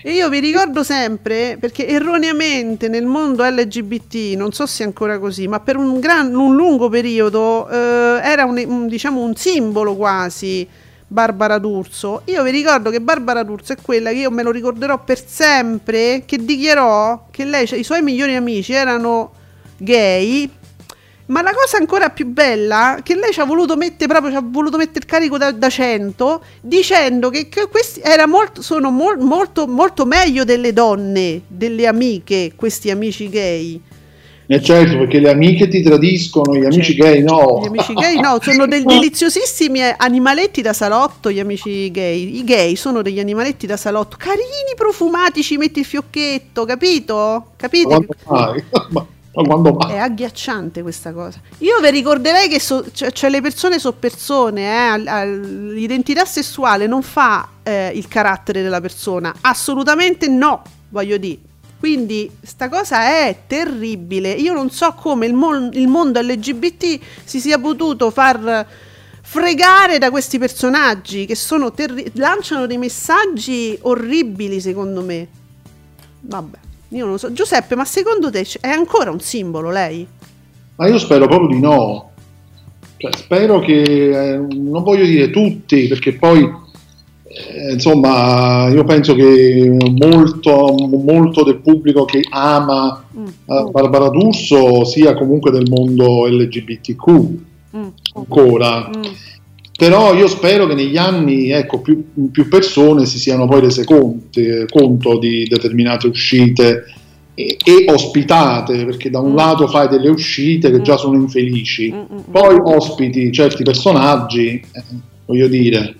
e 0.01 0.11
io 0.11 0.29
vi 0.29 0.39
ricordo 0.39 0.83
sempre, 0.83 1.57
perché 1.59 1.87
erroneamente 1.87 2.87
nel 2.87 3.05
mondo 3.05 3.43
LGBT, 3.43 4.35
non 4.35 4.51
so 4.51 4.65
se 4.65 4.83
è 4.83 4.85
ancora 4.85 5.19
così, 5.19 5.47
ma 5.47 5.59
per 5.59 5.77
un, 5.77 5.99
gran, 5.99 6.33
un 6.35 6.55
lungo 6.55 6.89
periodo 6.89 7.67
eh, 7.69 8.19
era 8.23 8.45
un, 8.45 8.63
un, 8.65 8.87
diciamo 8.87 9.21
un 9.21 9.35
simbolo 9.35 9.95
quasi 9.95 10.67
Barbara 11.07 11.57
D'Urso. 11.57 12.21
Io 12.25 12.43
vi 12.43 12.51
ricordo 12.51 12.89
che 12.89 13.01
Barbara 13.01 13.43
D'Urso 13.43 13.73
è 13.73 13.77
quella 13.81 14.11
che 14.11 14.17
io 14.17 14.31
me 14.31 14.43
lo 14.43 14.51
ricorderò 14.51 15.03
per 15.03 15.25
sempre, 15.25 16.23
che 16.25 16.37
dichiarò 16.37 17.27
che 17.31 17.45
lei, 17.45 17.67
cioè, 17.67 17.79
i 17.79 17.83
suoi 17.83 18.01
migliori 18.01 18.35
amici 18.35 18.73
erano 18.73 19.31
gay 19.77 20.49
ma 21.29 21.41
la 21.41 21.53
cosa 21.53 21.77
ancora 21.77 22.09
più 22.09 22.25
bella 22.27 22.99
che 23.03 23.15
lei 23.15 23.31
ci 23.31 23.39
ha 23.39 23.45
voluto 23.45 23.75
mettere 23.75 24.07
proprio, 24.07 24.31
ci 24.31 24.37
ha 24.37 24.43
voluto 24.43 24.77
mettere 24.77 24.99
il 24.99 25.05
carico 25.05 25.37
da, 25.37 25.51
da 25.51 25.69
100 25.69 26.43
dicendo 26.61 27.29
che, 27.29 27.49
che 27.49 27.67
questi 27.69 28.01
molto, 28.27 28.61
sono 28.61 28.89
mol, 28.89 29.19
molto, 29.19 29.67
molto 29.67 30.05
meglio 30.05 30.43
delle 30.43 30.73
donne, 30.73 31.41
delle 31.47 31.85
amiche, 31.87 32.53
questi 32.55 32.89
amici 32.89 33.29
gay. 33.29 33.79
Eh 34.51 34.63
certo, 34.63 34.97
perché 34.97 35.19
le 35.19 35.29
amiche 35.29 35.67
ti 35.67 35.83
tradiscono, 35.83 36.55
gli 36.55 36.65
amici 36.65 36.95
certo. 36.95 37.03
gay 37.03 37.21
no. 37.21 37.59
Gli 37.61 37.67
amici 37.67 37.93
gay 37.93 38.19
no, 38.19 38.39
sono 38.41 38.65
dei 38.65 38.81
deliziosissimi 38.83 39.81
animaletti 39.95 40.63
da 40.63 40.73
salotto, 40.73 41.29
gli 41.29 41.39
amici 41.39 41.91
gay. 41.91 42.37
I 42.39 42.43
gay 42.43 42.75
sono 42.75 43.03
degli 43.03 43.19
animaletti 43.19 43.67
da 43.67 43.77
salotto, 43.77 44.17
carini, 44.17 44.73
profumati, 44.75 45.43
ci 45.43 45.57
metti 45.57 45.79
il 45.79 45.85
fiocchetto, 45.85 46.65
capito? 46.65 47.51
Capite? 47.57 48.07
Ma 48.25 49.05
quando 49.43 49.73
È 49.87 49.97
agghiacciante 49.97 50.81
questa 50.81 51.13
cosa. 51.13 51.39
Io 51.59 51.79
vi 51.81 51.91
ricorderei 51.91 52.47
che 52.47 52.59
so, 52.59 52.85
cioè, 52.91 53.11
cioè 53.11 53.29
le 53.29 53.41
persone 53.41 53.79
sono 53.79 53.95
persone, 53.97 54.93
eh, 54.93 55.27
l'identità 55.27 56.25
sessuale 56.25 56.87
non 56.87 57.01
fa 57.01 57.47
eh, 57.63 57.91
il 57.93 58.07
carattere 58.07 58.61
della 58.61 58.81
persona, 58.81 59.33
assolutamente 59.41 60.27
no, 60.27 60.63
voglio 60.89 61.17
dire. 61.17 61.39
Quindi 61.79 62.29
sta 62.41 62.67
cosa 62.67 63.03
è 63.03 63.43
terribile. 63.47 64.31
Io 64.31 64.53
non 64.53 64.69
so 64.69 64.93
come 64.93 65.25
il, 65.25 65.33
mon- 65.33 65.69
il 65.73 65.87
mondo 65.87 66.19
LGBT 66.19 66.99
si 67.23 67.39
sia 67.39 67.57
potuto 67.57 68.11
far 68.11 68.67
fregare 69.21 69.97
da 69.97 70.09
questi 70.09 70.37
personaggi 70.37 71.25
che 71.25 71.37
terri- 71.73 72.11
lanciano 72.15 72.65
dei 72.65 72.77
messaggi 72.77 73.77
orribili 73.83 74.59
secondo 74.59 75.01
me. 75.03 75.27
Vabbè. 76.21 76.57
Io 76.89 77.05
non 77.05 77.19
so. 77.19 77.31
Giuseppe, 77.31 77.75
ma 77.75 77.85
secondo 77.85 78.31
te 78.31 78.45
è 78.61 78.69
ancora 78.69 79.11
un 79.11 79.19
simbolo 79.19 79.71
lei? 79.71 80.05
Ma 80.75 80.87
io 80.87 80.97
spero 80.97 81.27
proprio 81.27 81.49
di 81.49 81.59
no. 81.59 82.11
Cioè, 82.97 83.15
spero 83.15 83.59
che, 83.59 84.33
eh, 84.33 84.37
non 84.37 84.83
voglio 84.83 85.05
dire 85.05 85.29
tutti, 85.29 85.87
perché 85.87 86.13
poi, 86.13 86.41
eh, 86.41 87.73
insomma, 87.73 88.69
io 88.69 88.83
penso 88.83 89.13
che 89.13 89.77
molto, 89.91 90.75
molto 91.03 91.43
del 91.43 91.57
pubblico 91.57 92.05
che 92.05 92.21
ama 92.29 93.05
mm. 93.17 93.25
uh, 93.45 93.71
Barbara 93.71 94.09
D'Urso 94.09 94.83
sia 94.83 95.13
comunque 95.13 95.51
del 95.51 95.69
mondo 95.69 96.25
LGBTQ 96.25 97.09
mm. 97.75 97.87
ancora. 98.15 98.89
Mm 98.89 99.01
però 99.79 100.13
io 100.13 100.27
spero 100.27 100.67
che 100.67 100.73
negli 100.73 100.97
anni 100.97 101.51
ecco, 101.51 101.79
più, 101.79 102.03
più, 102.29 102.49
persone 102.49 103.05
si 103.05 103.17
siano 103.17 103.47
poi 103.47 103.61
rese 103.61 103.85
conte, 103.85 104.65
conto 104.69 105.17
di 105.17 105.45
determinate 105.47 106.07
uscite 106.07 106.83
e, 107.33 107.55
e, 107.63 107.85
ospitate, 107.89 108.83
perché 108.83 109.09
da 109.09 109.21
un 109.21 109.31
mm. 109.31 109.35
lato 109.37 109.67
fai 109.69 109.87
delle 109.87 110.09
uscite 110.09 110.69
che 110.69 110.81
già 110.81 110.95
mm. 110.95 110.97
sono 110.97 111.15
infelici, 111.15 111.93
mm, 111.93 112.17
poi 112.29 112.57
ospiti 112.61 113.31
certi 113.31 113.63
personaggi, 113.63 114.61
eh, 114.69 114.83
voglio 115.25 115.47
dire. 115.47 115.95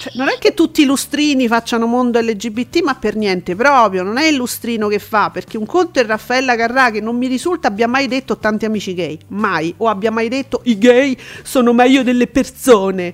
Cioè, 0.00 0.12
non 0.14 0.30
è 0.30 0.38
che 0.38 0.54
tutti 0.54 0.80
i 0.80 0.86
lustrini 0.86 1.46
facciano 1.46 1.84
mondo 1.84 2.18
LGBT, 2.18 2.80
ma 2.80 2.94
per 2.94 3.16
niente 3.16 3.54
proprio, 3.54 4.02
non 4.02 4.16
è 4.16 4.28
il 4.28 4.34
lustrino 4.34 4.88
che 4.88 4.98
fa, 4.98 5.28
perché 5.28 5.58
un 5.58 5.66
conto 5.66 6.00
è 6.00 6.06
Raffaella 6.06 6.56
Carrà 6.56 6.90
che 6.90 7.02
non 7.02 7.18
mi 7.18 7.26
risulta 7.26 7.68
abbia 7.68 7.86
mai 7.86 8.08
detto 8.08 8.38
tanti 8.38 8.64
amici 8.64 8.94
gay, 8.94 9.18
mai, 9.26 9.74
o 9.76 9.88
abbia 9.88 10.10
mai 10.10 10.28
detto 10.28 10.62
i 10.64 10.78
gay 10.78 11.14
sono 11.42 11.74
meglio 11.74 12.02
delle 12.02 12.28
persone. 12.28 13.12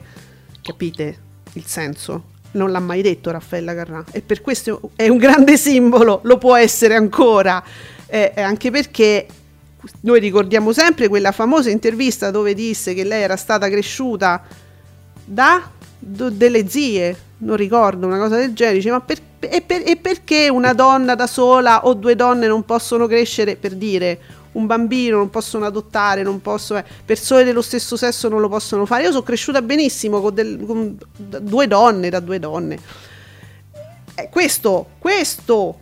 Capite 0.62 1.18
il 1.54 1.64
senso? 1.66 2.22
Non 2.52 2.70
l'ha 2.70 2.78
mai 2.78 3.02
detto 3.02 3.32
Raffaella 3.32 3.74
Carrà 3.74 4.04
e 4.12 4.22
per 4.22 4.40
questo 4.40 4.92
è 4.94 5.08
un 5.08 5.16
grande 5.16 5.56
simbolo, 5.56 6.20
lo 6.22 6.38
può 6.38 6.54
essere 6.54 6.94
ancora, 6.94 7.64
eh, 8.06 8.32
anche 8.36 8.70
perché 8.70 9.26
noi 10.02 10.20
ricordiamo 10.20 10.72
sempre 10.72 11.08
quella 11.08 11.32
famosa 11.32 11.68
intervista 11.68 12.30
dove 12.30 12.54
disse 12.54 12.94
che 12.94 13.02
lei 13.02 13.22
era 13.22 13.36
stata 13.36 13.68
cresciuta 13.68 14.40
da 15.24 15.74
do, 15.98 16.30
delle 16.30 16.68
zie, 16.68 17.16
non 17.38 17.56
ricordo, 17.56 18.06
una 18.06 18.18
cosa 18.18 18.36
del 18.36 18.52
genere, 18.52 18.76
dice 18.76 18.90
ma 18.90 19.00
per, 19.00 19.18
e, 19.40 19.60
per, 19.60 19.82
e 19.84 19.96
perché 19.96 20.48
una 20.48 20.72
donna 20.72 21.14
da 21.14 21.26
sola 21.26 21.86
o 21.86 21.94
due 21.94 22.14
donne 22.14 22.46
non 22.46 22.64
possono 22.64 23.06
crescere, 23.06 23.56
per 23.56 23.74
dire, 23.74 24.18
un 24.52 24.66
bambino 24.66 25.18
non 25.18 25.30
possono 25.30 25.66
adottare, 25.66 26.22
non 26.22 26.40
possono, 26.40 26.78
eh, 26.80 26.84
persone 27.04 27.44
dello 27.44 27.62
stesso 27.62 27.96
sesso 27.96 28.28
non 28.28 28.40
lo 28.40 28.48
possono 28.48 28.86
fare. 28.86 29.04
Io 29.04 29.10
sono 29.10 29.22
cresciuta 29.22 29.62
benissimo 29.62 30.20
con, 30.20 30.34
del, 30.34 30.64
con 30.66 30.98
due 31.16 31.66
donne, 31.66 32.08
da 32.08 32.20
due 32.20 32.38
donne. 32.38 32.78
Eh, 34.14 34.28
questo, 34.30 34.88
questo 34.98 35.78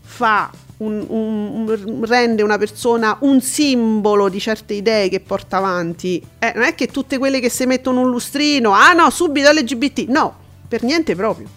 fa 0.00 0.50
un, 0.78 1.04
un, 1.08 2.04
rende 2.04 2.42
una 2.42 2.58
persona 2.58 3.16
un 3.20 3.40
simbolo 3.40 4.28
di 4.28 4.40
certe 4.40 4.74
idee 4.74 5.08
che 5.08 5.20
porta 5.20 5.58
avanti. 5.58 6.22
Eh, 6.38 6.52
non 6.54 6.64
è 6.64 6.74
che 6.74 6.88
tutte 6.88 7.18
quelle 7.18 7.40
che 7.40 7.48
si 7.48 7.64
mettono 7.66 8.00
un 8.00 8.10
lustrino, 8.10 8.72
ah 8.72 8.92
no, 8.92 9.10
subito 9.10 9.50
LGBT, 9.50 10.08
no, 10.08 10.36
per 10.66 10.82
niente 10.82 11.14
proprio. 11.14 11.48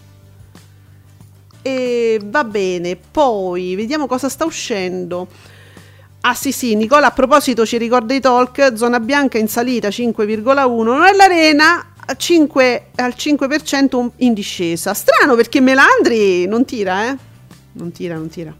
E 1.62 2.20
va 2.24 2.44
bene, 2.44 2.96
poi 2.96 3.74
vediamo 3.74 4.06
cosa 4.06 4.28
sta 4.28 4.44
uscendo. 4.44 5.26
Ah 6.20 6.34
sì 6.34 6.52
sì, 6.52 6.74
Nicola 6.74 7.08
a 7.08 7.10
proposito 7.10 7.64
ci 7.64 7.78
ricorda 7.78 8.12
i 8.14 8.20
talk, 8.20 8.72
zona 8.74 9.00
bianca 9.00 9.38
in 9.38 9.48
salita 9.48 9.88
5,1, 9.88 11.00
nell'arena 11.00 11.94
5, 12.16 12.86
al 12.96 13.14
5% 13.16 14.10
in 14.16 14.32
discesa. 14.32 14.94
Strano 14.94 15.34
perché 15.36 15.60
Melandri 15.60 16.46
non 16.46 16.64
tira, 16.64 17.08
eh? 17.08 17.16
Non 17.72 17.92
tira, 17.92 18.16
non 18.16 18.28
tira. 18.28 18.54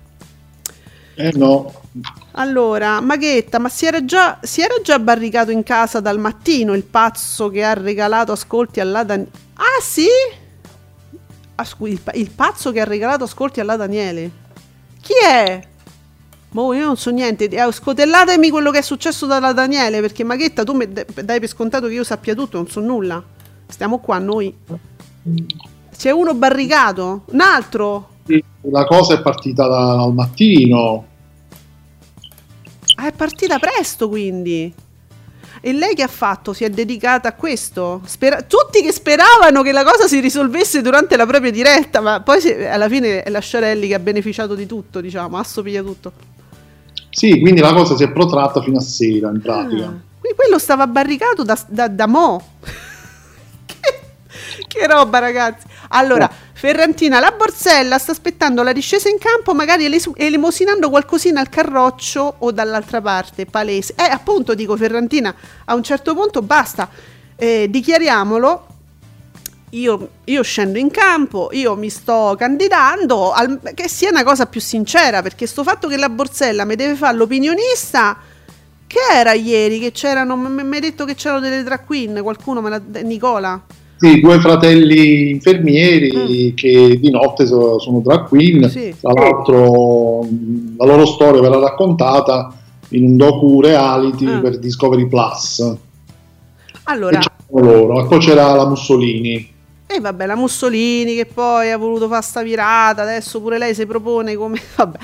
Eh 1.20 1.32
no. 1.34 1.72
Allora, 2.32 3.00
Maghetta, 3.00 3.58
ma 3.58 3.68
si 3.68 3.86
era, 3.86 4.04
già, 4.04 4.38
si 4.40 4.60
era 4.60 4.74
già 4.84 5.00
barricato 5.00 5.50
in 5.50 5.64
casa 5.64 5.98
dal 5.98 6.20
mattino 6.20 6.74
il 6.74 6.84
pazzo 6.84 7.48
che 7.48 7.64
ha 7.64 7.74
regalato 7.74 8.30
ascolti 8.30 8.78
alla 8.78 9.02
Daniele. 9.02 9.30
Ah 9.54 9.82
sì? 9.82 10.06
Ah, 11.56 11.64
scusi, 11.64 11.94
il, 11.94 12.00
il, 12.14 12.30
pazzo 12.30 12.70
che 12.70 12.80
ha 12.80 12.84
regalato 12.84 13.24
ascolti 13.24 13.58
alla 13.58 13.74
Daniele. 13.74 14.30
Chi 15.00 15.14
è? 15.26 15.60
Mo 16.50 16.72
io 16.72 16.84
non 16.84 16.96
so 16.96 17.10
niente. 17.10 17.46
Eh, 17.46 17.72
scotellatemi 17.72 18.48
quello 18.48 18.70
che 18.70 18.78
è 18.78 18.82
successo 18.82 19.26
dalla 19.26 19.52
Daniele, 19.52 20.00
perché 20.00 20.22
Maghetta 20.22 20.62
tu 20.62 20.74
mi 20.74 20.86
dai 20.88 21.40
per 21.40 21.48
scontato 21.48 21.88
che 21.88 21.94
io 21.94 22.04
sappia 22.04 22.36
tutto, 22.36 22.58
non 22.58 22.68
so 22.68 22.78
nulla. 22.78 23.20
Stiamo 23.66 23.98
qua 23.98 24.18
noi. 24.18 24.56
C'è 25.96 26.12
uno 26.12 26.32
barricato? 26.34 27.24
Un 27.32 27.40
altro? 27.40 28.10
La 28.70 28.84
cosa 28.84 29.14
è 29.14 29.20
partita 29.20 29.66
da, 29.66 29.96
dal 29.96 30.14
mattino. 30.14 31.07
Ah, 33.00 33.06
è 33.06 33.12
partita 33.12 33.58
presto 33.60 34.08
quindi. 34.08 34.74
E 35.60 35.72
lei 35.72 35.94
che 35.94 36.02
ha 36.02 36.08
fatto? 36.08 36.52
Si 36.52 36.64
è 36.64 36.70
dedicata 36.70 37.28
a 37.28 37.32
questo? 37.32 38.00
Spera- 38.04 38.42
tutti 38.42 38.82
che 38.82 38.92
speravano 38.92 39.62
che 39.62 39.70
la 39.70 39.84
cosa 39.84 40.08
si 40.08 40.18
risolvesse 40.18 40.82
durante 40.82 41.16
la 41.16 41.24
propria 41.24 41.52
diretta, 41.52 42.00
ma 42.00 42.20
poi 42.20 42.40
si- 42.40 42.52
alla 42.52 42.88
fine 42.88 43.22
è 43.22 43.30
la 43.30 43.38
Sciarelli 43.38 43.86
che 43.86 43.94
ha 43.94 43.98
beneficiato 44.00 44.56
di 44.56 44.66
tutto, 44.66 45.00
diciamo, 45.00 45.36
assopiglia 45.38 45.82
tutto. 45.82 46.12
Sì, 47.10 47.40
quindi 47.40 47.60
la 47.60 47.72
cosa 47.72 47.96
si 47.96 48.02
è 48.02 48.10
protratta 48.10 48.62
fino 48.62 48.78
a 48.78 48.82
sera, 48.82 49.30
in 49.30 49.40
pratica. 49.40 49.86
Ah, 49.86 49.94
qui 50.20 50.32
quello 50.34 50.58
stava 50.58 50.86
barricato 50.88 51.44
da, 51.44 51.58
da, 51.68 51.86
da 51.88 52.06
mo'. 52.06 52.42
che, 53.66 53.78
che 54.66 54.86
roba, 54.88 55.18
ragazzi. 55.20 55.66
Allora, 55.90 56.28
Ferrantina, 56.58 57.20
la 57.20 57.30
Borsella 57.30 57.98
sta 57.98 58.10
aspettando 58.10 58.64
la 58.64 58.72
discesa 58.72 59.08
in 59.08 59.18
campo, 59.18 59.54
magari 59.54 59.88
elemosinando 60.16 60.90
qualcosina 60.90 61.38
al 61.38 61.48
carroccio 61.48 62.34
o 62.38 62.50
dall'altra 62.50 63.00
parte, 63.00 63.46
palese. 63.46 63.94
Eh, 63.96 64.02
appunto, 64.02 64.56
dico 64.56 64.76
Ferrantina, 64.76 65.32
a 65.66 65.74
un 65.76 65.84
certo 65.84 66.16
punto 66.16 66.42
basta, 66.42 66.88
eh, 67.36 67.68
dichiariamolo. 67.70 68.66
Io, 69.70 70.08
io, 70.24 70.42
scendo 70.42 70.78
in 70.78 70.90
campo, 70.90 71.50
io 71.52 71.76
mi 71.76 71.90
sto 71.90 72.34
candidando, 72.36 73.30
al, 73.30 73.60
che 73.72 73.88
sia 73.88 74.10
una 74.10 74.24
cosa 74.24 74.46
più 74.46 74.60
sincera, 74.60 75.22
perché 75.22 75.46
sto 75.46 75.62
fatto 75.62 75.86
che 75.86 75.96
la 75.96 76.08
Borsella 76.08 76.64
mi 76.64 76.74
deve 76.74 76.96
fare 76.96 77.16
l'opinionista, 77.16 78.18
che 78.84 78.98
era 79.12 79.32
ieri, 79.32 79.78
che 79.78 79.92
c'erano, 79.92 80.34
mi 80.34 80.74
hai 80.74 80.80
detto 80.80 81.04
che 81.04 81.14
c'erano 81.14 81.38
delle 81.38 81.62
drag 81.62 81.84
queen, 81.84 82.18
qualcuno 82.20 82.60
me 82.60 82.70
la... 82.70 82.80
Nicola? 83.02 83.62
Sì, 83.98 84.20
due 84.20 84.38
fratelli 84.38 85.30
infermieri 85.30 86.12
mm. 86.14 86.54
che 86.54 86.98
di 87.00 87.10
notte 87.10 87.46
sono, 87.46 87.78
sono 87.80 88.00
drag 88.00 88.28
queen. 88.28 88.68
Sì. 88.70 88.94
Tra 89.00 89.12
l'altro, 89.12 90.20
la 90.76 90.86
loro 90.86 91.04
storia 91.04 91.40
verrà 91.40 91.58
raccontata 91.58 92.54
in 92.90 93.04
un 93.04 93.16
docu 93.16 93.60
reality 93.60 94.24
mm. 94.24 94.40
per 94.40 94.58
Discovery 94.58 95.06
Plus. 95.08 95.76
Allora, 96.84 97.20
loro. 97.50 98.04
E 98.04 98.06
poi 98.06 98.18
c'era 98.18 98.54
la 98.54 98.66
Mussolini. 98.66 99.56
E 99.90 100.00
vabbè, 100.00 100.26
la 100.26 100.36
Mussolini 100.36 101.14
che 101.14 101.26
poi 101.26 101.70
ha 101.70 101.76
voluto 101.76 102.08
fare 102.08 102.22
sta 102.22 102.42
virata, 102.42 103.02
adesso 103.02 103.40
pure 103.40 103.58
lei 103.58 103.74
si 103.74 103.86
propone 103.86 104.36
come... 104.36 104.60
Vabbè, 104.76 104.98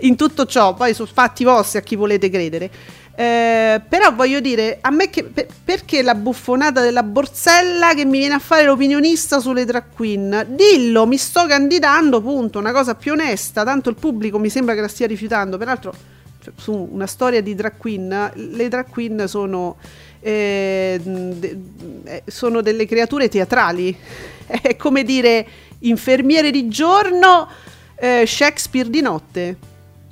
in 0.00 0.16
tutto 0.16 0.44
ciò, 0.44 0.74
poi 0.74 0.94
sono 0.94 1.08
fatti 1.10 1.44
vostri 1.44 1.78
a 1.78 1.80
chi 1.80 1.96
volete 1.96 2.28
credere. 2.28 2.70
Eh, 3.18 3.80
però 3.88 4.14
voglio 4.14 4.38
dire, 4.38 4.78
a 4.80 4.90
me 4.90 5.10
che, 5.10 5.24
per, 5.24 5.48
perché 5.64 6.02
la 6.02 6.14
buffonata 6.14 6.80
della 6.82 7.02
Borsella 7.02 7.92
che 7.92 8.04
mi 8.04 8.18
viene 8.18 8.34
a 8.34 8.38
fare 8.38 8.62
l'opinionista 8.62 9.40
sulle 9.40 9.64
drag 9.64 9.86
queen? 9.92 10.46
Dillo, 10.50 11.04
mi 11.04 11.16
sto 11.16 11.44
candidando, 11.46 12.20
punto, 12.20 12.60
una 12.60 12.70
cosa 12.70 12.94
più 12.94 13.10
onesta, 13.10 13.64
tanto 13.64 13.88
il 13.88 13.96
pubblico 13.96 14.38
mi 14.38 14.48
sembra 14.48 14.74
che 14.74 14.82
la 14.82 14.86
stia 14.86 15.08
rifiutando, 15.08 15.58
peraltro 15.58 15.92
cioè, 16.40 16.52
su 16.56 16.88
una 16.92 17.08
storia 17.08 17.42
di 17.42 17.56
drag 17.56 17.76
queen, 17.76 18.30
le 18.34 18.68
drag 18.68 18.88
queen 18.88 19.24
sono, 19.26 19.78
eh, 20.20 21.00
de, 21.02 21.58
eh, 22.04 22.22
sono 22.24 22.60
delle 22.60 22.86
creature 22.86 23.28
teatrali, 23.28 23.98
è 24.46 24.76
come 24.76 25.02
dire 25.02 25.44
infermiere 25.80 26.52
di 26.52 26.68
giorno, 26.68 27.48
eh, 27.96 28.22
Shakespeare 28.24 28.88
di 28.88 29.00
notte 29.00 29.56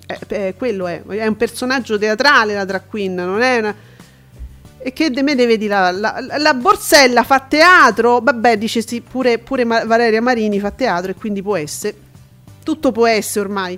eh, 0.07 0.19
eh, 0.29 0.55
quello 0.57 0.87
è, 0.87 1.03
è 1.03 1.27
un 1.27 1.37
personaggio 1.37 1.99
teatrale 1.99 2.55
la 2.55 2.65
drag 2.65 2.87
queen, 2.89 3.15
non 3.15 3.43
è 3.43 3.59
una... 3.59 3.75
E 4.79 4.93
che 4.93 5.11
de 5.11 5.23
me 5.23 5.35
ne 5.35 5.47
vedi 5.47 5.67
la, 5.67 5.91
la, 5.91 6.21
la, 6.21 6.55
Borsella 6.55 7.25
fa 7.25 7.41
teatro? 7.41 8.21
Vabbè, 8.21 8.57
dice 8.57 8.87
sì, 8.87 9.01
pure, 9.01 9.39
pure 9.39 9.65
Valeria 9.65 10.23
Marini 10.23 10.61
fa 10.61 10.71
teatro 10.71 11.11
e 11.11 11.15
quindi 11.15 11.43
può 11.43 11.57
essere. 11.57 11.97
Tutto 12.63 12.93
può 12.93 13.05
essere 13.07 13.47
ormai. 13.47 13.77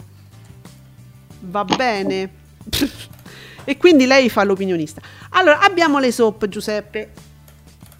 Va 1.41 1.65
bene. 1.65 2.31
e 3.65 3.77
quindi 3.79 4.05
lei 4.05 4.29
fa 4.29 4.45
l'opinionista. 4.45 5.01
Allora, 5.31 5.61
abbiamo 5.61 5.99
le 5.99 6.13
soap, 6.13 6.47
Giuseppe. 6.47 7.13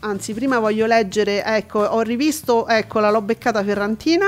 Anzi, 0.01 0.35
prima 0.35 0.59
voglio 0.59 0.85
leggere, 0.85 1.43
ecco, 1.43 1.79
ho 1.79 2.03
rivisto, 2.03 2.69
eccola, 2.69 3.11
l'ho 3.11 3.23
beccata 3.23 3.65
Ferrantina. 3.65 4.27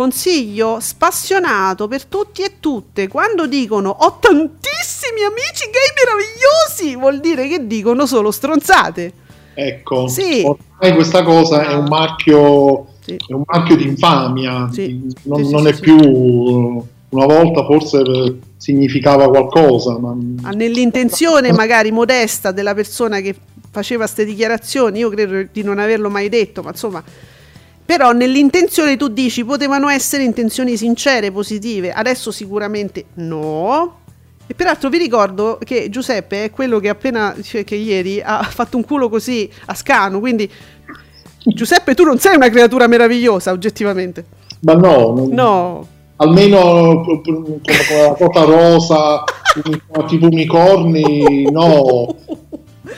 Consiglio 0.00 0.78
spassionato 0.80 1.86
per 1.86 2.06
tutti 2.06 2.40
e 2.40 2.52
tutte. 2.58 3.06
Quando 3.06 3.46
dicono 3.46 3.90
ho 3.90 4.16
tantissimi 4.18 5.22
amici 5.28 5.68
gay 5.68 5.92
meravigliosi, 5.94 6.96
vuol 6.96 7.20
dire 7.20 7.46
che 7.46 7.66
dicono 7.66 8.06
solo 8.06 8.30
stronzate. 8.30 9.12
Ecco, 9.52 10.08
sì. 10.08 10.42
ormai 10.42 10.94
questa 10.94 11.22
cosa 11.22 11.68
è 11.68 11.74
un 11.74 11.84
marchio, 11.84 12.86
sì. 13.00 13.14
è 13.14 13.34
un 13.34 13.42
marchio 13.44 13.76
di 13.76 13.88
infamia, 13.88 14.70
sì. 14.72 15.14
non, 15.24 15.42
non 15.42 15.66
è 15.66 15.78
più 15.78 15.98
una 15.98 17.26
volta 17.26 17.62
forse 17.66 18.38
significava 18.56 19.28
qualcosa. 19.28 19.98
Ma... 19.98 20.16
Nell'intenzione 20.52 21.52
magari 21.52 21.90
modesta 21.90 22.52
della 22.52 22.72
persona 22.72 23.20
che 23.20 23.34
faceva 23.70 24.04
queste 24.04 24.24
dichiarazioni, 24.24 25.00
io 25.00 25.10
credo 25.10 25.46
di 25.52 25.62
non 25.62 25.78
averlo 25.78 26.08
mai 26.08 26.30
detto, 26.30 26.62
ma 26.62 26.70
insomma 26.70 27.04
però 27.90 28.12
nell'intenzione 28.12 28.96
tu 28.96 29.08
dici 29.08 29.44
potevano 29.44 29.88
essere 29.88 30.22
intenzioni 30.22 30.76
sincere, 30.76 31.32
positive, 31.32 31.90
adesso 31.90 32.30
sicuramente 32.30 33.06
no. 33.14 33.96
E 34.46 34.54
peraltro 34.54 34.88
vi 34.88 34.98
ricordo 34.98 35.58
che 35.64 35.88
Giuseppe 35.90 36.44
è 36.44 36.50
quello 36.52 36.78
che 36.78 36.88
appena, 36.88 37.34
cioè 37.42 37.64
che 37.64 37.74
ieri 37.74 38.20
ha 38.24 38.44
fatto 38.44 38.76
un 38.76 38.84
culo 38.84 39.08
così 39.08 39.50
a 39.66 39.74
scano, 39.74 40.20
quindi 40.20 40.48
Giuseppe 41.42 41.96
tu 41.96 42.04
non 42.04 42.20
sei 42.20 42.36
una 42.36 42.48
creatura 42.48 42.86
meravigliosa 42.86 43.50
oggettivamente. 43.50 44.24
Ma 44.60 44.74
no, 44.74 45.12
non... 45.12 45.28
no. 45.30 45.86
almeno 46.14 47.02
con 47.04 47.22
la 47.64 48.14
cosa 48.16 48.44
rosa, 48.44 49.24
tipo 50.06 50.26
unicorni, 50.26 51.50
no 51.50 52.14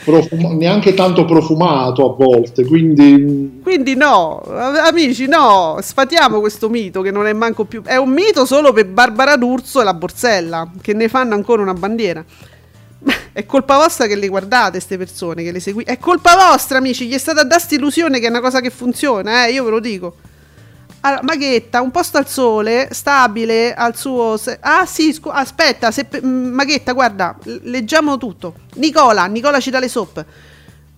profum- 0.03 0.57
neanche 0.57 0.93
tanto 0.93 1.25
profumato 1.25 2.11
a 2.11 2.15
volte, 2.15 2.65
quindi... 2.65 3.59
Quindi 3.61 3.95
no, 3.95 4.41
amici, 4.41 5.27
no, 5.27 5.77
sfatiamo 5.81 6.39
questo 6.39 6.69
mito 6.69 7.01
che 7.01 7.11
non 7.11 7.27
è 7.27 7.33
manco 7.33 7.65
più... 7.65 7.81
È 7.83 7.95
un 7.95 8.09
mito 8.09 8.45
solo 8.45 8.73
per 8.73 8.87
Barbara 8.87 9.35
D'Urso 9.35 9.81
e 9.81 9.83
la 9.83 9.93
Borsella, 9.93 10.69
che 10.81 10.93
ne 10.93 11.07
fanno 11.07 11.33
ancora 11.33 11.61
una 11.61 11.73
bandiera. 11.73 12.23
È 13.33 13.45
colpa 13.45 13.77
vostra 13.77 14.07
che 14.07 14.15
le 14.15 14.27
guardate 14.27 14.71
queste 14.71 14.97
persone, 14.97 15.43
che 15.43 15.51
le 15.51 15.59
seguite. 15.59 15.91
È 15.91 15.97
colpa 15.97 16.35
vostra, 16.35 16.77
amici. 16.77 17.07
Gli 17.07 17.13
è 17.13 17.17
stata 17.17 17.43
data 17.43 17.75
illusione 17.75 18.19
che 18.19 18.27
è 18.27 18.29
una 18.29 18.41
cosa 18.41 18.61
che 18.61 18.69
funziona, 18.69 19.45
eh, 19.45 19.51
io 19.51 19.63
ve 19.63 19.69
lo 19.71 19.79
dico. 19.79 20.15
Allora, 21.05 21.21
Maghetta, 21.23 21.81
un 21.81 21.91
posto 21.91 22.17
al 22.17 22.29
sole, 22.29 22.87
stabile 22.91 23.73
al 23.73 23.97
suo... 23.97 24.37
Se- 24.37 24.57
ah 24.61 24.85
sì, 24.85 25.11
scu- 25.11 25.33
aspetta, 25.33 25.91
se- 25.91 26.07
mm, 26.23 26.53
Maghetta, 26.53 26.93
guarda, 26.93 27.37
leggiamo 27.63 28.17
tutto. 28.17 28.53
Nicola, 28.75 29.25
Nicola 29.25 29.59
ci 29.59 29.69
dà 29.69 29.79
le 29.79 29.89
soap. 29.89 30.23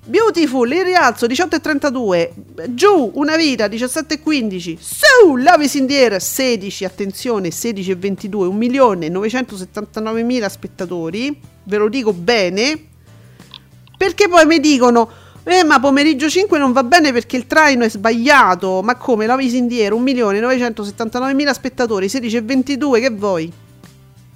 Beautiful, 0.05 0.71
il 0.71 0.83
rialzo 0.83 1.25
18,32. 1.25 2.29
Giù, 2.75 3.13
una 3.15 3.35
vita 3.35 3.65
17,15. 3.65 4.77
Su, 4.79 5.37
Love 5.37 5.63
is 5.63 5.73
in 5.73 5.87
the 5.87 5.97
air 5.97 6.21
16, 6.21 6.85
attenzione, 6.85 7.49
16,22. 7.49 8.29
1.979.000 8.29 10.47
spettatori. 10.47 11.41
Ve 11.63 11.77
lo 11.77 11.89
dico 11.89 12.13
bene. 12.13 12.79
Perché 13.97 14.29
poi 14.29 14.45
mi 14.45 14.59
dicono, 14.59 15.09
eh 15.47 15.63
ma 15.63 15.79
pomeriggio 15.79 16.27
5 16.27 16.57
non 16.57 16.71
va 16.71 16.83
bene 16.83 17.13
perché 17.13 17.37
il 17.37 17.45
traino 17.45 17.83
è 17.83 17.89
sbagliato. 17.89 18.81
Ma 18.81 18.95
come, 18.95 19.27
the 19.27 19.33
air 19.33 19.93
1.979.000 19.93 21.51
spettatori, 21.51 22.07
16,22, 22.07 22.99
che 22.99 23.09
vuoi? 23.11 23.53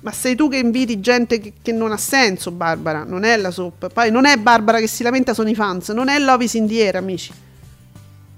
Ma 0.02 0.12
sei 0.12 0.36
tu 0.36 0.48
che 0.48 0.58
inviti 0.58 1.00
gente 1.00 1.40
che, 1.40 1.54
che, 1.62 1.72
non 1.72 1.92
ha 1.92 1.98
senso, 1.98 2.52
Barbara. 2.52 3.04
Non 3.04 3.24
è 3.24 3.36
la 3.38 3.50
soap. 3.50 3.92
Poi 3.92 4.12
non 4.12 4.26
è 4.26 4.38
Barbara 4.38 4.80
che 4.80 4.86
si 4.86 5.02
lamenta, 5.02 5.34
sono 5.34 5.50
i 5.50 5.56
fans. 5.56 5.90
Non 5.90 6.10
è 6.10 6.20
Lovis 6.20 6.54
in 6.54 6.68
the 6.68 6.84
air, 6.84 6.98
amici. 6.98 7.32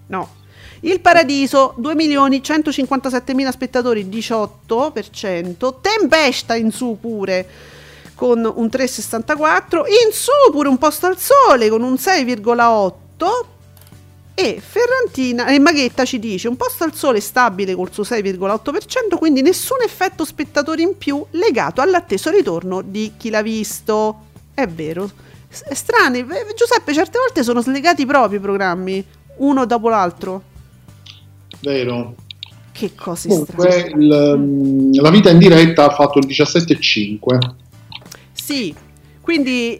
No. 0.07 0.39
Il 0.79 1.01
Paradiso, 1.01 1.75
2.157.000 1.77 3.49
spettatori, 3.49 4.05
18%. 4.05 5.75
Tempesta 5.81 6.55
in 6.55 6.71
su 6.71 6.97
pure, 7.01 7.47
con 8.21 8.37
un 8.37 8.67
3,64. 8.67 9.77
In 10.05 10.11
su 10.11 10.29
pure 10.51 10.69
un 10.69 10.77
posto 10.77 11.07
al 11.07 11.17
sole, 11.17 11.69
con 11.69 11.81
un 11.81 11.93
6,8. 11.93 12.95
E 14.35 14.61
Ferrantina 14.63 15.47
e 15.47 15.57
Maghetta 15.57 16.05
ci 16.05 16.19
dice 16.19 16.47
un 16.47 16.55
posto 16.55 16.83
al 16.83 16.93
sole 16.93 17.19
stabile 17.19 17.73
col 17.73 17.91
suo 17.91 18.03
6,8%, 18.03 19.17
quindi 19.17 19.41
nessun 19.41 19.77
effetto 19.83 20.23
spettatori 20.23 20.83
in 20.83 20.97
più 20.99 21.25
legato 21.31 21.81
all'atteso 21.81 22.29
ritorno 22.29 22.83
di 22.83 23.13
chi 23.17 23.31
l'ha 23.31 23.41
visto. 23.41 24.25
È 24.53 24.67
vero. 24.67 25.09
È 25.47 25.73
strano, 25.73 26.15
Giuseppe, 26.55 26.93
certe 26.93 27.17
volte 27.17 27.41
sono 27.41 27.61
slegati 27.61 28.05
proprio 28.05 28.37
i 28.37 28.41
programmi, 28.41 29.03
uno 29.37 29.65
dopo 29.65 29.89
l'altro. 29.89 30.43
Vero. 31.61 32.13
Che 32.71 32.93
cose 32.93 33.27
Comunque, 33.27 33.71
strane. 33.71 34.03
Il, 34.03 34.35
mm, 34.37 34.93
la 34.93 35.09
vita 35.09 35.31
in 35.31 35.39
diretta 35.39 35.85
ha 35.85 35.89
fatto 35.89 36.19
il 36.19 36.27
17,5. 36.27 37.60
Sì, 38.41 38.73
quindi 39.21 39.79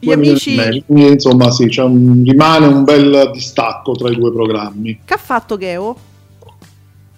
gli 0.00 0.10
amici... 0.10 0.54
Quindi, 0.86 1.12
insomma, 1.12 1.50
sì, 1.50 1.68
un, 1.80 2.24
rimane 2.24 2.66
un 2.66 2.82
bel 2.82 3.30
distacco 3.30 3.92
tra 3.92 4.08
i 4.08 4.16
due 4.16 4.32
programmi. 4.32 5.00
Che 5.04 5.14
ha 5.14 5.18
fatto 5.18 5.58
Geo? 5.58 5.96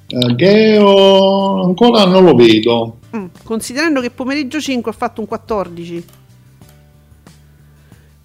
Uh, 0.08 0.34
Geo 0.34 1.62
ancora 1.62 2.04
non 2.04 2.24
lo 2.24 2.34
vedo. 2.34 2.98
Mm, 3.16 3.26
considerando 3.44 4.00
che 4.00 4.10
pomeriggio 4.10 4.60
5 4.60 4.90
ha 4.90 4.94
fatto 4.94 5.20
un 5.20 5.28
14. 5.28 6.04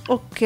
Ok, 0.07 0.41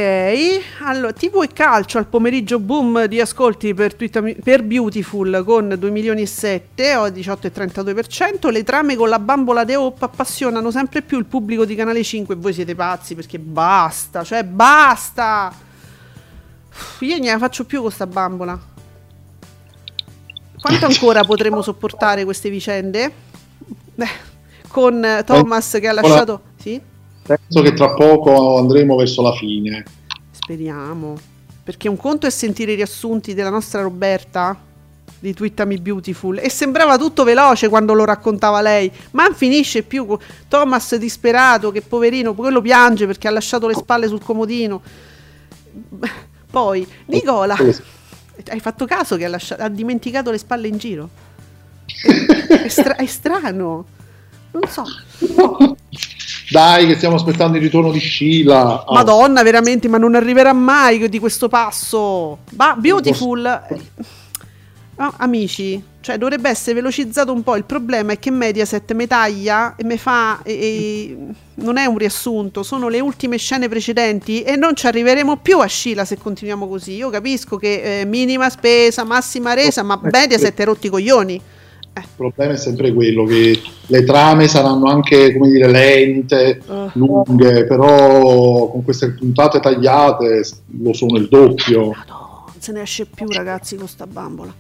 allora 0.82 1.14
TV 1.14 1.42
e 1.44 1.48
calcio 1.48 1.98
al 1.98 2.08
pomeriggio 2.08 2.60
boom 2.60 3.06
di 3.06 3.22
ascolti 3.22 3.74
per, 3.74 3.96
Twitter, 3.96 4.36
per 4.44 4.64
Beautiful 4.64 5.44
con 5.46 5.74
2 5.80 5.90
milioni 5.92 6.24
e 6.24 6.26
7 6.26 6.96
o 6.98 7.08
18,32%. 7.08 8.52
Le 8.52 8.64
trame 8.64 8.98
con 8.98 9.08
la 9.08 9.18
bambola 9.18 9.64
de 9.64 9.78
Hope 9.78 10.04
appassionano 10.04 10.72
sempre 10.72 11.02
più 11.02 11.18
il 11.18 11.26
pubblico 11.26 11.64
di 11.64 11.74
Canale 11.74 12.04
5 12.04 12.36
e 12.36 12.38
voi 12.38 12.52
siete 12.52 12.76
pazzi 12.76 13.16
perché 13.16 13.40
basta, 13.40 14.26
cioè 14.26 14.44
basta. 14.44 15.54
Io 17.00 17.18
ne 17.18 17.38
faccio 17.38 17.64
più 17.64 17.82
con 17.82 17.92
sta 17.92 18.06
bambola. 18.06 18.60
Quanto 20.60 20.86
ancora 20.86 21.24
potremo 21.24 21.62
sopportare 21.62 22.26
queste 22.26 22.50
vicende? 22.50 23.12
Beh, 23.96 24.10
con 24.68 25.24
Thomas 25.26 25.78
che 25.80 25.88
ha 25.88 25.94
lasciato... 25.94 26.42
Sì? 26.60 26.94
Penso 27.26 27.62
che 27.62 27.74
tra 27.74 27.94
poco 27.94 28.58
andremo 28.58 28.96
verso 28.96 29.22
la 29.24 29.34
fine. 29.34 29.84
Speriamo. 30.32 31.18
Perché 31.64 31.90
un 31.90 31.98
conto 31.98 32.28
è 32.28 32.30
sentire 32.30 32.74
i 32.74 32.76
riassunti 32.76 33.34
della 33.34 33.50
nostra 33.50 33.82
Roberta 33.82 34.56
di 35.18 35.34
Twittami 35.34 35.80
Beautiful 35.80 36.38
e 36.38 36.50
sembrava 36.52 36.98
tutto 37.00 37.24
veloce 37.24 37.68
quando 37.68 37.94
lo 37.94 38.06
raccontava 38.06 38.62
lei, 38.62 38.92
ma 39.12 39.24
non 39.24 39.34
finisce 39.34 39.82
più. 39.82 40.16
Thomas 40.48 40.96
disperato, 40.98 41.72
che 41.72 41.82
poverino, 41.82 42.36
quello 42.36 42.62
piange 42.62 43.08
perché 43.08 43.28
ha 43.28 43.32
lasciato 43.32 43.68
le 43.68 43.74
spalle 43.74 44.08
sul 44.08 44.24
comodino. 44.24 44.82
Poi, 46.52 46.88
Nicola, 47.06 47.58
hai 48.50 48.60
fatto 48.60 48.86
caso 48.86 49.18
che 49.18 49.26
ha, 49.26 49.30
lasciato, 49.30 49.64
ha 49.64 49.70
dimenticato 49.70 50.30
le 50.30 50.38
spalle 50.38 50.68
in 50.68 50.78
giro? 50.78 51.10
È, 51.86 52.54
è, 52.66 52.68
stra- 52.68 52.96
è 52.96 53.06
strano. 53.08 53.86
Non 54.52 54.68
so. 54.70 54.84
Dai, 56.50 56.88
che 56.88 56.96
stiamo 56.96 57.16
aspettando 57.16 57.58
il 57.58 57.64
ritorno 57.64 57.92
di 57.92 58.00
Sheila. 58.00 58.84
Oh. 58.86 58.94
Madonna, 58.94 59.44
veramente, 59.44 59.88
ma 59.88 59.98
non 59.98 60.16
arriverà 60.16 60.54
mai 60.54 61.10
di 61.10 61.20
questo 61.20 61.48
passo. 61.48 62.40
Ba- 62.52 62.76
beautiful. 62.78 63.64
Oh, 64.98 65.14
amici, 65.18 65.84
cioè 66.00 66.18
dovrebbe 66.18 66.50
essere 66.50 66.76
velocizzato 66.76 67.34
un 67.34 67.44
po'. 67.44 67.58
Il 67.58 67.66
problema 67.66 68.14
è 68.14 68.20
che 68.20 68.32
Mediaset 68.32 68.94
mi 68.94 69.08
taglia 69.08 69.76
e 69.76 69.84
mi 69.84 69.98
fa. 69.98 70.40
E, 70.42 70.54
e, 70.54 71.18
non 71.56 71.78
è 71.78 71.86
un 71.86 71.98
riassunto, 71.98 72.64
sono 72.64 72.88
le 72.88 73.02
ultime 73.02 73.38
scene 73.38 73.68
precedenti 73.68 74.42
e 74.42 74.56
non 74.56 74.76
ci 74.76 74.88
arriveremo 74.88 75.38
più 75.38 75.60
a 75.60 75.66
Scila 75.66 76.06
se 76.06 76.18
continuiamo 76.18 76.68
così. 76.68 76.94
Io 76.94 77.10
capisco 77.10 77.58
che 77.58 78.02
eh, 78.02 78.06
minima 78.06 78.50
spesa, 78.50 79.04
massima 79.04 79.54
resa, 79.54 79.84
ma 79.84 80.00
Mediaset 80.02 80.58
è 80.58 80.64
rotti 80.64 80.88
i 80.88 80.90
coglioni. 80.90 81.42
Eh. 81.98 82.02
Il 82.02 82.08
problema 82.18 82.52
è 82.52 82.58
sempre 82.58 82.94
quello 82.94 83.24
che 83.24 83.58
le 83.88 84.04
trame 84.04 84.50
saranno 84.50 84.88
anche, 84.88 85.32
come 85.32 85.48
dire, 85.48 85.70
lente, 85.70 86.62
uh. 86.66 86.90
lunghe, 86.94 87.66
però 87.66 88.70
con 88.70 88.84
queste 88.84 89.12
puntate 89.12 89.62
tagliate 89.62 90.46
lo 90.82 90.92
sono 90.92 91.18
il 91.18 91.30
doppio. 91.30 91.94
No, 92.08 92.44
non 92.48 92.56
se 92.60 92.74
ne 92.74 92.82
esce 92.82 93.06
più 93.06 93.30
ragazzi 93.30 93.78
con 93.78 93.88
sta 93.88 94.06
bambola. 94.06 94.54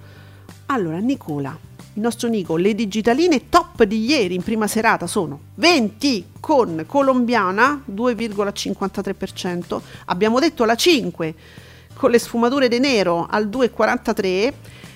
Allora, 0.67 0.97
Nicola, 0.99 1.57
il 1.95 2.01
nostro 2.01 2.29
Nico, 2.29 2.55
le 2.55 2.73
digitaline 2.73 3.49
top 3.49 3.83
di 3.83 4.05
ieri 4.05 4.35
in 4.35 4.41
prima 4.41 4.67
serata 4.67 5.05
sono 5.05 5.39
20 5.55 6.27
con 6.39 6.85
colombiana 6.87 7.83
2,53%, 7.93 9.81
abbiamo 10.05 10.39
detto 10.39 10.63
la 10.63 10.75
5 10.75 11.33
con 11.95 12.11
le 12.11 12.19
sfumature 12.19 12.69
di 12.69 12.79
nero 12.79 13.27
al 13.29 13.47
2,43%, 13.47 14.53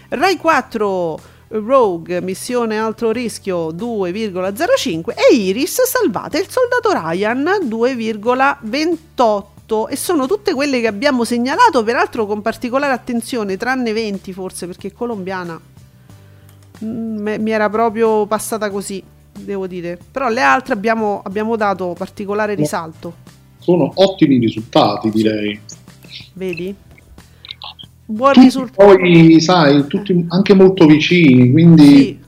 Rai 0.09 0.37
4 0.37 1.19
Rogue, 1.51 2.21
missione 2.21 2.77
alto 2.77 3.09
rischio 3.11 3.71
2,05 3.71 5.15
e 5.15 5.35
Iris 5.35 5.81
salvate 5.81 6.37
il 6.37 6.47
soldato 6.47 6.91
Ryan 6.91 7.43
2,28 7.63 9.89
e 9.89 9.95
sono 9.95 10.27
tutte 10.27 10.53
quelle 10.53 10.79
che 10.79 10.85
abbiamo 10.85 11.23
segnalato 11.23 11.83
peraltro 11.83 12.27
con 12.27 12.43
particolare 12.43 12.93
attenzione 12.93 13.57
tranne 13.57 13.93
20 13.93 14.31
forse 14.31 14.67
perché 14.67 14.93
colombiana. 14.93 15.59
Mm, 16.83 17.27
mi 17.39 17.51
era 17.51 17.67
proprio 17.67 18.27
passata 18.27 18.69
così 18.69 19.03
devo 19.33 19.65
dire. 19.65 19.97
Però 20.11 20.29
le 20.29 20.41
altre 20.41 20.73
abbiamo, 20.73 21.19
abbiamo 21.23 21.55
dato 21.55 21.95
particolare 21.97 22.53
risalto. 22.53 23.15
sono 23.57 23.91
ottimi 23.95 24.37
risultati 24.37 25.09
direi. 25.09 25.59
Vedi 26.33 26.75
buon 28.09 28.33
risultato. 28.33 28.95
Poi, 28.95 29.39
sai, 29.39 29.85
tutti 29.87 30.25
anche 30.29 30.53
molto 30.55 30.85
vicini, 30.87 31.51
quindi 31.51 31.83
sì. 31.85 32.19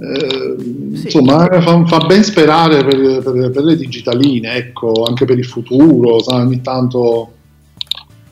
Eh, 0.00 0.56
sì. 0.94 1.04
insomma 1.04 1.46
fa, 1.60 1.84
fa, 1.86 1.98
ben 2.06 2.22
sperare 2.22 2.84
per, 2.84 3.22
per, 3.22 3.50
per, 3.50 3.62
le 3.62 3.76
digitaline, 3.76 4.54
ecco, 4.54 5.04
anche 5.04 5.24
per 5.24 5.38
il 5.38 5.44
futuro, 5.44 6.20
sai, 6.20 6.40
ogni 6.40 6.60
tanto 6.60 7.32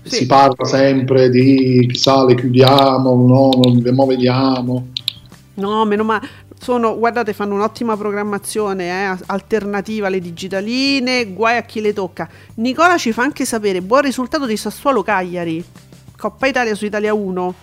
sì. 0.02 0.16
si 0.16 0.26
parla 0.26 0.64
sempre 0.64 1.30
di 1.30 1.86
chissà 1.88 2.24
le 2.24 2.34
chiudiamo, 2.34 3.14
no, 3.14 3.50
non 3.62 3.80
le 3.80 4.06
vediamo. 4.06 4.88
No, 5.54 5.84
meno 5.84 6.04
male. 6.04 6.44
Sono, 6.58 6.98
guardate, 6.98 7.32
fanno 7.32 7.54
un'ottima 7.54 7.96
programmazione 7.96 8.88
eh, 8.88 9.16
alternativa 9.26 10.06
alle 10.06 10.20
digitaline, 10.20 11.32
guai 11.32 11.58
a 11.58 11.62
chi 11.62 11.80
le 11.80 11.92
tocca. 11.92 12.28
Nicola 12.54 12.96
ci 12.96 13.12
fa 13.12 13.22
anche 13.22 13.44
sapere 13.44 13.82
buon 13.82 14.02
risultato 14.02 14.46
di 14.46 14.56
Sassuolo 14.56 15.02
Cagliari. 15.02 15.64
Coppa 16.16 16.46
Italia 16.46 16.74
su 16.74 16.84
Italia 16.84 17.14
1 17.14 17.54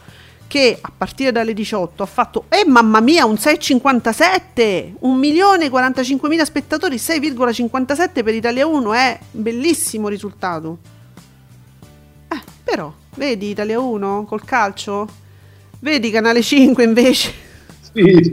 che 0.54 0.78
a 0.80 0.92
partire 0.96 1.32
dalle 1.32 1.54
18 1.54 2.04
ha 2.04 2.06
fatto, 2.06 2.46
eh 2.50 2.64
mamma 2.68 3.00
mia, 3.00 3.26
un 3.26 3.34
6,57, 3.34 4.98
1.045.000 5.02 6.44
spettatori, 6.44 6.98
6,57 6.98 8.24
per 8.24 8.36
Italia 8.36 8.68
1, 8.68 8.94
è 8.94 9.20
bellissimo 9.32 10.10
risultato. 10.10 10.78
Eh, 12.28 12.40
però, 12.64 12.94
vedi 13.16 13.50
Italia 13.50 13.80
1 13.80 14.26
col 14.26 14.44
calcio? 14.44 15.08
Vedi 15.80 16.12
Canale 16.12 16.44
5 16.44 16.84
invece? 16.84 17.34
Sì, 17.92 18.30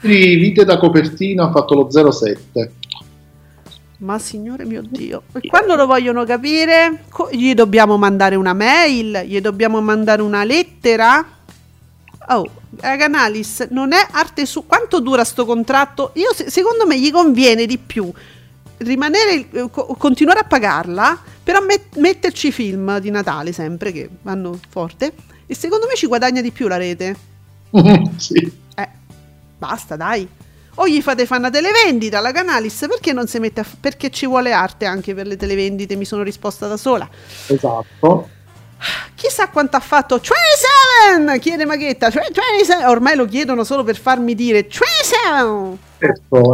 sì 0.00 0.34
vite 0.36 0.64
da 0.64 0.78
copertina 0.78 1.44
ha 1.44 1.50
fatto 1.50 1.74
lo 1.74 1.88
0,7. 1.92 2.70
Ma 3.98 4.18
signore 4.18 4.64
mio 4.64 4.82
Dio, 4.82 5.24
e 5.32 5.48
quando 5.48 5.74
lo 5.74 5.86
vogliono 5.86 6.24
capire, 6.24 7.04
co- 7.08 7.30
gli 7.32 7.52
dobbiamo 7.54 7.96
mandare 7.96 8.36
una 8.36 8.52
mail, 8.52 9.24
gli 9.26 9.40
dobbiamo 9.40 9.80
mandare 9.80 10.22
una 10.22 10.44
lettera? 10.44 11.26
Oh, 12.28 12.48
Canalis, 12.76 13.66
non 13.70 13.92
è 13.92 14.06
arte 14.12 14.46
su... 14.46 14.66
Quanto 14.66 15.00
dura 15.00 15.24
sto 15.24 15.44
contratto? 15.44 16.12
Io, 16.14 16.28
secondo 16.32 16.86
me, 16.86 16.98
gli 17.00 17.10
conviene 17.10 17.66
di 17.66 17.76
più 17.78 18.12
rimanere, 18.78 19.48
eh, 19.50 19.68
continuare 19.70 20.40
a 20.40 20.44
pagarla, 20.44 21.18
però 21.42 21.60
met- 21.60 21.96
metterci 21.96 22.52
film 22.52 22.98
di 22.98 23.10
Natale 23.10 23.52
sempre 23.52 23.90
che 23.90 24.08
vanno 24.22 24.60
forte. 24.68 25.12
E 25.46 25.54
secondo 25.54 25.86
me 25.86 25.96
ci 25.96 26.06
guadagna 26.06 26.40
di 26.40 26.52
più 26.52 26.68
la 26.68 26.76
rete. 26.76 27.16
sì. 28.16 28.52
Eh, 28.76 28.88
basta, 29.58 29.96
dai. 29.96 30.28
O 30.80 30.86
gli 30.86 31.00
fate 31.02 31.26
fare 31.26 31.40
una 31.40 31.50
televendita 31.50 32.18
alla 32.18 32.30
Canalis, 32.30 32.86
perché 32.88 33.12
non 33.12 33.26
si 33.26 33.40
mette 33.40 33.60
a... 33.60 33.64
f- 33.64 33.76
perché 33.80 34.10
ci 34.10 34.26
vuole 34.26 34.52
arte 34.52 34.84
anche 34.84 35.12
per 35.12 35.26
le 35.26 35.36
televendite, 35.36 35.96
mi 35.96 36.04
sono 36.04 36.22
risposta 36.22 36.68
da 36.68 36.76
sola. 36.76 37.08
Esatto. 37.48 38.28
Chissà 39.16 39.48
quanto 39.48 39.76
ha 39.76 39.80
fatto 39.80 40.20
27! 40.20 41.38
Chiede 41.40 41.64
Maghetta, 41.64 42.10
27! 42.10 42.84
Ormai 42.84 43.16
lo 43.16 43.26
chiedono 43.26 43.64
solo 43.64 43.82
per 43.82 43.96
farmi 43.96 44.36
dire 44.36 44.62
27! 44.62 45.86
Certo, 45.98 46.52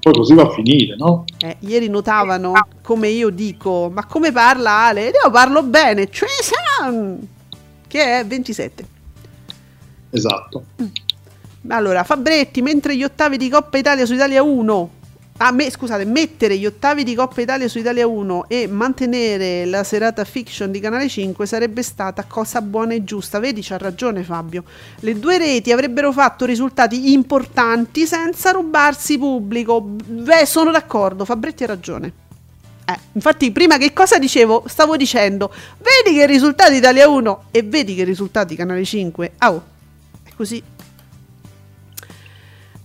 poi 0.00 0.12
così 0.14 0.32
va 0.32 0.44
a 0.44 0.50
finire, 0.50 0.96
no? 0.96 1.24
Eh, 1.38 1.56
ieri 1.60 1.88
notavano 1.88 2.52
come 2.82 3.08
io 3.08 3.28
dico, 3.28 3.90
ma 3.92 4.06
come 4.06 4.32
parla 4.32 4.86
Ale? 4.86 5.08
Io 5.08 5.30
parlo 5.30 5.62
bene, 5.62 6.06
27! 6.06 7.28
Che 7.86 8.20
è 8.20 8.24
27. 8.24 8.86
Esatto. 10.08 10.64
Allora, 11.68 12.02
Fabretti, 12.04 12.62
mentre 12.62 12.96
gli 12.96 13.04
ottavi 13.04 13.36
di 13.36 13.48
Coppa 13.48 13.78
Italia 13.78 14.04
su 14.04 14.14
Italia 14.14 14.42
1 14.42 15.00
Ah, 15.38 15.50
me, 15.50 15.68
scusate, 15.70 16.04
mettere 16.04 16.56
gli 16.56 16.66
ottavi 16.66 17.02
di 17.02 17.16
Coppa 17.16 17.40
Italia 17.40 17.66
su 17.66 17.78
Italia 17.78 18.06
1 18.06 18.44
e 18.48 18.68
mantenere 18.68 19.64
la 19.64 19.82
serata 19.82 20.24
fiction 20.24 20.70
di 20.70 20.78
Canale 20.78 21.08
5 21.08 21.46
sarebbe 21.46 21.82
stata 21.82 22.24
cosa 22.28 22.60
buona 22.60 22.94
e 22.94 23.02
giusta. 23.02 23.40
Vedi, 23.40 23.60
c'ha 23.60 23.76
ragione 23.76 24.22
Fabio. 24.22 24.62
Le 25.00 25.18
due 25.18 25.38
reti 25.38 25.72
avrebbero 25.72 26.12
fatto 26.12 26.44
risultati 26.44 27.12
importanti 27.12 28.06
senza 28.06 28.52
rubarsi 28.52 29.18
pubblico. 29.18 29.80
Beh, 29.80 30.46
sono 30.46 30.70
d'accordo, 30.70 31.24
Fabretti 31.24 31.64
ha 31.64 31.66
ragione. 31.66 32.12
Eh, 32.84 32.98
infatti, 33.12 33.50
prima 33.50 33.78
che 33.78 33.92
cosa 33.92 34.18
dicevo? 34.18 34.64
Stavo 34.68 34.96
dicendo, 34.96 35.52
vedi 35.78 36.16
che 36.16 36.26
risultati 36.26 36.74
Italia 36.74 37.08
1 37.08 37.44
e 37.50 37.62
vedi 37.62 37.96
che 37.96 38.04
risultati 38.04 38.54
Canale 38.54 38.84
5. 38.84 39.32
Ah, 39.38 39.52
oh, 39.52 39.62
è 40.22 40.30
così. 40.36 40.62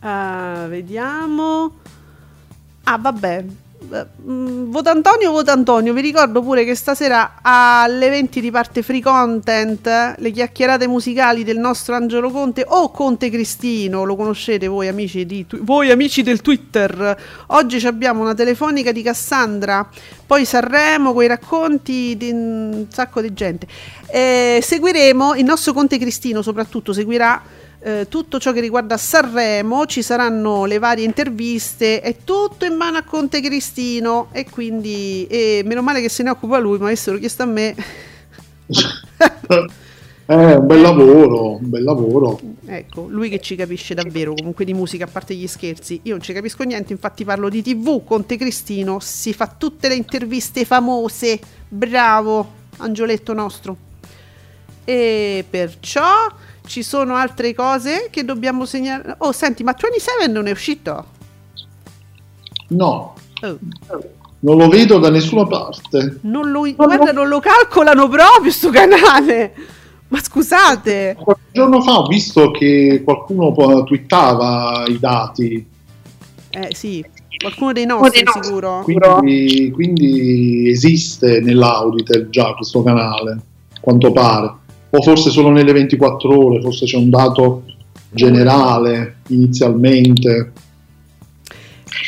Uh, 0.01 0.67
vediamo. 0.67 1.71
Ah, 2.83 2.97
vabbè. 2.97 3.45
Mm, 3.87 4.71
vota 4.71 4.91
Antonio, 4.91 5.31
vota 5.31 5.53
Antonio. 5.53 5.93
Vi 5.93 6.01
ricordo 6.01 6.41
pure 6.41 6.65
che 6.65 6.75
stasera 6.75 7.35
alle 7.41 8.09
20 8.09 8.39
riparte 8.39 8.81
Free 8.81 9.01
Content, 9.01 10.15
le 10.17 10.31
chiacchierate 10.31 10.87
musicali 10.87 11.43
del 11.43 11.57
nostro 11.57 11.95
Angelo 11.95 12.29
Conte 12.29 12.65
o 12.67 12.91
Conte 12.91 13.29
Cristino, 13.29 14.03
lo 14.03 14.15
conoscete 14.15 14.67
voi 14.67 14.87
amici, 14.87 15.25
di, 15.25 15.45
voi 15.61 15.91
amici 15.91 16.21
del 16.21 16.41
Twitter. 16.41 17.17
Oggi 17.47 17.85
abbiamo 17.85 18.21
una 18.21 18.33
telefonica 18.33 18.91
di 18.91 19.01
Cassandra, 19.03 19.87
poi 20.25 20.43
Sanremo 20.43 21.13
con 21.13 21.23
i 21.23 21.27
racconti 21.27 22.17
di 22.17 22.31
un 22.31 22.87
sacco 22.89 23.21
di 23.21 23.33
gente. 23.33 23.67
E 24.09 24.59
seguiremo 24.61 25.35
il 25.35 25.45
nostro 25.45 25.71
Conte 25.71 25.97
Cristino, 25.97 26.41
soprattutto 26.41 26.91
seguirà 26.93 27.41
eh, 27.79 28.07
tutto 28.09 28.39
ciò 28.39 28.51
che 28.51 28.59
riguarda 28.59 28.97
Sanremo, 28.97 29.85
ci 29.85 30.01
saranno 30.01 30.65
le 30.65 30.79
varie 30.79 31.05
interviste, 31.05 32.01
è 32.01 32.17
tutto 32.23 32.65
in 32.65 32.75
mano 32.75 32.97
a 32.97 33.03
Conte 33.03 33.41
Cristino 33.41 34.29
e 34.31 34.49
quindi 34.49 35.27
e 35.27 35.61
meno 35.63 35.81
male 35.81 36.01
che 36.01 36.09
se 36.09 36.23
ne 36.23 36.31
occupa 36.31 36.57
lui, 36.57 36.77
ma 36.77 36.85
avessero 36.85 37.17
chiesto 37.17 37.43
a 37.43 37.45
me... 37.45 37.75
Eh, 40.29 40.55
un 40.55 40.67
bel 40.67 40.81
lavoro, 40.81 41.55
un 41.55 41.69
bel 41.69 41.83
lavoro. 41.83 42.37
Ecco, 42.65 43.07
lui 43.07 43.29
che 43.29 43.39
ci 43.39 43.55
capisce 43.55 43.93
davvero 43.93 44.33
comunque 44.33 44.65
di 44.65 44.73
musica, 44.73 45.05
a 45.05 45.07
parte 45.07 45.33
gli 45.33 45.47
scherzi. 45.47 46.01
Io 46.03 46.11
non 46.11 46.21
ci 46.21 46.33
capisco 46.33 46.63
niente, 46.63 46.91
infatti 46.91 47.23
parlo 47.23 47.47
di 47.47 47.61
TV, 47.61 48.03
Conte 48.03 48.35
Cristino, 48.35 48.99
si 48.99 49.31
fa 49.31 49.47
tutte 49.47 49.87
le 49.87 49.95
interviste 49.95 50.65
famose, 50.65 51.39
bravo, 51.69 52.45
angioletto 52.79 53.31
nostro. 53.31 53.77
E 54.83 55.45
perciò 55.49 56.29
ci 56.67 56.83
sono 56.83 57.15
altre 57.15 57.55
cose 57.55 58.09
che 58.11 58.23
dobbiamo 58.23 58.65
segnalare. 58.65 59.15
Oh, 59.19 59.31
senti, 59.31 59.63
ma 59.63 59.75
27 59.79 60.27
non 60.27 60.47
è 60.47 60.51
uscito? 60.51 61.05
No. 62.69 63.15
Oh. 63.41 63.59
Non 64.39 64.57
lo 64.57 64.67
vedo 64.67 64.99
da 64.99 65.09
nessuna 65.09 65.47
parte. 65.47 66.19
Non 66.21 66.51
lo, 66.51 66.71
guarda, 66.75 67.11
non 67.11 67.27
lo 67.27 67.39
calcolano 67.39 68.07
proprio 68.07 68.51
sto 68.51 68.69
canale. 68.69 69.53
Ma 70.09 70.21
scusate. 70.21 71.17
Qualche 71.19 71.41
giorno 71.51 71.81
fa 71.81 71.99
ho 71.99 72.07
visto 72.07 72.51
che 72.51 73.01
qualcuno 73.03 73.83
twittava 73.83 74.85
i 74.87 74.99
dati. 74.99 75.65
Eh 76.49 76.69
sì, 76.73 77.03
qualcuno 77.41 77.73
dei 77.73 77.85
nostri 77.85 78.23
no, 78.23 78.31
sicuro. 78.41 78.83
Quindi, 78.83 79.71
quindi 79.71 80.69
esiste 80.69 81.41
nell'Auditel 81.41 82.29
già 82.29 82.53
questo 82.53 82.83
canale, 82.83 83.39
quanto 83.81 84.11
pare 84.11 84.65
o 84.89 85.01
forse 85.01 85.29
solo 85.29 85.49
nelle 85.49 85.73
24 85.73 86.45
ore, 86.45 86.61
forse 86.61 86.85
c'è 86.85 86.97
un 86.97 87.09
dato 87.09 87.63
generale 88.09 89.17
inizialmente. 89.27 90.51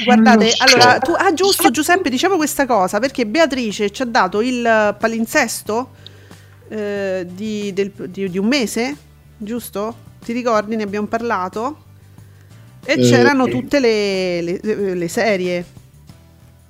Guardate, 0.04 0.54
allora, 0.58 1.00
tu, 1.00 1.12
ah 1.12 1.34
giusto 1.34 1.72
Giuseppe, 1.72 2.10
diciamo 2.10 2.38
questa 2.38 2.66
cosa 2.66 3.00
perché 3.00 3.26
Beatrice 3.26 3.90
ci 3.90 4.02
ha 4.02 4.06
dato 4.06 4.42
il 4.42 4.96
palinsesto 4.98 5.90
eh, 6.70 7.28
di, 7.30 7.74
del, 7.74 7.92
di, 8.08 8.30
di, 8.30 8.38
un 8.38 8.46
mese, 8.46 8.96
giusto? 9.38 10.08
Ti 10.24 10.32
ricordi? 10.32 10.76
Ne 10.76 10.84
abbiamo 10.84 11.08
parlato? 11.08 11.84
E 12.86 12.94
eh, 12.94 12.98
c'erano 12.98 13.48
tutte 13.48 13.80
le, 13.80 14.42
le, 14.42 14.96
le 14.96 15.08
serie 15.08 15.66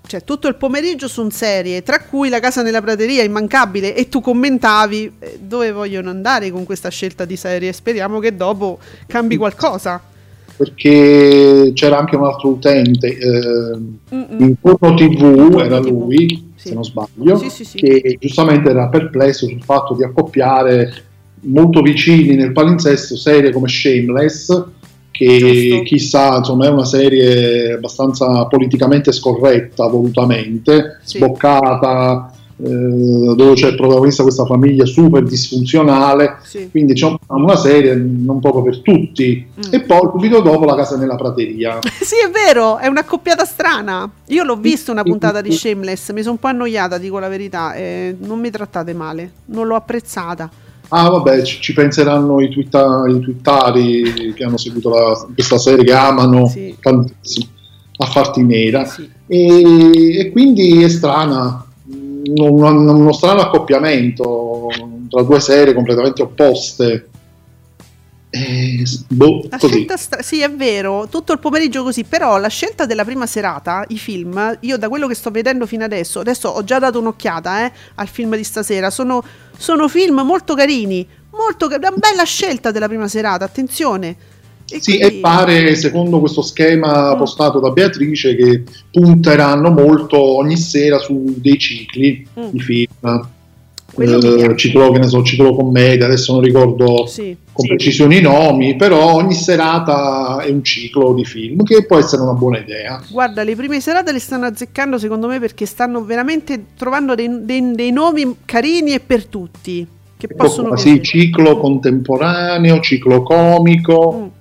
cioè 0.10 0.24
tutto 0.24 0.48
il 0.48 0.56
pomeriggio 0.56 1.08
su 1.08 1.30
serie, 1.30 1.84
tra 1.84 2.00
cui 2.00 2.30
La 2.30 2.40
casa 2.40 2.64
nella 2.64 2.82
prateria, 2.82 3.22
immancabile, 3.22 3.96
e 3.96 4.10
tu 4.10 4.22
commentavi 4.22 5.12
eh, 5.20 5.40
dove 5.40 5.72
vogliono 5.72 6.10
andare 6.10 6.50
con 6.50 6.64
questa 6.66 6.90
scelta 6.90 7.26
di 7.26 7.36
serie. 7.36 7.72
Speriamo 7.72 8.18
che 8.18 8.36
dopo 8.36 8.80
cambi 9.06 9.38
qualcosa. 9.38 10.02
Perché 10.58 11.72
c'era 11.76 12.00
anche 12.00 12.16
un 12.16 12.26
altro 12.26 12.50
utente, 12.50 13.08
eh, 13.08 13.78
in 14.10 14.56
Turno 14.60 14.96
TV, 14.96 15.60
era 15.60 15.78
lui, 15.78 16.52
sì. 16.56 16.70
se 16.70 16.74
non 16.74 16.84
sbaglio, 16.84 17.38
sì, 17.38 17.64
sì, 17.64 17.78
che 17.78 18.18
giustamente 18.20 18.72
era 18.72 18.90
perplesso 18.90 19.48
sul 19.48 19.64
fatto 19.64 19.94
di 19.94 20.04
accoppiare 20.04 21.04
molto 21.42 21.82
vicini 21.82 22.36
nel 22.36 22.52
palinsesto 22.52 23.16
serie 23.16 23.52
come 23.52 23.70
Shameless 23.70 24.66
che 25.26 25.82
chissà, 25.84 26.38
insomma, 26.38 26.68
è 26.68 26.70
una 26.70 26.86
serie 26.86 27.74
abbastanza 27.74 28.46
politicamente 28.46 29.12
scorretta, 29.12 29.86
volutamente, 29.88 31.00
sì. 31.04 31.18
sboccata, 31.18 32.32
eh, 32.56 33.36
dove 33.36 33.54
c'è 33.54 33.68
il 33.68 33.76
protagonista 33.76 34.24
questa 34.24 34.46
famiglia 34.46 34.86
super 34.86 35.24
disfunzionale, 35.24 36.38
sì. 36.44 36.70
quindi 36.72 36.94
c'è 36.94 37.14
una 37.28 37.58
serie 37.58 37.96
non 37.96 38.40
proprio 38.40 38.64
per 38.64 38.80
tutti. 38.80 39.46
Mm. 39.46 39.74
E 39.74 39.82
poi 39.82 40.10
subito 40.10 40.40
dopo 40.40 40.64
la 40.64 40.76
casa 40.76 40.96
nella 40.96 41.16
prateria. 41.16 41.80
sì, 42.00 42.16
è 42.26 42.30
vero, 42.30 42.78
è 42.78 42.88
una 42.88 43.04
coppiata 43.04 43.44
strana. 43.44 44.10
Io 44.28 44.44
l'ho 44.46 44.56
visto 44.56 44.94
una 44.94 45.04
puntata 45.04 45.42
di 45.42 45.52
Shameless, 45.52 46.12
mi 46.14 46.22
sono 46.22 46.36
un 46.36 46.40
po' 46.40 46.48
annoiata, 46.48 46.98
dico 46.98 47.20
la 47.20 47.28
verità, 47.28 47.74
eh, 47.74 48.16
non 48.20 48.40
mi 48.40 48.50
trattate 48.52 48.94
male, 48.94 49.32
non 49.48 49.68
l'ho 49.68 49.76
apprezzata. 49.76 50.50
Ah, 50.90 51.10
vabbè, 51.10 51.44
ci, 51.44 51.62
ci 51.62 51.74
penseranno 51.74 52.42
i, 52.42 52.50
twitta, 52.50 53.04
i 53.08 53.20
twittari 53.20 54.34
che 54.34 54.44
hanno 54.44 54.58
seguito 54.58 54.90
la, 54.90 55.28
questa 55.34 55.58
serie, 55.58 55.84
che 55.84 55.94
amano 55.94 56.48
sì. 56.48 56.76
tantissimo 56.80 57.48
a 57.98 58.06
farti 58.06 58.44
nera. 58.44 58.86
Sì. 58.86 59.10
E, 59.28 60.20
e, 60.20 60.32
quindi 60.32 60.84
è 60.84 60.90
strana, 60.90 61.66
uno, 61.86 62.70
uno 62.72 63.14
strano 63.14 63.42
accoppiamento 63.42 64.68
tra 65.10 65.22
due 65.24 65.40
serie 65.40 65.74
completamente 65.74 66.22
opposte. 66.22 67.10
Eh, 68.32 68.84
boh, 69.08 69.48
stra- 69.96 70.22
sì, 70.22 70.42
è 70.42 70.52
vero, 70.52 71.08
tutto 71.10 71.34
il 71.34 71.40
pomeriggio 71.40 71.82
così, 71.82 72.04
però 72.04 72.38
la 72.38 72.48
scelta 72.48 72.86
della 72.86 73.04
prima 73.04 73.26
serata, 73.26 73.84
i 73.88 73.98
film, 73.98 74.58
io 74.62 74.78
da 74.78 74.88
quello 74.88 75.08
che 75.08 75.16
sto 75.16 75.32
vedendo 75.32 75.66
fino 75.66 75.84
adesso, 75.84 76.20
adesso 76.20 76.50
ho 76.50 76.64
già 76.64 76.78
dato 76.78 77.00
un'occhiata 77.00 77.66
eh, 77.66 77.72
al 77.96 78.08
film 78.08 78.36
di 78.36 78.44
stasera, 78.44 78.92
sono, 78.92 79.24
sono 79.60 79.90
film 79.90 80.22
molto 80.22 80.56
carini, 80.56 81.06
molto, 81.32 81.68
una 81.68 81.92
bella 81.92 82.24
scelta 82.24 82.72
della 82.72 82.88
prima 82.88 83.10
serata, 83.10 83.44
attenzione. 83.44 84.16
E 84.72 84.80
sì, 84.82 84.98
quindi... 84.98 85.18
e 85.18 85.20
pare, 85.20 85.76
secondo 85.76 86.20
questo 86.20 86.42
schema 86.42 87.14
mm. 87.14 87.18
postato 87.18 87.60
da 87.60 87.70
Beatrice, 87.72 88.36
che 88.36 88.64
punteranno 88.90 89.70
molto 89.70 90.18
ogni 90.18 90.56
sera 90.56 90.98
su 90.98 91.36
dei 91.38 91.60
cicli 91.60 92.26
mm. 92.40 92.48
di 92.52 92.60
film. 92.60 93.28
Eh, 94.04 94.56
ciclo, 94.56 94.92
che 94.92 95.00
ne 95.00 95.08
so, 95.08 95.24
ciclo 95.24 95.54
commedia, 95.54 96.06
adesso 96.06 96.34
non 96.34 96.42
ricordo 96.42 97.06
sì. 97.08 97.36
con 97.52 97.68
precisione 97.68 98.18
i 98.18 98.22
nomi, 98.22 98.76
però 98.76 99.14
ogni 99.14 99.34
serata 99.34 100.40
è 100.40 100.50
un 100.50 100.64
ciclo 100.64 101.14
di 101.14 101.26
film 101.26 101.64
che 101.64 101.86
può 101.86 101.98
essere 101.98 102.22
una 102.22 102.34
buona 102.34 102.60
idea. 102.60 103.02
Guarda, 103.10 103.44
le 103.44 103.56
prime 103.56 103.80
serate 103.80 104.12
le 104.12 104.20
stanno 104.20 104.46
azzeccando 104.46 104.98
secondo 104.98 105.28
me 105.28 105.40
perché 105.40 105.66
stanno 105.66 106.04
veramente 106.04 106.66
trovando 106.76 107.16
dei, 107.16 107.30
dei, 107.44 107.72
dei 107.74 107.92
nomi 107.92 108.38
carini 108.46 108.94
e 108.94 109.00
per 109.00 109.26
tutti. 109.26 109.86
Che 110.18 110.28
possono 110.36 110.76
sì, 110.76 111.02
ciclo 111.02 111.58
contemporaneo, 111.58 112.80
ciclo 112.82 113.24
comico. 113.24 114.32
Mm 114.36 114.39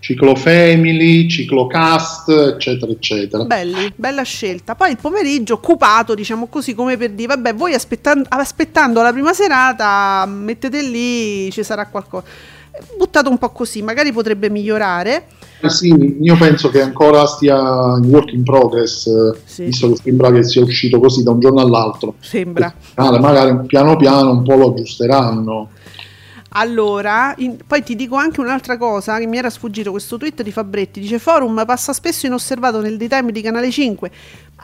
ciclo 0.00 0.34
family, 0.34 1.28
ciclo 1.28 1.66
cast, 1.66 2.30
eccetera, 2.30 2.90
eccetera. 2.90 3.44
Belli, 3.44 3.92
bella 3.94 4.22
scelta. 4.22 4.74
Poi 4.74 4.90
il 4.90 4.98
pomeriggio 5.00 5.54
occupato, 5.54 6.14
diciamo 6.14 6.46
così, 6.48 6.74
come 6.74 6.96
per 6.96 7.10
dire, 7.10 7.28
vabbè, 7.28 7.54
voi 7.54 7.74
aspettando, 7.74 8.26
aspettando 8.30 9.02
la 9.02 9.12
prima 9.12 9.32
serata, 9.32 10.26
mettete 10.26 10.82
lì, 10.82 11.50
ci 11.52 11.62
sarà 11.62 11.86
qualcosa. 11.86 12.24
Buttato 12.96 13.28
un 13.28 13.36
po' 13.36 13.50
così, 13.50 13.82
magari 13.82 14.10
potrebbe 14.10 14.48
migliorare. 14.48 15.26
Eh 15.60 15.68
sì, 15.68 16.16
io 16.22 16.36
penso 16.38 16.70
che 16.70 16.80
ancora 16.80 17.26
stia 17.26 17.58
in 18.02 18.08
work 18.08 18.32
in 18.32 18.42
progress, 18.42 19.34
sì. 19.44 19.64
visto 19.64 19.90
che 19.90 20.00
sembra 20.02 20.32
che 20.32 20.42
sia 20.42 20.62
uscito 20.62 20.98
così 20.98 21.22
da 21.22 21.32
un 21.32 21.40
giorno 21.40 21.60
all'altro. 21.60 22.14
Sembra. 22.20 22.72
Magari 22.94 23.66
piano 23.66 23.96
piano 23.96 24.30
un 24.30 24.42
po' 24.42 24.54
lo 24.54 24.70
aggiusteranno. 24.70 25.68
Allora, 26.52 27.32
in, 27.38 27.58
poi 27.64 27.82
ti 27.84 27.94
dico 27.94 28.16
anche 28.16 28.40
un'altra 28.40 28.76
cosa 28.76 29.18
che 29.18 29.26
mi 29.26 29.38
era 29.38 29.50
sfuggito 29.50 29.92
questo 29.92 30.16
tweet 30.16 30.42
di 30.42 30.50
Fabretti. 30.50 30.98
Dice 30.98 31.20
Forum 31.20 31.62
passa 31.64 31.92
spesso 31.92 32.26
inosservato 32.26 32.80
nel 32.80 32.96
daytime 32.96 33.30
di 33.30 33.40
Canale 33.40 33.70
5. 33.70 34.10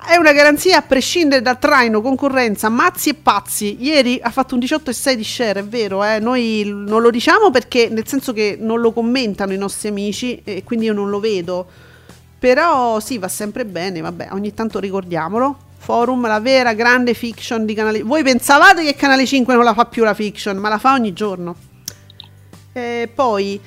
È 0.08 0.16
una 0.16 0.32
garanzia 0.32 0.78
a 0.78 0.82
prescindere 0.82 1.42
da 1.42 1.54
traino, 1.54 2.00
concorrenza, 2.00 2.68
mazzi 2.68 3.10
e 3.10 3.14
pazzi. 3.14 3.76
Ieri 3.80 4.18
ha 4.20 4.30
fatto 4.30 4.54
un 4.54 4.60
18,6 4.60 5.12
di 5.14 5.24
share, 5.24 5.60
è 5.60 5.64
vero, 5.64 6.02
eh? 6.02 6.18
noi 6.18 6.64
non 6.64 7.02
lo 7.02 7.10
diciamo 7.10 7.50
perché 7.50 7.88
nel 7.88 8.06
senso 8.06 8.32
che 8.32 8.58
non 8.60 8.80
lo 8.80 8.92
commentano 8.92 9.52
i 9.52 9.56
nostri 9.56 9.88
amici 9.88 10.40
e 10.42 10.64
quindi 10.64 10.86
io 10.86 10.92
non 10.92 11.08
lo 11.08 11.20
vedo. 11.20 11.66
Però 12.38 12.98
sì, 12.98 13.16
va 13.18 13.28
sempre 13.28 13.64
bene, 13.64 14.00
vabbè, 14.00 14.28
ogni 14.32 14.52
tanto 14.52 14.80
ricordiamolo. 14.80 15.56
Forum, 15.78 16.26
la 16.26 16.40
vera 16.40 16.74
grande 16.74 17.14
fiction 17.14 17.64
di 17.64 17.74
Canale 17.74 17.98
5. 17.98 18.12
Voi 18.12 18.24
pensavate 18.24 18.82
che 18.82 18.96
Canale 18.96 19.24
5 19.24 19.54
non 19.54 19.62
la 19.62 19.72
fa 19.72 19.84
più 19.84 20.02
la 20.02 20.14
fiction, 20.14 20.56
ma 20.56 20.68
la 20.68 20.78
fa 20.78 20.94
ogni 20.94 21.12
giorno. 21.12 21.65
E 22.76 23.08
poi 23.12 23.58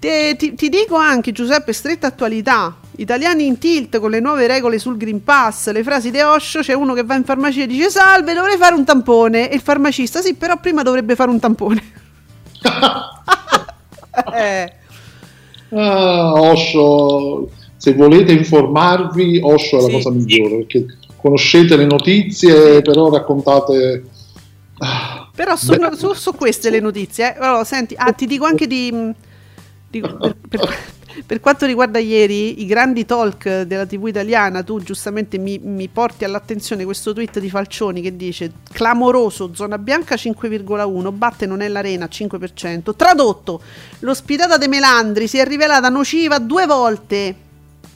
te, 0.00 0.34
ti, 0.36 0.54
ti, 0.56 0.68
dico 0.68 0.96
anche, 0.96 1.30
Giuseppe, 1.30 1.72
stretta 1.72 2.08
attualità. 2.08 2.78
Italiani 2.96 3.46
in 3.46 3.58
tilt 3.58 4.00
con 4.00 4.10
le 4.10 4.18
nuove 4.18 4.48
regole 4.48 4.80
sul 4.80 4.96
Green 4.96 5.22
Pass, 5.22 5.70
le 5.70 5.84
frasi 5.84 6.10
di 6.10 6.18
Osho, 6.18 6.58
c'è 6.58 6.72
uno 6.72 6.92
che 6.92 7.04
va 7.04 7.14
in 7.14 7.22
farmacia 7.22 7.62
e 7.62 7.68
dice 7.68 7.90
salve, 7.90 8.34
dovrei 8.34 8.56
fare 8.56 8.74
un 8.74 8.84
tampone. 8.84 9.48
E 9.48 9.54
il 9.54 9.60
farmacista, 9.60 10.20
sì, 10.20 10.34
però 10.34 10.58
prima 10.58 10.82
dovrebbe 10.82 11.14
fare 11.14 11.30
un 11.30 11.38
tampone. 11.38 11.80
eh. 14.34 14.72
ah, 15.70 16.32
Osho, 16.32 17.50
se 17.76 17.94
volete 17.94 18.32
informarvi, 18.32 19.38
Osho 19.44 19.78
è 19.78 19.80
la 19.80 19.86
sì. 19.86 19.92
cosa 19.92 20.10
migliore, 20.10 20.56
perché 20.56 20.86
conoscete 21.14 21.76
le 21.76 21.86
notizie, 21.86 22.82
però 22.82 23.10
raccontate... 23.10 24.04
Ah 24.78 25.19
però 25.40 25.56
sono, 25.56 25.96
su, 25.96 26.12
su, 26.12 26.34
queste 26.34 26.68
le 26.68 26.80
notizie. 26.80 27.34
Eh. 27.34 27.38
Allora, 27.38 27.64
senti, 27.64 27.94
ah, 27.96 28.12
ti 28.12 28.26
dico 28.26 28.44
anche 28.44 28.66
di... 28.66 28.92
di 29.88 30.00
per, 30.04 30.36
per, 30.50 30.78
per, 31.24 31.40
quanto 31.40 31.64
riguarda 31.64 31.98
ieri 31.98 32.60
i 32.60 32.66
grandi 32.66 33.06
talk 33.06 33.62
della 33.62 33.86
TV 33.86 34.08
italiana, 34.08 34.62
tu 34.62 34.82
giustamente 34.82 35.38
mi, 35.38 35.58
mi, 35.58 35.88
porti 35.88 36.24
all'attenzione 36.24 36.84
questo 36.84 37.14
tweet 37.14 37.38
di 37.38 37.48
Falcioni 37.48 38.02
che 38.02 38.16
dice 38.16 38.52
clamoroso, 38.70 39.54
zona 39.54 39.78
bianca 39.78 40.14
5,1, 40.14 41.10
batte 41.14 41.46
non 41.46 41.62
è 41.62 41.68
l'arena 41.68 42.04
5%. 42.04 42.94
Tradotto, 42.94 43.62
l'ospitata 44.00 44.58
de 44.58 44.68
Melandri 44.68 45.26
si 45.26 45.38
è 45.38 45.46
rivelata 45.46 45.88
nociva 45.88 46.38
due 46.38 46.66
volte. 46.66 47.34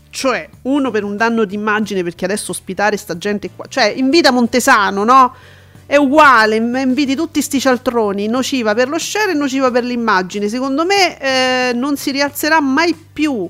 Cioè, 0.08 0.48
uno 0.62 0.90
per 0.90 1.04
un 1.04 1.18
danno 1.18 1.44
d'immagine 1.44 2.02
perché 2.02 2.24
adesso 2.24 2.52
ospitare 2.52 2.96
sta 2.96 3.18
gente 3.18 3.50
qua, 3.54 3.66
cioè 3.68 3.92
in 3.94 4.08
vita 4.08 4.30
Montesano, 4.30 5.04
no? 5.04 5.34
È 5.86 5.96
uguale, 5.96 6.56
inviti 6.56 7.14
tutti 7.14 7.42
sti 7.42 7.60
cialtroni, 7.60 8.26
nociva 8.26 8.74
per 8.74 8.88
lo 8.88 8.98
share 8.98 9.32
e 9.32 9.34
nociva 9.34 9.70
per 9.70 9.84
l'immagine. 9.84 10.48
Secondo 10.48 10.84
me 10.84 11.18
eh, 11.18 11.72
non 11.74 11.96
si 11.96 12.10
rialzerà 12.10 12.60
mai 12.60 12.94
più. 12.94 13.48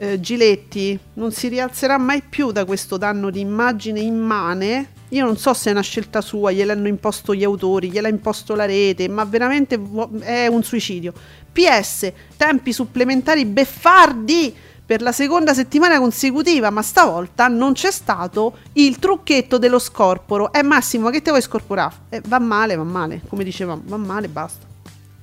Eh, 0.00 0.20
Giletti 0.20 0.98
non 1.14 1.32
si 1.32 1.48
rialzerà 1.48 1.98
mai 1.98 2.22
più 2.22 2.52
da 2.52 2.64
questo 2.64 2.96
danno 2.96 3.30
di 3.30 3.40
immagine 3.40 4.00
immane. 4.00 4.92
Io 5.10 5.24
non 5.24 5.36
so 5.36 5.54
se 5.54 5.70
è 5.70 5.72
una 5.72 5.82
scelta 5.82 6.20
sua, 6.20 6.52
gliel'hanno 6.52 6.86
imposto 6.86 7.34
gli 7.34 7.44
autori, 7.44 7.90
gliel'ha 7.90 8.08
imposto 8.08 8.54
la 8.54 8.66
rete, 8.66 9.08
ma 9.08 9.24
veramente 9.24 9.80
è 10.20 10.46
un 10.46 10.62
suicidio. 10.62 11.12
PS, 11.50 12.12
tempi 12.36 12.72
supplementari 12.72 13.44
beffardi 13.44 14.54
per 14.88 15.02
la 15.02 15.12
seconda 15.12 15.52
settimana 15.52 15.98
consecutiva, 15.98 16.70
ma 16.70 16.80
stavolta 16.80 17.46
non 17.46 17.74
c'è 17.74 17.90
stato 17.90 18.56
il 18.72 18.98
trucchetto 18.98 19.58
dello 19.58 19.78
scorporo. 19.78 20.50
Eh 20.50 20.62
Massimo, 20.62 21.10
che 21.10 21.20
te 21.20 21.28
vuoi 21.28 21.42
scorporare? 21.42 21.94
Eh, 22.08 22.22
va 22.26 22.38
male, 22.38 22.74
va 22.74 22.84
male, 22.84 23.20
come 23.28 23.44
dicevamo, 23.44 23.82
va 23.84 23.98
male, 23.98 24.28
basta. 24.28 24.64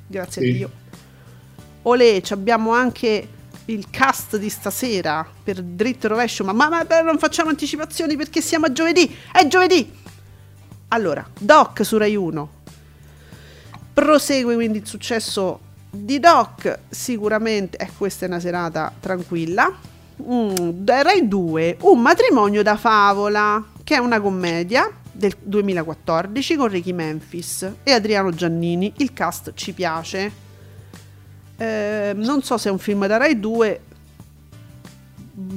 Grazie 0.05 0.41
sì. 0.43 0.49
a 0.49 0.53
Dio. 0.53 0.71
Olè, 1.81 2.21
abbiamo 2.29 2.73
anche 2.73 3.27
il 3.65 3.87
cast 3.89 4.37
di 4.37 4.49
stasera 4.49 5.27
per 5.43 5.63
dritto 5.63 6.05
e 6.05 6.09
rovescio, 6.09 6.43
ma, 6.43 6.53
ma, 6.53 6.69
ma 6.69 7.01
non 7.01 7.17
facciamo 7.17 7.49
anticipazioni 7.49 8.15
perché 8.15 8.41
siamo 8.41 8.67
a 8.67 8.71
giovedì, 8.71 9.17
è 9.31 9.47
giovedì! 9.47 9.91
Allora, 10.89 11.27
Doc 11.39 11.83
su 11.83 11.97
Rai 11.97 12.15
1. 12.15 12.49
Prosegue 13.93 14.53
quindi 14.53 14.77
il 14.77 14.85
successo 14.85 15.59
di 15.95 16.19
Doc 16.19 16.79
sicuramente, 16.89 17.77
eh, 17.77 17.89
questa 17.97 18.25
è 18.25 18.27
una 18.27 18.39
serata 18.39 18.91
tranquilla. 18.99 19.73
Mm, 20.21 20.85
Rai 20.85 21.27
2, 21.27 21.77
Un 21.81 22.01
matrimonio 22.01 22.63
da 22.63 22.77
favola, 22.77 23.63
che 23.83 23.95
è 23.95 23.97
una 23.97 24.19
commedia 24.21 24.89
del 25.11 25.33
2014 25.41 26.55
con 26.55 26.67
Ricky 26.67 26.91
Memphis 26.91 27.69
e 27.83 27.91
Adriano 27.91 28.31
Giannini. 28.31 28.93
Il 28.97 29.13
cast 29.13 29.53
ci 29.55 29.73
piace. 29.73 30.43
Eh, 31.57 32.13
non 32.15 32.41
so 32.41 32.57
se 32.57 32.69
è 32.69 32.71
un 32.71 32.79
film 32.79 33.05
da 33.07 33.17
Rai 33.17 33.39
2, 33.39 33.81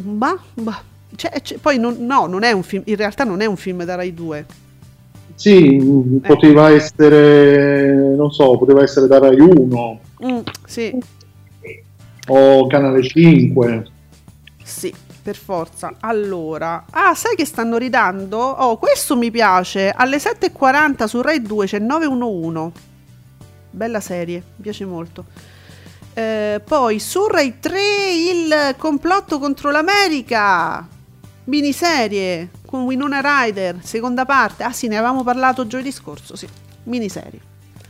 ma, 0.05 0.39
ma 0.55 0.83
cioè, 1.17 1.41
cioè, 1.41 1.59
poi 1.59 1.79
non, 1.79 1.97
no, 2.07 2.27
non 2.27 2.43
è 2.43 2.53
un 2.53 2.63
film, 2.63 2.83
in 2.87 2.97
realtà 2.97 3.25
non 3.25 3.41
è 3.41 3.47
un 3.47 3.57
film 3.57 3.85
da 3.85 3.97
Rai 3.97 4.15
2 4.15 4.47
sì, 5.39 5.77
eh. 5.77 6.27
poteva 6.27 6.71
essere, 6.71 8.15
non 8.17 8.33
so, 8.33 8.59
poteva 8.59 8.83
essere 8.83 9.07
da 9.07 9.21
Rai 9.21 9.39
1. 9.39 10.01
Mm, 10.25 10.41
sì. 10.67 10.99
O 12.29 12.67
Canale 12.67 13.03
5. 13.03 13.87
Sì, 14.63 14.93
per 15.23 15.37
forza. 15.37 15.95
Allora, 16.01 16.85
ah, 16.91 17.15
sai 17.15 17.37
che 17.37 17.45
stanno 17.45 17.77
ridando? 17.77 18.39
Oh, 18.39 18.77
questo 18.79 19.17
mi 19.17 19.31
piace. 19.31 19.91
Alle 19.91 20.19
7.40 20.19 21.05
su 21.07 21.21
Rai 21.23 21.41
2 21.41 21.67
c'è 21.67 21.79
911. 21.79 22.73
Bella 23.71 24.01
serie, 24.01 24.43
mi 24.57 24.63
piace 24.63 24.85
molto. 24.85 25.25
Eh, 26.15 26.61
poi 26.65 26.99
su 26.99 27.27
Rai 27.27 27.61
3 27.61 27.81
il 28.33 28.75
complotto 28.77 29.39
contro 29.39 29.71
l'America. 29.71 30.87
Miniserie 31.45 32.51
con 32.67 32.83
Winona 32.83 33.21
Rider, 33.23 33.79
seconda 33.83 34.27
parte. 34.27 34.65
Ah 34.65 34.73
sì, 34.73 34.89
ne 34.89 34.97
avevamo 34.97 35.23
parlato 35.23 35.67
giovedì 35.67 35.93
scorso, 35.93 36.37
sì. 36.37 36.47
Miniserie. 36.85 37.41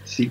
Sì. 0.04 0.30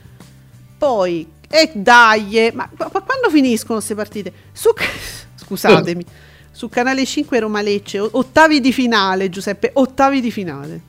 Poi, 0.78 1.28
e 1.50 1.72
dai, 1.74 2.52
ma, 2.54 2.70
ma, 2.78 2.90
quando 2.90 3.30
finiscono 3.30 3.76
queste 3.76 3.96
partite? 3.96 4.34
Su, 4.52 4.70
scusatemi, 5.36 6.06
su 6.52 6.70
Canale 6.70 7.06
5 7.06 7.40
Roma 7.40 7.62
Lecce, 7.62 8.00
ottavi 8.00 8.60
di 8.60 8.74
finale, 8.74 9.30
Giuseppe, 9.30 9.72
ottavi 9.74 10.22
di 10.22 10.32
finale. 10.32 10.82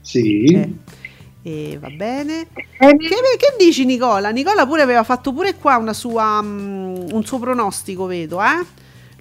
Sì. 0.00 0.44
Eh. 0.44 0.72
E 1.42 1.78
va 1.80 1.88
bene. 1.88 2.46
Che, 2.52 2.96
che, 2.96 3.54
dici 3.58 3.84
Nicola? 3.84 4.28
Nicola 4.30 4.66
pure 4.66 4.82
aveva 4.82 5.02
fatto 5.04 5.32
pure 5.32 5.54
qua 5.54 5.92
sua, 5.92 6.38
um, 6.40 7.06
un 7.10 7.24
suo 7.24 7.38
pronostico, 7.38 8.06
vedo, 8.06 8.40
eh? 8.42 8.64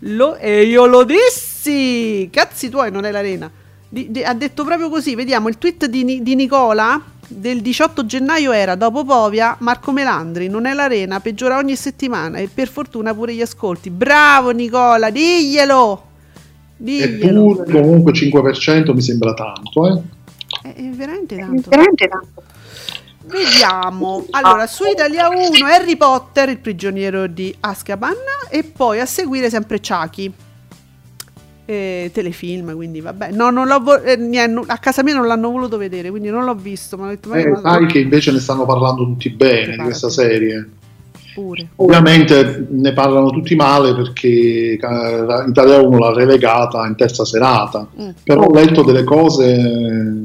Lo, 0.04 0.36
e 0.36 0.64
io 0.64 0.86
lo 0.86 1.04
dissi! 1.04 2.30
Cazzi 2.32 2.70
tuoi, 2.70 2.92
non 2.92 3.06
è 3.06 3.12
l'arena. 3.12 3.50
Di, 3.88 4.12
di, 4.12 4.24
ha 4.24 4.34
detto 4.34 4.64
proprio 4.66 4.90
così, 4.90 5.16
vediamo 5.16 5.48
il 5.48 5.58
tweet 5.58 5.86
di, 5.86 6.22
di, 6.22 6.36
Nicola 6.36 7.02
del 7.30 7.62
18 7.62 8.06
gennaio 8.06 8.52
era 8.52 8.76
dopo 8.76 9.06
Povia 9.06 9.56
Marco 9.60 9.92
Melandri, 9.92 10.48
non 10.48 10.66
è 10.66 10.74
l'arena, 10.74 11.20
peggiora 11.20 11.58
ogni 11.58 11.76
settimana 11.76 12.40
e 12.40 12.50
per 12.52 12.68
fortuna 12.68 13.14
pure 13.14 13.34
gli 13.34 13.42
ascolti. 13.42 13.90
Bravo 13.90 14.50
Nicola, 14.50 15.10
diglielo! 15.10 16.08
diglielo. 16.80 17.52
Eppure 17.52 17.72
comunque 17.72 18.14
5% 18.14 18.94
mi 18.94 19.02
sembra 19.02 19.34
tanto, 19.34 19.88
eh? 19.88 20.02
È, 20.64 20.74
è 20.74 20.90
veramente 20.90 21.38
tanto. 21.38 21.70
È 21.70 21.76
veramente 21.76 22.08
tanto. 22.08 22.44
Vediamo. 23.26 24.26
Allora, 24.32 24.66
su 24.66 24.86
Italia 24.86 25.28
1 25.30 25.66
Harry 25.68 25.96
Potter, 25.98 26.50
il 26.50 26.58
prigioniero 26.58 27.28
di 27.28 27.56
Azkaban 27.60 28.16
e 28.50 28.64
poi 28.64 29.00
a 29.00 29.06
seguire 29.06 29.50
sempre 29.50 29.80
Chucky. 29.80 30.34
Eh, 31.70 32.10
telefilm, 32.12 32.74
quindi 32.74 33.00
vabbè. 33.00 33.30
No, 33.30 33.52
non 33.52 33.68
l'ho 33.68 33.80
vo- 33.80 34.02
eh, 34.02 34.18
niente, 34.18 34.64
a 34.66 34.80
casa 34.80 35.04
mia 35.04 35.14
non 35.14 35.28
l'hanno 35.28 35.52
voluto 35.52 35.78
vedere, 35.78 36.10
quindi 36.10 36.30
non 36.30 36.44
l'ho 36.44 36.56
visto. 36.56 36.98
Ma 36.98 37.06
ho 37.06 37.10
detto, 37.10 37.32
eh, 37.32 37.60
sai 37.62 37.86
che 37.86 38.00
invece 38.00 38.32
ne 38.32 38.40
stanno 38.40 38.66
parlando 38.66 39.04
tutti 39.04 39.30
bene 39.30 39.76
di 39.76 39.84
questa 39.84 40.10
serie. 40.10 40.68
pure. 41.36 41.68
Ovviamente 41.76 42.66
ne 42.72 42.92
parlano 42.94 43.30
tutti 43.30 43.54
male 43.54 43.94
perché 43.94 44.28
Italia 44.28 45.80
1 45.80 45.98
l'ha 46.00 46.12
relegata 46.12 46.88
in 46.88 46.96
terza 46.96 47.24
serata, 47.24 47.88
mm. 48.02 48.10
però 48.24 48.46
ho 48.46 48.52
letto 48.52 48.82
delle 48.82 49.04
cose 49.04 50.18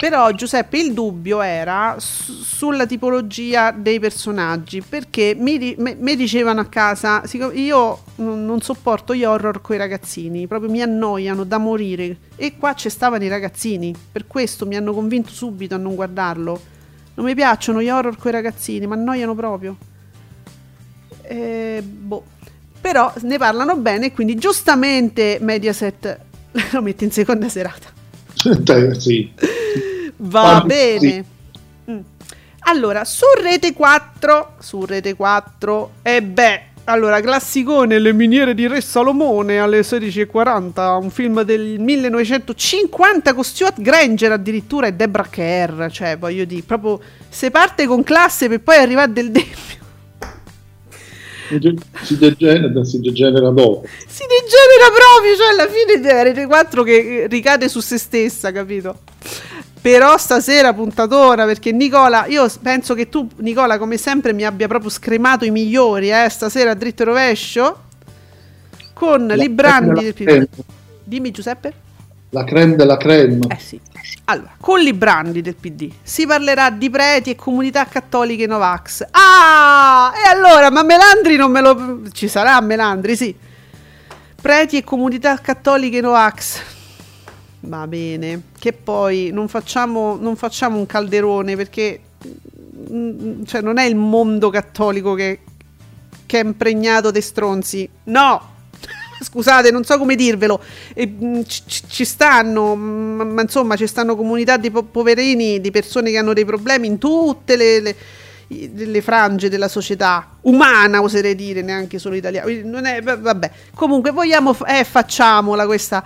però 0.00 0.32
Giuseppe 0.32 0.78
il 0.78 0.94
dubbio 0.94 1.42
era 1.42 1.96
su- 1.98 2.32
sulla 2.32 2.86
tipologia 2.86 3.70
dei 3.70 4.00
personaggi, 4.00 4.80
perché 4.80 5.34
mi, 5.38 5.74
me, 5.76 5.94
mi 5.94 6.16
dicevano 6.16 6.60
a 6.60 6.64
casa, 6.64 7.22
io 7.52 7.98
non, 8.14 8.62
sopporto 8.62 9.14
gli 9.14 9.24
horror 9.24 9.60
con 9.60 9.76
i 9.76 9.78
ragazzini, 9.78 10.46
proprio 10.46 10.70
mi 10.70 10.80
annoiano 10.80 11.44
da 11.44 11.58
morire. 11.58 12.16
E 12.36 12.56
qua 12.56 12.72
ci 12.74 12.88
stavano 12.88 13.24
i 13.24 13.28
ragazzini, 13.28 13.94
per 14.10 14.26
questo 14.26 14.64
mi 14.64 14.74
hanno 14.74 14.94
convinto 14.94 15.32
subito 15.32 15.74
a 15.74 15.78
non 15.78 15.94
guardarlo. 15.94 16.60
Non 17.16 17.26
mi 17.26 17.34
piacciono 17.34 17.82
gli 17.82 17.90
horror 17.90 18.16
con 18.16 18.30
i 18.30 18.34
ragazzini, 18.34 18.86
mi 18.86 18.94
annoiano 18.94 19.34
proprio. 19.34 19.76
Eh, 21.20 21.82
boh. 21.82 22.24
Però 22.80 23.12
ne 23.20 23.36
parlano 23.36 23.76
bene, 23.76 24.12
quindi 24.12 24.36
giustamente 24.36 25.36
Mediaset 25.42 26.20
lo 26.72 26.80
mette 26.80 27.04
in 27.04 27.12
seconda 27.12 27.50
serata. 27.50 27.99
sì. 28.98 29.32
Va 30.16 30.56
ah, 30.56 30.60
bene. 30.62 30.98
Sì. 30.98 31.24
Mm. 31.90 31.98
Allora, 32.60 33.04
su 33.04 33.24
Rete 33.40 33.72
4, 33.72 34.54
su 34.58 34.84
Rete 34.84 35.14
4, 35.14 35.90
e 36.02 36.22
beh, 36.22 36.62
allora, 36.84 37.20
classicone 37.20 37.98
Le 37.98 38.12
miniere 38.12 38.54
di 38.54 38.66
Re 38.66 38.80
Salomone 38.80 39.60
alle 39.60 39.80
16.40, 39.80 41.00
un 41.00 41.10
film 41.10 41.42
del 41.42 41.78
1950 41.78 43.32
con 43.32 43.44
Stuart 43.44 43.80
Granger 43.80 44.32
addirittura 44.32 44.88
e 44.88 44.94
Deborah 44.94 45.28
Kerr, 45.30 45.88
cioè 45.90 46.18
voglio 46.18 46.44
dire, 46.44 46.62
proprio 46.62 47.00
se 47.28 47.50
parte 47.50 47.86
con 47.86 48.02
classe 48.02 48.48
per 48.48 48.60
poi 48.60 48.76
arrivare 48.76 49.12
del 49.12 49.30
debito. 49.32 49.79
Si 52.02 52.16
degenera, 52.16 52.84
si 52.84 53.00
degenera 53.00 53.50
dopo. 53.50 53.84
Si 54.06 54.22
degenera 54.28 54.90
proprio, 54.94 55.36
cioè 55.36 55.48
alla 55.48 55.68
fine 55.68 56.08
è 56.08 56.22
Rete 56.22 56.46
4 56.46 56.82
che 56.82 57.26
ricade 57.28 57.68
su 57.68 57.80
se 57.80 57.98
stessa, 57.98 58.52
capito? 58.52 58.98
Però 59.80 60.16
stasera 60.18 60.74
puntatona 60.74 61.46
perché 61.46 61.72
Nicola, 61.72 62.26
io 62.26 62.46
penso 62.62 62.94
che 62.94 63.08
tu 63.08 63.26
Nicola 63.36 63.78
come 63.78 63.96
sempre 63.96 64.32
mi 64.34 64.44
abbia 64.44 64.68
proprio 64.68 64.90
scremato 64.90 65.44
i 65.44 65.50
migliori, 65.50 66.10
eh, 66.10 66.28
stasera 66.28 66.72
a 66.72 66.74
dritto 66.74 67.02
e 67.02 67.06
rovescio 67.06 67.82
con 68.92 69.26
la 69.26 69.34
Librandi. 69.34 70.14
Dimmi 71.02 71.30
Giuseppe. 71.30 71.88
La 72.30 72.44
creme 72.44 72.76
della 72.76 72.96
creme. 72.96 73.38
Eh 73.48 73.58
sì. 73.58 73.80
Allora, 74.24 74.54
con 74.60 74.78
Librandi 74.80 75.42
del 75.42 75.56
PD 75.56 75.90
si 76.02 76.26
parlerà 76.26 76.70
di 76.70 76.88
preti 76.88 77.30
e 77.30 77.36
comunità 77.36 77.84
cattoliche 77.86 78.46
Novax. 78.46 79.06
Ah! 79.10 80.12
E 80.14 80.28
allora, 80.28 80.70
ma 80.70 80.82
Melandri 80.82 81.36
non 81.36 81.50
me 81.50 81.60
lo 81.60 82.02
ci 82.12 82.28
sarà 82.28 82.60
Melandri, 82.60 83.16
sì. 83.16 83.34
Preti 84.40 84.76
e 84.76 84.84
comunità 84.84 85.36
cattoliche 85.38 86.00
Novax 86.00 86.62
Va 87.62 87.86
bene, 87.86 88.42
che 88.58 88.72
poi 88.72 89.30
non 89.32 89.48
facciamo, 89.48 90.16
non 90.16 90.34
facciamo 90.34 90.78
un 90.78 90.86
calderone 90.86 91.56
perché 91.56 92.00
mm, 92.90 93.42
cioè, 93.44 93.60
non 93.60 93.76
è 93.76 93.84
il 93.84 93.96
mondo 93.96 94.48
cattolico 94.48 95.12
che, 95.12 95.40
che 96.24 96.40
è 96.40 96.44
impregnato 96.44 97.10
di 97.10 97.20
stronzi. 97.20 97.86
No, 98.04 98.49
scusate, 99.24 99.70
non 99.70 99.84
so 99.84 99.98
come 99.98 100.14
dirvelo, 100.14 100.62
e, 100.94 101.06
mm, 101.06 101.42
ci, 101.46 101.62
ci, 101.86 102.04
stanno, 102.04 102.74
ma, 102.74 103.24
ma, 103.24 103.42
insomma 103.42 103.76
ci 103.76 103.86
stanno 103.86 104.16
comunità 104.16 104.56
di 104.56 104.70
po- 104.70 104.82
poverini, 104.82 105.60
di 105.60 105.70
persone 105.70 106.10
che 106.10 106.18
hanno 106.18 106.32
dei 106.32 106.44
problemi 106.44 106.86
in 106.86 106.98
tutte 106.98 107.56
le, 107.56 107.80
le, 107.80 107.96
le, 108.48 109.00
frange 109.02 109.48
della 109.48 109.68
società, 109.68 110.36
umana 110.42 111.02
oserei 111.02 111.34
dire, 111.34 111.62
neanche 111.62 111.98
solo 111.98 112.14
italiana. 112.14 112.50
Non 112.64 112.86
è, 112.86 113.02
vabbè, 113.02 113.50
comunque 113.74 114.10
vogliamo, 114.10 114.56
eh, 114.66 114.84
facciamola 114.84 115.66
questa 115.66 116.04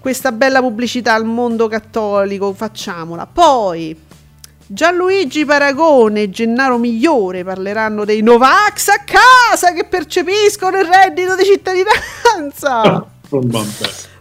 questa 0.00 0.32
bella 0.32 0.60
pubblicità 0.60 1.12
al 1.12 1.26
mondo 1.26 1.68
cattolico, 1.68 2.54
facciamola. 2.54 3.26
Poi 3.26 3.94
Gianluigi 4.72 5.44
Paragone 5.44 6.22
e 6.22 6.30
Gennaro 6.30 6.78
Migliore 6.78 7.42
parleranno 7.42 8.04
dei 8.04 8.22
Novax 8.22 8.86
a 8.86 9.02
casa 9.04 9.72
che 9.72 9.82
percepiscono 9.82 10.78
il 10.78 10.84
reddito 10.86 11.34
di 11.34 11.42
cittadinanza. 11.42 13.04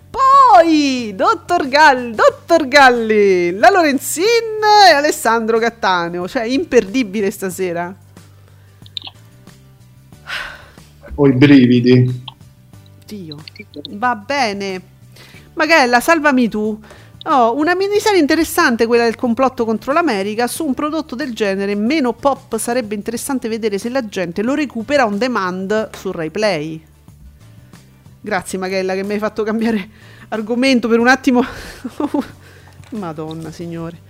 Poi, 0.10 1.14
dottor 1.16 1.68
Galli, 1.68 2.16
dottor 2.16 2.68
Galli, 2.68 3.52
la 3.60 3.70
Lorenzin 3.70 4.58
e 4.90 4.92
Alessandro 4.92 5.60
Cattaneo, 5.60 6.28
cioè 6.28 6.46
imperdibile 6.46 7.30
stasera. 7.30 7.96
Ho 11.14 11.28
i 11.28 11.32
brividi. 11.34 12.24
Dio, 13.06 13.38
va 13.92 14.16
bene. 14.16 14.82
Magella, 15.54 16.00
salvami 16.00 16.50
tu. 16.50 16.82
Oh, 17.24 17.54
una 17.58 17.76
miniserie 17.76 18.20
interessante 18.20 18.86
quella 18.86 19.04
del 19.04 19.16
complotto 19.16 19.66
contro 19.66 19.92
l'America. 19.92 20.48
Su 20.48 20.66
un 20.66 20.74
prodotto 20.74 21.16
del 21.16 21.34
genere 21.34 21.76
meno 21.76 22.14
pop 22.14 22.58
sarebbe 22.58 22.96
interessante 22.96 23.50
vedere 23.50 23.78
se 23.78 23.90
la 23.90 24.08
gente 24.08 24.42
lo 24.42 24.54
recupera 24.54 25.06
on 25.06 25.18
demand 25.18 25.90
su 25.96 26.12
Rai 26.12 26.30
Play. 26.30 26.82
Grazie 28.22 28.58
Magella 28.58 28.94
che 28.96 29.04
mi 29.04 29.14
hai 29.14 29.20
fatto 29.20 29.44
cambiare 29.44 29.90
argomento 30.30 30.88
per 30.88 31.00
un 31.00 31.10
attimo. 31.10 31.44
Madonna, 32.92 33.52
signore. 33.52 34.08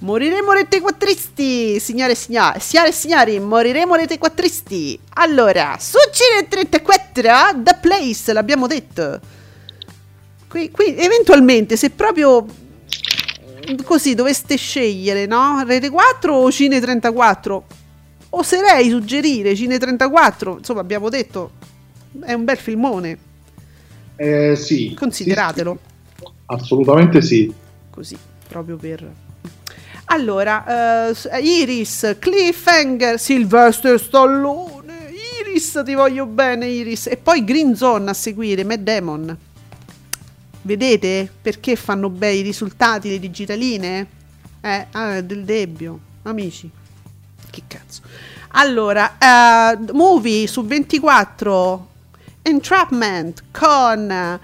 Moriremo 0.00 0.52
rete 0.52 0.80
quattristi, 0.80 1.80
signore 1.80 2.12
e 2.12 2.14
signori, 2.14 2.60
signore 2.60 2.88
e 2.90 2.92
signori, 2.92 3.40
moriremo 3.40 3.96
rete 3.96 4.16
quattristi. 4.16 4.98
Allora, 5.14 5.76
su 5.80 5.98
Cine 6.12 6.46
34, 6.46 7.62
The 7.62 7.78
Place, 7.80 8.32
l'abbiamo 8.32 8.68
detto. 8.68 9.37
Qui, 10.48 10.70
qui, 10.70 10.96
eventualmente, 10.96 11.76
se 11.76 11.90
proprio 11.90 12.46
così 13.84 14.14
doveste 14.14 14.56
scegliere, 14.56 15.26
no? 15.26 15.62
Rete 15.66 15.90
4 15.90 16.34
o 16.34 16.50
Cine 16.50 16.80
34? 16.80 17.64
Oserei 18.30 18.88
suggerire 18.88 19.54
Cine 19.54 19.78
34, 19.78 20.58
insomma, 20.58 20.80
abbiamo 20.80 21.08
detto, 21.08 21.52
è 22.20 22.32
un 22.32 22.44
bel 22.44 22.56
filmone. 22.56 23.18
Eh, 24.16 24.56
sì. 24.56 24.94
Consideratelo. 24.98 25.78
Sì, 25.78 26.24
sì. 26.24 26.32
Assolutamente 26.46 27.22
sì. 27.22 27.52
Così, 27.90 28.16
proprio 28.48 28.76
per... 28.76 29.06
Allora, 30.10 31.10
uh, 31.10 31.38
Iris, 31.42 32.16
Cliffhanger, 32.18 33.18
Sylvester 33.18 34.00
Stallone, 34.00 35.12
Iris, 35.42 35.82
ti 35.84 35.92
voglio 35.92 36.24
bene 36.24 36.66
Iris. 36.66 37.08
E 37.08 37.18
poi 37.18 37.44
Green 37.44 37.76
Zone 37.76 38.08
a 38.08 38.14
seguire, 38.14 38.64
Matt 38.64 38.78
Damon. 38.78 39.36
Vedete 40.62 41.30
perché 41.40 41.76
fanno 41.76 42.10
bei 42.10 42.42
risultati 42.42 43.08
le 43.08 43.18
digitaline? 43.18 44.06
Eh, 44.60 44.86
ah, 44.90 45.20
del 45.20 45.44
debbio, 45.44 45.98
amici. 46.22 46.70
Che 47.50 47.62
cazzo. 47.66 48.02
Allora, 48.52 49.16
uh, 49.20 49.94
movie 49.94 50.46
su 50.46 50.64
24 50.64 51.88
Entrapment 52.42 53.44
con 53.50 54.40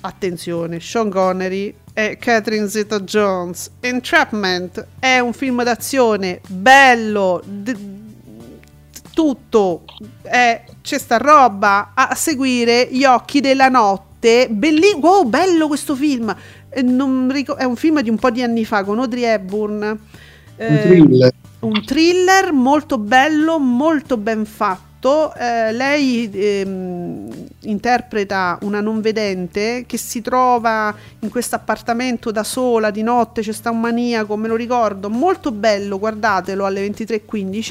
attenzione, 0.00 0.80
Sean 0.80 1.10
Connery 1.10 1.74
e 1.92 2.16
Catherine 2.18 2.68
Zeta 2.68 3.00
Jones. 3.00 3.70
Entrapment 3.80 4.86
è 4.98 5.18
un 5.18 5.32
film 5.32 5.62
d'azione 5.62 6.40
bello, 6.46 7.42
d- 7.44 7.76
tutto, 9.12 9.84
è, 10.22 10.64
c'è 10.82 10.98
sta 10.98 11.16
roba 11.16 11.92
a 11.94 12.14
seguire 12.14 12.88
Gli 12.90 13.04
occhi 13.04 13.40
della 13.40 13.68
notte 13.68 14.15
notte, 14.26 14.48
belli- 14.48 14.98
wow, 15.00 15.24
bello 15.24 15.68
questo 15.68 15.94
film. 15.94 16.34
Eh, 16.68 16.82
ric- 17.28 17.54
è 17.54 17.64
un 17.64 17.76
film 17.76 18.00
di 18.00 18.10
un 18.10 18.18
po' 18.18 18.30
di 18.30 18.42
anni 18.42 18.64
fa 18.64 18.82
con 18.82 18.98
Audrey 18.98 19.22
Hepburn. 19.22 19.98
Eh, 20.56 20.66
un 20.66 20.78
thriller. 20.80 21.34
Un 21.60 21.84
thriller 21.84 22.52
molto 22.52 22.98
bello, 22.98 23.58
molto 23.58 24.16
ben 24.16 24.44
fatto. 24.44 25.32
Eh, 25.34 25.72
lei 25.72 26.28
ehm, 26.32 27.46
interpreta 27.60 28.58
una 28.62 28.80
non 28.80 29.00
vedente 29.00 29.84
che 29.86 29.98
si 29.98 30.20
trova 30.20 30.92
in 31.20 31.28
questo 31.28 31.54
appartamento 31.54 32.32
da 32.32 32.42
sola 32.42 32.90
di 32.90 33.02
notte, 33.02 33.42
c'è 33.42 33.52
sta 33.52 33.70
un 33.70 33.78
maniaco, 33.78 34.36
me 34.36 34.48
lo 34.48 34.56
ricordo, 34.56 35.08
molto 35.08 35.52
bello, 35.52 35.98
guardatelo 35.98 36.64
alle 36.64 36.84
23.15. 36.88 37.70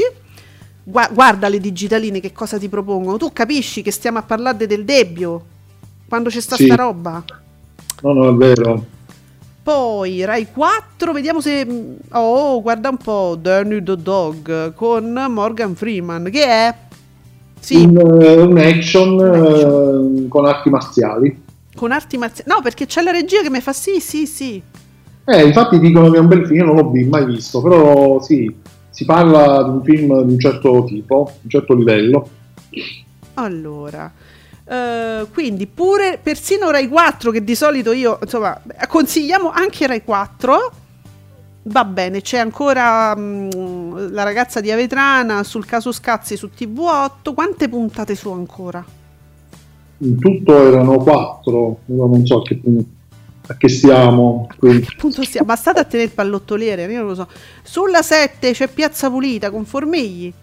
guarda 0.83 1.49
le 1.49 1.59
digitaline 1.59 2.21
che 2.21 2.31
cosa 2.31 2.57
ti 2.57 2.69
propongono. 2.69 3.17
Tu 3.17 3.33
capisci 3.33 3.81
che 3.81 3.91
stiamo 3.91 4.19
a 4.19 4.23
parlare 4.23 4.65
del 4.65 4.85
debbio, 4.85 5.54
quando 6.15 6.29
c'è 6.29 6.39
sta 6.39 6.55
sì. 6.55 6.65
sta 6.65 6.75
roba. 6.75 7.23
No, 8.01 8.13
no, 8.13 8.29
è 8.29 8.33
vero. 8.33 8.85
Poi 9.61 10.23
Rai 10.23 10.47
4, 10.49 11.11
vediamo 11.11 11.41
se... 11.41 11.67
Oh, 12.11 12.61
guarda 12.61 12.89
un 12.89 12.97
po', 12.97 13.37
Danny 13.39 13.83
the 13.83 13.97
Dog 13.97 14.73
con 14.75 15.11
Morgan 15.29 15.75
Freeman, 15.75 16.29
che 16.31 16.45
è... 16.45 16.75
Sì. 17.59 17.83
Un, 17.83 17.97
uh, 17.97 18.47
un 18.47 18.57
action, 18.57 19.19
un 19.19 19.33
action. 19.33 20.23
Uh, 20.23 20.27
con 20.29 20.45
arti 20.45 20.69
marziali. 20.69 21.43
Con 21.75 21.91
arti 21.91 22.17
marziali? 22.17 22.49
No, 22.49 22.61
perché 22.61 22.85
c'è 22.85 23.01
la 23.01 23.11
regia 23.11 23.41
che 23.41 23.49
mi 23.49 23.59
fa 23.59 23.73
sì, 23.73 23.99
sì, 23.99 24.25
sì. 24.25 24.61
Eh, 25.25 25.43
infatti 25.43 25.79
dicono 25.79 26.11
che 26.11 26.17
è 26.17 26.19
un 26.19 26.27
bel 26.27 26.45
film, 26.45 26.67
non 26.67 26.75
l'ho 26.75 26.91
mai 27.09 27.25
visto, 27.25 27.61
però 27.61 28.21
sì, 28.21 28.53
si 28.89 29.03
parla 29.03 29.63
di 29.63 29.69
un 29.69 29.83
film 29.83 30.21
di 30.21 30.33
un 30.33 30.39
certo 30.39 30.83
tipo, 30.85 31.29
un 31.41 31.49
certo 31.49 31.73
livello. 31.73 32.29
Allora, 33.33 34.11
uh, 34.65 35.29
quindi 35.31 35.67
pure 35.67 36.19
persino 36.21 36.71
Rai 36.71 36.87
4, 36.87 37.31
che 37.31 37.43
di 37.43 37.55
solito 37.55 37.91
io, 37.91 38.19
insomma, 38.21 38.61
consigliamo 38.87 39.49
anche 39.49 39.87
Rai 39.87 40.03
4. 40.03 40.71
Va 41.67 41.83
bene, 41.83 42.21
c'è 42.21 42.37
ancora 42.37 43.13
um, 43.15 44.11
la 44.11 44.23
ragazza 44.23 44.61
di 44.61 44.69
Avetrana 44.69 45.43
sul 45.43 45.65
caso 45.65 45.91
Scazzi 45.91 46.37
su 46.37 46.49
TV8. 46.55 47.33
Quante 47.33 47.67
puntate 47.69 48.15
su 48.15 48.29
ancora? 48.29 48.85
In 49.99 50.19
tutto 50.19 50.67
erano 50.67 50.97
quattro, 50.97 51.79
non 51.85 52.25
so 52.25 52.39
a 52.39 52.41
che 52.43 52.57
punto 52.57 52.95
a 53.47 53.55
che 53.57 53.69
siamo. 53.69 54.47
Quindi. 54.57 54.87
Appunto, 54.95 55.23
stiamo, 55.23 55.47
bastate 55.47 55.79
a 55.79 55.83
tenere 55.83 56.09
il 56.09 56.15
pallottoliere, 56.15 56.85
io 56.85 56.99
non 56.99 57.07
lo 57.07 57.15
so. 57.15 57.27
Sulla 57.63 58.01
7 58.01 58.51
c'è 58.51 58.67
Piazza 58.67 59.09
Pulita 59.09 59.51
con 59.51 59.65
Formigli. 59.65 60.33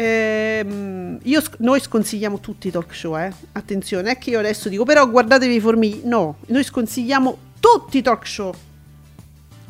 Ehm, 0.00 1.18
io, 1.24 1.42
noi 1.58 1.80
sconsigliamo 1.80 2.38
tutti 2.38 2.68
i 2.68 2.70
talk 2.70 2.94
show, 2.94 3.18
eh. 3.18 3.32
attenzione, 3.50 4.12
è 4.12 4.18
che 4.18 4.30
io 4.30 4.38
adesso 4.38 4.68
dico, 4.68 4.84
però 4.84 5.10
guardatevi 5.10 5.56
i 5.56 5.60
Formigli. 5.60 6.02
No, 6.04 6.36
noi 6.46 6.62
sconsigliamo 6.62 7.36
tutti 7.58 7.98
i 7.98 8.02
talk 8.02 8.24
show. 8.24 8.54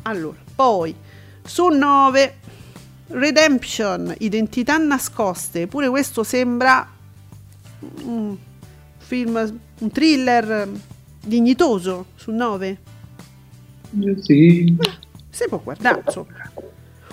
Allora, 0.03 0.37
poi 0.53 0.93
su 1.43 1.67
9 1.69 2.35
Redemption, 3.07 4.13
Identità 4.19 4.77
nascoste, 4.77 5.65
pure 5.65 5.89
questo 5.89 6.21
sembra 6.23 6.87
un 8.03 8.37
film, 8.99 9.59
un 9.79 9.89
thriller 9.89 10.69
dignitoso 11.25 12.05
su 12.13 12.29
9? 12.29 12.77
Sì. 14.21 14.73
Beh, 14.73 14.91
si 15.31 15.47
può 15.47 15.59
guardare, 15.59 16.03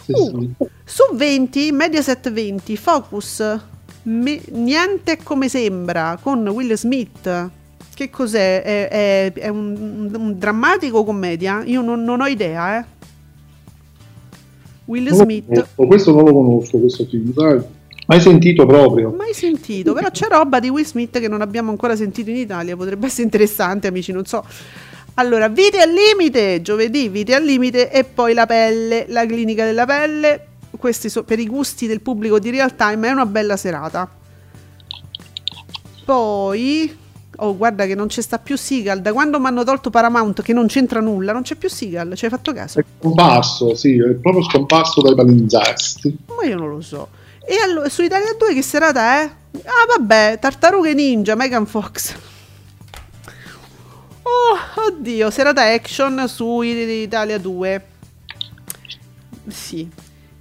Sì, 0.07 0.13
uh, 0.13 0.41
sì. 0.41 0.67
Su 0.85 1.03
20, 1.15 1.73
Mediaset 1.73 2.31
20, 2.31 2.77
Focus, 2.77 3.59
me, 4.05 4.41
niente 4.53 5.19
come 5.23 5.49
sembra, 5.49 6.17
con 6.21 6.47
Will 6.49 6.75
Smith. 6.75 7.51
Che 7.93 8.11
cos'è? 8.11 8.63
È, 8.63 8.89
è, 8.89 9.33
è 9.33 9.49
un, 9.49 10.13
un, 10.15 10.39
drammatico 10.39 11.03
commedia? 11.03 11.65
Io 11.65 11.83
non, 11.83 12.05
non 12.05 12.21
ho 12.21 12.27
idea, 12.27 12.79
eh. 12.79 12.85
Will 14.85 15.11
Smith. 15.11 15.67
questo 15.75 16.13
non 16.13 16.25
lo 16.25 16.33
conosco, 16.33 16.79
questo 16.79 17.05
film, 17.07 17.33
sai? 17.33 17.61
Mai 18.07 18.21
sentito 18.21 18.65
proprio? 18.67 19.13
Mai 19.17 19.33
sentito, 19.33 19.93
però 19.93 20.11
c'è 20.11 20.29
roba 20.29 20.61
di 20.61 20.69
Will 20.69 20.85
Smith 20.85 21.19
che 21.19 21.27
non 21.27 21.41
abbiamo 21.41 21.71
ancora 21.71 21.97
sentito 21.97 22.31
in 22.31 22.37
Italia, 22.37 22.77
potrebbe 22.77 23.07
essere 23.07 23.25
interessante, 23.25 23.89
amici, 23.89 24.13
non 24.13 24.25
so. 24.25 24.45
Allora, 25.19 25.49
Vite 25.49 25.81
al 25.81 25.91
limite, 25.91 26.61
giovedì, 26.63 27.09
Vite 27.09 27.35
al 27.35 27.43
limite 27.43 27.91
e 27.91 28.05
poi 28.05 28.35
la 28.35 28.47
pelle, 28.47 29.07
la 29.09 29.25
clinica 29.25 29.65
della 29.65 29.87
pelle. 29.87 30.47
Questi 30.77 31.09
sono 31.09 31.25
per 31.25 31.39
i 31.39 31.47
gusti 31.47 31.87
del 31.87 32.01
pubblico 32.01 32.39
di 32.39 32.51
real 32.51 32.77
time, 32.77 33.09
è 33.09 33.13
una 33.13 33.27
bella 33.27 33.57
serata. 33.57 34.09
Poi 36.05 37.05
Oh, 37.39 37.55
guarda 37.55 37.85
che 37.85 37.95
non 37.95 38.07
c'è 38.07 38.23
sta 38.23 38.39
più 38.39 38.57
Seagal. 38.57 39.03
Da 39.03 39.13
quando 39.13 39.39
mi 39.39 39.47
hanno 39.47 39.63
tolto 39.63 39.91
Paramount, 39.91 40.41
che 40.41 40.55
non 40.55 40.67
c'entra 40.69 41.01
nulla, 41.01 41.33
non 41.33 41.43
c'è 41.43 41.55
più 41.55 41.69
Seagal. 41.69 42.15
Ci 42.17 42.25
hai 42.25 42.31
fatto 42.31 42.53
caso? 42.53 42.81
È 42.81 42.85
scomparso, 42.99 43.75
sì, 43.75 43.99
è 43.99 44.15
proprio 44.15 44.43
scomparso 44.45 45.03
dai 45.03 45.15
palinsesti. 45.15 46.17
Ma 46.35 46.47
io 46.47 46.57
non 46.57 46.71
lo 46.71 46.81
so. 46.81 47.09
E 47.45 47.57
allora, 47.63 47.89
su 47.91 48.03
Italia 48.03 48.35
2 48.39 48.55
che 48.55 48.63
serata 48.63 49.21
è? 49.21 49.31
Ah 49.65 49.97
vabbè, 49.99 50.39
Tartarughe 50.41 50.95
Ninja, 50.95 51.35
Megan 51.35 51.67
Fox. 51.67 52.15
Oh, 54.29 54.83
oddio, 54.89 55.31
serata 55.31 55.63
action 55.63 56.27
su 56.27 56.61
Italia 56.63 57.39
2. 57.39 57.87
Sì. 59.47 59.89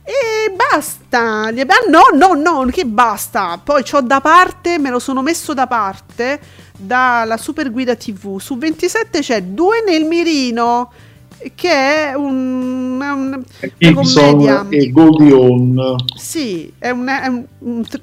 E 0.03 0.51
basta. 0.51 1.51
No, 1.51 2.17
no, 2.17 2.33
no, 2.33 2.65
che 2.71 2.85
basta. 2.85 3.59
Poi 3.63 3.83
ho 3.91 4.01
da 4.01 4.21
parte, 4.21 4.79
me 4.79 4.89
lo 4.89 4.97
sono 4.97 5.21
messo 5.21 5.53
da 5.53 5.67
parte 5.67 6.39
dalla 6.75 7.37
Super 7.37 7.71
Guida 7.71 7.95
TV. 7.95 8.39
Su 8.39 8.57
27 8.57 9.19
c'è 9.19 9.43
Due 9.43 9.83
nel 9.85 10.05
mirino 10.05 10.91
che 11.55 11.69
è 11.69 12.13
un, 12.13 12.99
un, 12.99 13.43
una 13.79 13.93
commedia 13.93 14.65
e 14.69 14.91
Goldion 14.91 15.95
sì 16.15 16.71
è, 16.77 16.89
un, 16.89 17.07
è 17.07 17.27
un, 17.27 17.45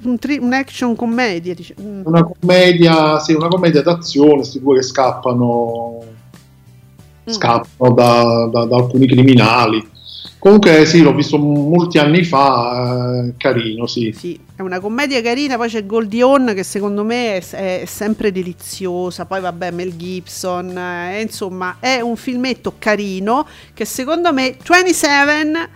un, 0.03 0.17
tri, 0.19 0.37
un, 0.37 0.53
action 0.53 0.95
commedia 0.95 1.53
dice. 1.53 1.75
Mm. 1.81 2.01
una 2.05 2.23
commedia 2.23 3.19
sì 3.19 3.33
una 3.33 3.47
commedia 3.47 3.81
d'azione 3.81 4.35
questi 4.35 4.61
due 4.61 4.75
che 4.75 4.83
scappano 4.83 6.03
mm. 7.29 7.33
scappano 7.33 7.93
da, 7.93 8.49
da, 8.51 8.65
da 8.65 8.75
alcuni 8.77 9.07
criminali 9.07 9.91
Comunque 10.43 10.85
sì, 10.85 11.01
l'ho 11.01 11.13
visto 11.13 11.37
molti 11.37 11.99
anni 11.99 12.25
fa, 12.25 13.23
eh, 13.23 13.33
carino, 13.37 13.87
sì. 13.87 14.11
Sì, 14.11 14.37
è 14.57 14.61
una 14.61 14.81
commedia 14.81 15.21
carina, 15.21 15.55
poi 15.55 15.69
c'è 15.69 15.85
Goldion 15.85 16.51
che 16.53 16.63
secondo 16.63 17.05
me 17.05 17.37
è, 17.37 17.81
è 17.81 17.85
sempre 17.85 18.29
deliziosa, 18.29 19.23
poi 19.23 19.39
vabbè 19.39 19.71
Mel 19.71 19.95
Gibson, 19.95 20.77
eh, 20.77 21.21
insomma 21.21 21.77
è 21.79 22.01
un 22.01 22.17
filmetto 22.17 22.73
carino 22.77 23.47
che 23.73 23.85
secondo 23.85 24.33
me 24.33 24.57
27 24.61 25.69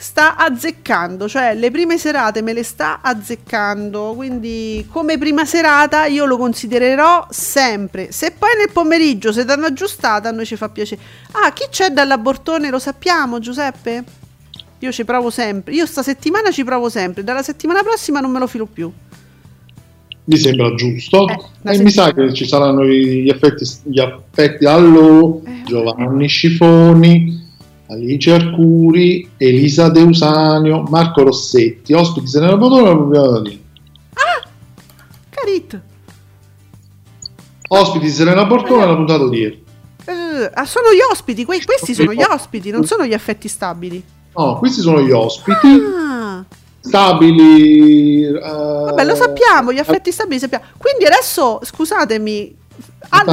sta 0.00 0.36
azzeccando, 0.36 1.28
cioè 1.28 1.56
le 1.56 1.72
prime 1.72 1.98
serate 1.98 2.40
me 2.40 2.52
le 2.52 2.62
sta 2.62 3.00
azzeccando, 3.02 4.12
quindi 4.14 4.86
come 4.88 5.18
prima 5.18 5.44
serata 5.44 6.06
io 6.06 6.24
lo 6.24 6.36
considererò 6.36 7.26
sempre. 7.30 8.12
Se 8.12 8.30
poi 8.30 8.50
nel 8.56 8.70
pomeriggio 8.72 9.32
si 9.32 9.44
danno 9.44 9.66
aggiustata 9.66 10.28
a 10.28 10.32
noi 10.32 10.46
ci 10.46 10.54
fa 10.54 10.68
piacere. 10.68 11.00
Ah, 11.32 11.52
chi 11.52 11.64
c'è 11.68 11.88
dall'abortone 11.88 12.70
lo 12.70 12.78
sappiamo 12.78 13.40
Giuseppe? 13.40 14.04
Io 14.78 14.92
ci 14.92 15.04
provo 15.04 15.30
sempre, 15.30 15.74
io 15.74 15.84
sta 15.84 16.04
settimana 16.04 16.52
ci 16.52 16.62
provo 16.62 16.88
sempre, 16.88 17.24
dalla 17.24 17.42
settimana 17.42 17.82
prossima 17.82 18.20
non 18.20 18.30
me 18.30 18.38
lo 18.38 18.46
filo 18.46 18.66
più. 18.66 18.92
Mi 20.24 20.36
sembra 20.36 20.72
giusto. 20.74 21.26
Eh, 21.64 21.74
e 21.74 21.82
mi 21.82 21.90
sa 21.90 22.12
che 22.12 22.32
ci 22.32 22.46
saranno 22.46 22.84
gli 22.84 23.28
effetti, 23.28 23.64
gli 23.84 23.98
effetti 23.98 24.64
allo 24.64 25.42
eh, 25.44 25.62
Giovanni 25.64 26.28
Scifoni 26.28 27.37
Alice 27.90 28.30
Arcuri, 28.30 29.30
Elisa 29.38 29.88
Deusanio, 29.88 30.82
Marco 30.88 31.22
Rossetti, 31.22 31.94
ospiti 31.94 32.26
se 32.26 32.40
ne 32.40 32.56
Botona 32.56 32.90
Ah! 32.90 34.48
Carit! 35.30 35.80
Ospiti 37.68 38.08
Serena 38.08 38.46
Bortone 38.46 38.86
la 38.86 38.94
puntata 38.94 39.28
di 39.28 39.38
ieri. 39.38 39.64
Uh, 40.06 40.50
ah, 40.54 40.64
sono 40.64 40.88
gli 40.92 41.00
ospiti, 41.10 41.44
que- 41.44 41.62
questi 41.64 41.94
sono 41.94 42.14
gli 42.14 42.22
ospiti, 42.22 42.70
non 42.70 42.84
sono 42.84 43.04
gli 43.04 43.12
affetti 43.12 43.46
stabili. 43.46 44.02
No, 44.34 44.56
questi 44.56 44.80
sono 44.80 45.02
gli 45.02 45.10
ospiti. 45.10 45.66
Ah. 45.66 46.44
Stabili. 46.80 48.24
Uh, 48.24 48.86
Vabbè, 48.86 49.04
lo 49.04 49.14
sappiamo, 49.14 49.72
gli 49.72 49.78
affetti 49.78 50.10
stabili 50.10 50.38
sappiamo. 50.38 50.64
Quindi 50.78 51.04
adesso, 51.04 51.60
scusatemi, 51.62 52.56
Ah, 53.10 53.24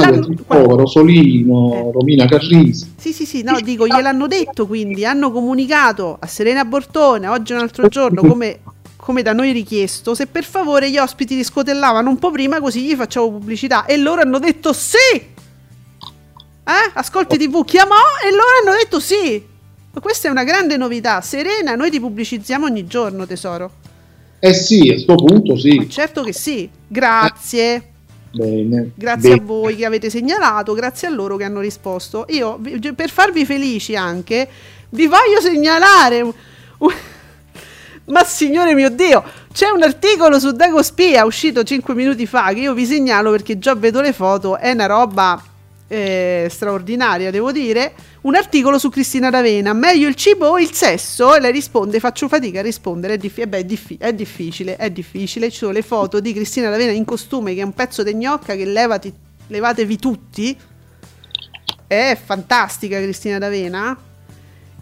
Povero, 0.46 0.86
Solino, 0.86 1.74
eh. 1.74 1.92
Romina 1.92 2.26
Carrisi. 2.26 2.94
Sì, 2.96 3.12
sì, 3.12 3.26
sì, 3.26 3.42
no, 3.42 3.58
dico, 3.60 3.86
gliel'hanno 3.86 4.26
detto 4.26 4.66
quindi, 4.66 5.04
hanno 5.04 5.30
comunicato 5.32 6.16
a 6.18 6.26
Serena 6.26 6.64
Bortone 6.64 7.26
oggi 7.26 7.52
un 7.52 7.58
altro 7.58 7.88
giorno 7.88 8.22
come, 8.26 8.60
come 8.96 9.22
da 9.22 9.32
noi 9.32 9.52
richiesto, 9.52 10.14
se 10.14 10.26
per 10.28 10.44
favore 10.44 10.90
gli 10.90 10.98
ospiti 10.98 11.34
li 11.34 11.44
scotellavano 11.44 12.08
un 12.08 12.18
po' 12.18 12.30
prima 12.30 12.60
così 12.60 12.82
gli 12.82 12.94
facciamo 12.94 13.30
pubblicità 13.30 13.84
e 13.86 13.96
loro 13.96 14.22
hanno 14.22 14.38
detto 14.38 14.72
sì. 14.72 15.34
Eh? 16.68 16.90
Ascolti 16.94 17.36
TV 17.36 17.64
chiamò 17.64 17.94
e 18.24 18.30
loro 18.30 18.48
hanno 18.62 18.76
detto 18.76 19.00
sì. 19.00 19.54
Questa 19.98 20.28
è 20.28 20.30
una 20.30 20.44
grande 20.44 20.76
novità. 20.76 21.20
Serena, 21.22 21.74
noi 21.74 21.90
ti 21.90 21.98
pubblicizziamo 21.98 22.66
ogni 22.66 22.86
giorno, 22.86 23.26
tesoro. 23.26 23.70
Eh 24.38 24.52
sì, 24.52 24.90
a 24.90 24.92
questo 24.92 25.14
punto 25.14 25.56
sì. 25.56 25.76
Ma 25.76 25.88
certo 25.88 26.22
che 26.22 26.32
sì. 26.32 26.68
Grazie. 26.86 27.92
Bene. 28.30 28.90
Grazie 28.94 29.30
Bene. 29.30 29.42
a 29.42 29.44
voi 29.44 29.76
che 29.76 29.84
avete 29.84 30.10
segnalato, 30.10 30.74
grazie 30.74 31.08
a 31.08 31.10
loro 31.10 31.36
che 31.36 31.44
hanno 31.44 31.60
risposto. 31.60 32.26
Io, 32.28 32.60
per 32.94 33.10
farvi 33.10 33.44
felici 33.44 33.96
anche, 33.96 34.48
vi 34.90 35.06
voglio 35.06 35.40
segnalare. 35.40 36.24
Ma 38.08 38.22
signore 38.22 38.74
mio 38.74 38.90
Dio, 38.90 39.24
c'è 39.52 39.68
un 39.70 39.82
articolo 39.82 40.38
su 40.38 40.52
Dago 40.52 40.80
Spia 40.82 41.24
uscito 41.24 41.64
5 41.64 41.92
minuti 41.94 42.24
fa 42.26 42.52
che 42.52 42.60
io 42.60 42.72
vi 42.72 42.86
segnalo 42.86 43.32
perché 43.32 43.58
già 43.58 43.74
vedo 43.74 44.00
le 44.00 44.12
foto, 44.12 44.58
è 44.58 44.70
una 44.70 44.86
roba 44.86 45.42
eh, 45.88 46.46
straordinaria, 46.48 47.32
devo 47.32 47.50
dire 47.50 47.92
un 48.26 48.34
articolo 48.34 48.78
su 48.78 48.88
Cristina 48.88 49.30
D'Avena. 49.30 49.72
Meglio 49.72 50.08
il 50.08 50.16
cibo 50.16 50.48
o 50.48 50.58
il 50.58 50.72
sesso? 50.72 51.34
E 51.34 51.40
lei 51.40 51.52
risponde: 51.52 52.00
Faccio 52.00 52.28
fatica 52.28 52.58
a 52.58 52.62
rispondere. 52.62 53.14
È, 53.14 53.20
eh 53.22 53.46
beh, 53.46 53.58
è, 53.58 53.64
diffi- 53.64 53.96
è, 53.98 54.12
difficile, 54.12 54.76
è 54.76 54.90
difficile. 54.90 55.50
Ci 55.50 55.58
sono 55.58 55.72
le 55.72 55.82
foto 55.82 56.20
di 56.20 56.32
Cristina 56.32 56.68
D'Avena 56.68 56.90
in 56.90 57.04
costume, 57.04 57.54
che 57.54 57.60
è 57.60 57.64
un 57.64 57.72
pezzo 57.72 58.02
di 58.02 58.14
gnocca 58.14 58.54
che 58.54 58.64
levati, 58.64 59.12
levatevi 59.46 59.96
tutti. 59.98 60.56
È 61.86 62.18
fantastica 62.22 63.00
Cristina 63.00 63.38
D'Avena. 63.38 63.96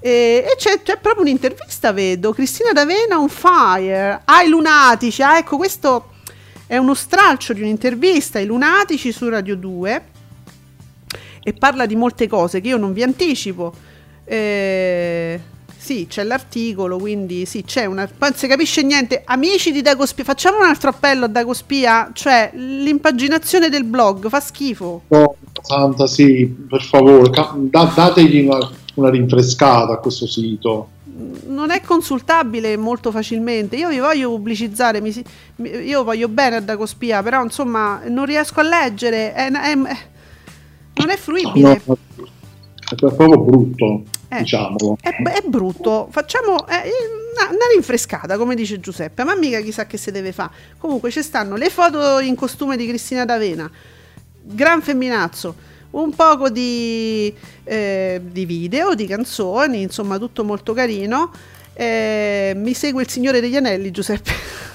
E, 0.01 0.11
e 0.47 0.57
c'è, 0.57 0.83
c'è, 0.83 0.99
proprio 0.99 1.23
un'intervista, 1.23 1.93
vedo. 1.93 2.33
Cristina 2.33 2.73
D'Avena 2.73 3.19
on 3.19 3.29
fire. 3.29 4.23
Ai 4.25 4.49
lunatici. 4.49 5.23
Ah, 5.23 5.37
ecco, 5.37 5.59
questo 5.59 6.13
è 6.67 6.79
uno 6.79 6.95
stralcio 6.95 7.53
di 7.53 7.61
un'intervista 7.61 8.39
ai 8.39 8.47
lunatici 8.47 9.13
su 9.13 9.29
Radio 9.29 9.55
2 9.55 10.13
e 11.45 11.53
parla 11.53 11.87
di 11.87 11.95
molte 11.95 12.27
cose 12.27 12.61
che 12.61 12.69
io 12.69 12.79
non 12.79 12.93
vi 12.93 13.03
anticipo. 13.03 13.73
Eh, 14.25 15.39
sì, 15.77 16.07
c'è 16.09 16.25
l'articolo, 16.25 16.97
quindi 16.97 17.45
sì, 17.45 17.63
c'è 17.63 17.85
una. 17.85 18.09
Non 18.19 18.33
si 18.35 18.47
capisce 18.47 18.83
niente. 18.83 19.23
Amici 19.27 19.71
di 19.71 19.83
Dagospia, 19.83 20.25
facciamo 20.25 20.57
un 20.57 20.65
altro 20.65 20.89
appello 20.89 21.27
a 21.27 21.29
Dagospia. 21.29 22.11
Cioè, 22.15 22.53
l'impaginazione 22.55 23.69
del 23.69 23.85
blog 23.85 24.29
fa 24.31 24.41
schifo. 24.41 25.03
Oh, 25.09 25.37
santa, 25.61 26.07
sì, 26.07 26.47
per 26.47 26.83
favore, 26.83 27.29
da, 27.29 27.93
dategli 27.95 28.47
una, 28.47 28.67
una 28.95 29.11
rinfrescata 29.11 29.93
a 29.93 29.99
questo 29.99 30.27
sito 30.27 30.89
non 31.47 31.71
è 31.71 31.81
consultabile 31.81 32.77
molto 32.77 33.11
facilmente. 33.11 33.77
Io 33.77 33.89
vi 33.89 33.99
voglio 33.99 34.31
pubblicizzare, 34.31 35.01
mi, 35.01 35.13
io 35.85 36.03
voglio 36.03 36.29
bene 36.29 36.57
a 36.57 36.61
Dagospia, 36.61 37.23
però 37.23 37.43
insomma 37.43 38.01
non 38.09 38.25
riesco 38.25 38.59
a 38.59 38.65
leggere, 38.65 39.33
è, 39.33 39.49
è, 39.49 39.77
non 41.05 41.11
è 41.11 41.17
fruibile. 41.17 41.81
No, 41.85 41.97
è 42.91 42.95
proprio 42.95 43.39
brutto, 43.39 44.03
eh, 44.29 44.39
diciamolo. 44.39 44.97
È, 45.01 45.09
è, 45.09 45.43
brutto, 45.47 46.09
facciamo 46.11 46.67
eh, 46.67 46.91
una, 47.35 47.51
una, 47.51 47.67
rinfrescata, 47.73 48.37
come 48.37 48.55
dice 48.55 48.81
Giuseppe, 48.81 49.25
ma 49.25 49.35
mica 49.37 49.61
chissà 49.61 49.87
che 49.87 49.99
si 49.99 50.11
deve 50.11 50.33
fare. 50.33 50.51
Comunque 50.79 51.11
ci 51.11 51.23
stanno 51.23 51.57
le 51.57 51.71
foto 51.71 52.21
in 52.21 52.35
costume 52.35 52.77
di 52.77 52.87
Cristina 52.87 53.25
D'Avena, 53.25 53.71
gran 54.43 54.83
femminazzo 54.83 55.73
un 55.91 56.13
poco 56.13 56.51
di, 56.51 57.33
eh, 57.63 58.21
di, 58.21 58.45
video, 58.47 58.95
di 58.95 59.07
canzoni, 59.07 59.83
insomma 59.83 60.19
tutto 60.19 60.43
molto 60.43 60.73
carino. 60.73 61.31
Eh, 61.73 62.53
mi 62.57 62.75
segue 62.75 63.03
il 63.03 63.09
Signore 63.09 63.41
degli 63.41 63.57
Anelli, 63.57 63.91
Giuseppe. 63.91 64.33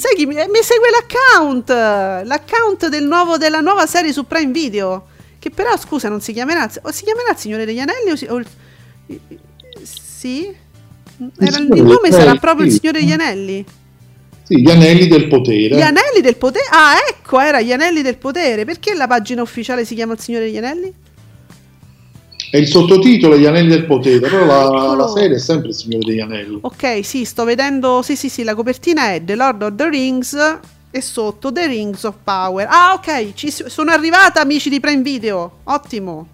sì, 0.00 0.06
sai 0.06 0.16
chi 0.16 0.26
mi, 0.26 0.34
mi, 0.34 0.62
segue 0.62 0.88
l'account, 0.90 1.68
l'account 1.68 2.88
del 2.88 3.04
nuovo, 3.04 3.36
della 3.36 3.60
nuova 3.60 3.86
serie 3.86 4.12
su 4.12 4.26
Prime 4.26 4.50
Video, 4.50 5.06
che 5.38 5.50
però 5.50 5.76
scusa 5.76 6.08
non 6.08 6.20
si 6.20 6.32
chiamerà, 6.32 6.70
o 6.82 6.90
si 6.90 7.04
chiamerà 7.04 7.32
il 7.32 7.36
Signore 7.36 7.64
degli 7.66 7.78
Anelli 7.78 8.10
o, 8.10 8.16
si, 8.16 8.24
o 8.24 8.42
sì? 9.82 10.54
Era, 11.38 11.58
il 11.58 11.82
nome 11.82 12.10
sarà 12.10 12.34
proprio 12.36 12.66
il 12.66 12.72
Signore 12.72 13.00
degli 13.00 13.12
Anelli? 13.12 13.64
Sì, 14.42 14.62
gli 14.62 14.70
anelli 14.70 15.06
del 15.06 15.28
potere. 15.28 15.76
Gli 15.76 15.80
anelli 15.80 16.20
del 16.20 16.36
potere? 16.36 16.64
Ah, 16.70 16.94
ecco, 17.08 17.38
era 17.38 17.60
gli 17.60 17.70
anelli 17.70 18.02
del 18.02 18.16
potere. 18.16 18.64
Perché 18.64 18.94
la 18.94 19.06
pagina 19.06 19.42
ufficiale 19.42 19.84
si 19.84 19.94
chiama 19.94 20.14
Il 20.14 20.18
Signore 20.18 20.46
degli 20.46 20.56
Anelli? 20.56 20.92
È 22.50 22.56
il 22.56 22.66
sottotitolo 22.66 23.38
Gli 23.38 23.46
Anelli 23.46 23.68
del 23.68 23.86
Potere, 23.86 24.18
però 24.18 24.44
la, 24.44 24.94
la, 24.96 25.06
serie 25.06 25.36
è 25.36 25.38
sempre 25.38 25.68
Il 25.68 25.74
Signore 25.76 26.04
degli 26.04 26.18
Anelli. 26.18 26.58
Ok, 26.62 27.04
sì, 27.04 27.24
sto 27.24 27.44
vedendo. 27.44 28.02
Sì, 28.02 28.16
sì, 28.16 28.28
sì, 28.28 28.42
la 28.42 28.56
copertina 28.56 29.12
è 29.12 29.22
The 29.24 29.36
Lord 29.36 29.62
of 29.62 29.74
the 29.76 29.88
Rings 29.88 30.58
e 30.90 31.00
sotto 31.00 31.52
The 31.52 31.68
Rings 31.68 32.02
of 32.02 32.16
Power. 32.24 32.66
Ah, 32.68 32.94
ok, 32.94 33.34
ci 33.34 33.52
sono 33.52 33.92
arrivata, 33.92 34.40
amici 34.40 34.68
di 34.68 34.80
Prime 34.80 35.02
Video. 35.02 35.58
Ottimo. 35.62 36.26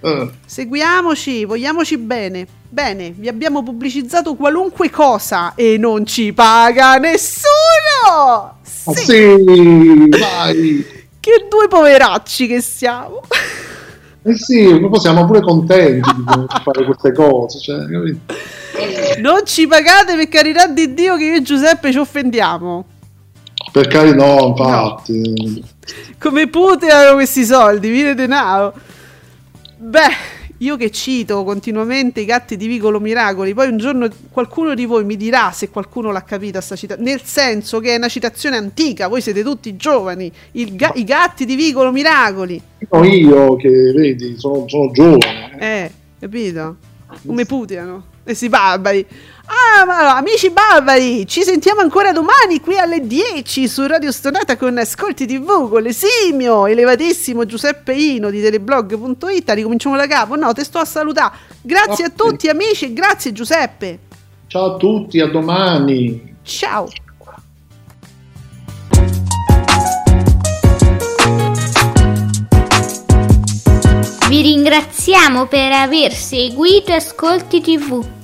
Uh. 0.00 0.28
Seguiamoci, 0.44 1.44
vogliamoci 1.44 1.98
bene. 1.98 2.46
Bene, 2.68 3.14
vi 3.16 3.28
abbiamo 3.28 3.62
pubblicizzato 3.62 4.34
qualunque 4.34 4.90
cosa 4.90 5.54
e 5.54 5.78
non 5.78 6.04
ci 6.04 6.32
paga 6.32 6.96
nessuno! 6.96 8.58
Sì, 8.62 8.88
ah, 8.88 8.94
sì 8.94 10.08
vai! 10.08 11.02
Che 11.24 11.46
due 11.48 11.68
poveracci 11.68 12.48
che 12.48 12.60
siamo! 12.60 13.22
Eh 14.26 14.34
sì, 14.36 14.80
noi 14.80 14.98
siamo 14.98 15.26
pure 15.26 15.42
contenti 15.42 16.10
di 16.16 16.24
fare 16.64 16.84
queste 16.84 17.12
cose. 17.12 17.60
Cioè, 17.60 17.84
non 19.20 19.44
ci 19.44 19.66
pagate 19.66 20.16
per 20.16 20.28
carità 20.28 20.66
di 20.66 20.94
Dio 20.94 21.16
che 21.16 21.24
io 21.24 21.34
e 21.36 21.42
Giuseppe 21.42 21.92
ci 21.92 21.98
offendiamo. 21.98 22.86
Per 23.70 23.86
carità, 23.86 24.24
no, 24.24 24.46
infatti. 24.46 25.20
No. 25.20 25.66
Come 26.18 26.48
puteano 26.48 27.14
questi 27.14 27.44
soldi, 27.44 27.90
vide 27.90 28.14
denaro. 28.14 28.72
Beh, 29.76 30.08
io 30.58 30.76
che 30.76 30.90
cito 30.90 31.42
continuamente 31.42 32.20
i 32.20 32.24
gatti 32.24 32.56
di 32.56 32.66
Vicolo 32.66 33.00
Miracoli, 33.00 33.54
poi 33.54 33.68
un 33.68 33.76
giorno 33.76 34.08
qualcuno 34.30 34.74
di 34.74 34.84
voi 34.86 35.04
mi 35.04 35.16
dirà 35.16 35.50
se 35.52 35.68
qualcuno 35.68 36.12
l'ha 36.12 36.22
capita 36.22 36.60
sta 36.60 36.76
citazione, 36.76 37.10
nel 37.10 37.22
senso 37.22 37.80
che 37.80 37.94
è 37.94 37.96
una 37.96 38.08
citazione 38.08 38.56
antica, 38.56 39.08
voi 39.08 39.20
siete 39.20 39.42
tutti 39.42 39.74
giovani, 39.76 40.30
ga- 40.52 40.92
i 40.94 41.04
gatti 41.04 41.44
di 41.44 41.56
Vicolo 41.56 41.90
Miracoli. 41.90 42.60
No, 42.90 43.04
io 43.04 43.56
che 43.56 43.68
vedi, 43.68 44.36
sono, 44.38 44.68
sono 44.68 44.90
giovane. 44.92 45.58
Eh, 45.58 45.90
capito? 46.20 46.76
Come 47.26 47.44
puteano 47.44 48.04
e 48.24 48.34
si 48.34 48.48
barbari. 48.48 49.06
Ah, 49.46 49.84
ma 49.84 50.16
amici 50.16 50.50
barbari, 50.50 51.26
ci 51.26 51.42
sentiamo 51.42 51.80
ancora 51.80 52.12
domani 52.12 52.60
qui 52.60 52.78
alle 52.78 53.06
10 53.06 53.68
su 53.68 53.86
Radio 53.86 54.10
Stonata 54.10 54.56
con 54.56 54.78
Ascolti 54.78 55.26
TV 55.26 55.68
con 55.68 55.82
l'esimio, 55.82 56.66
elevatissimo 56.66 57.44
Giuseppe 57.44 57.92
Ino 57.92 58.30
di 58.30 58.40
teleblog.it. 58.40 59.50
Ricominciamo 59.50 59.96
da 59.96 60.06
capo. 60.06 60.36
No, 60.36 60.52
te 60.54 60.64
sto 60.64 60.78
a 60.78 60.84
salutare. 60.86 61.36
Grazie 61.60 62.06
a 62.06 62.10
tutti 62.10 62.48
amici 62.48 62.86
e 62.86 62.92
grazie 62.94 63.32
Giuseppe. 63.32 63.98
Ciao 64.46 64.74
a 64.74 64.76
tutti, 64.76 65.20
a 65.20 65.26
domani. 65.26 66.36
Ciao. 66.42 66.88
Vi 74.28 74.42
ringraziamo 74.42 75.46
per 75.46 75.70
aver 75.72 76.12
seguito 76.12 76.92
Ascolti 76.92 77.60
TV. 77.60 78.23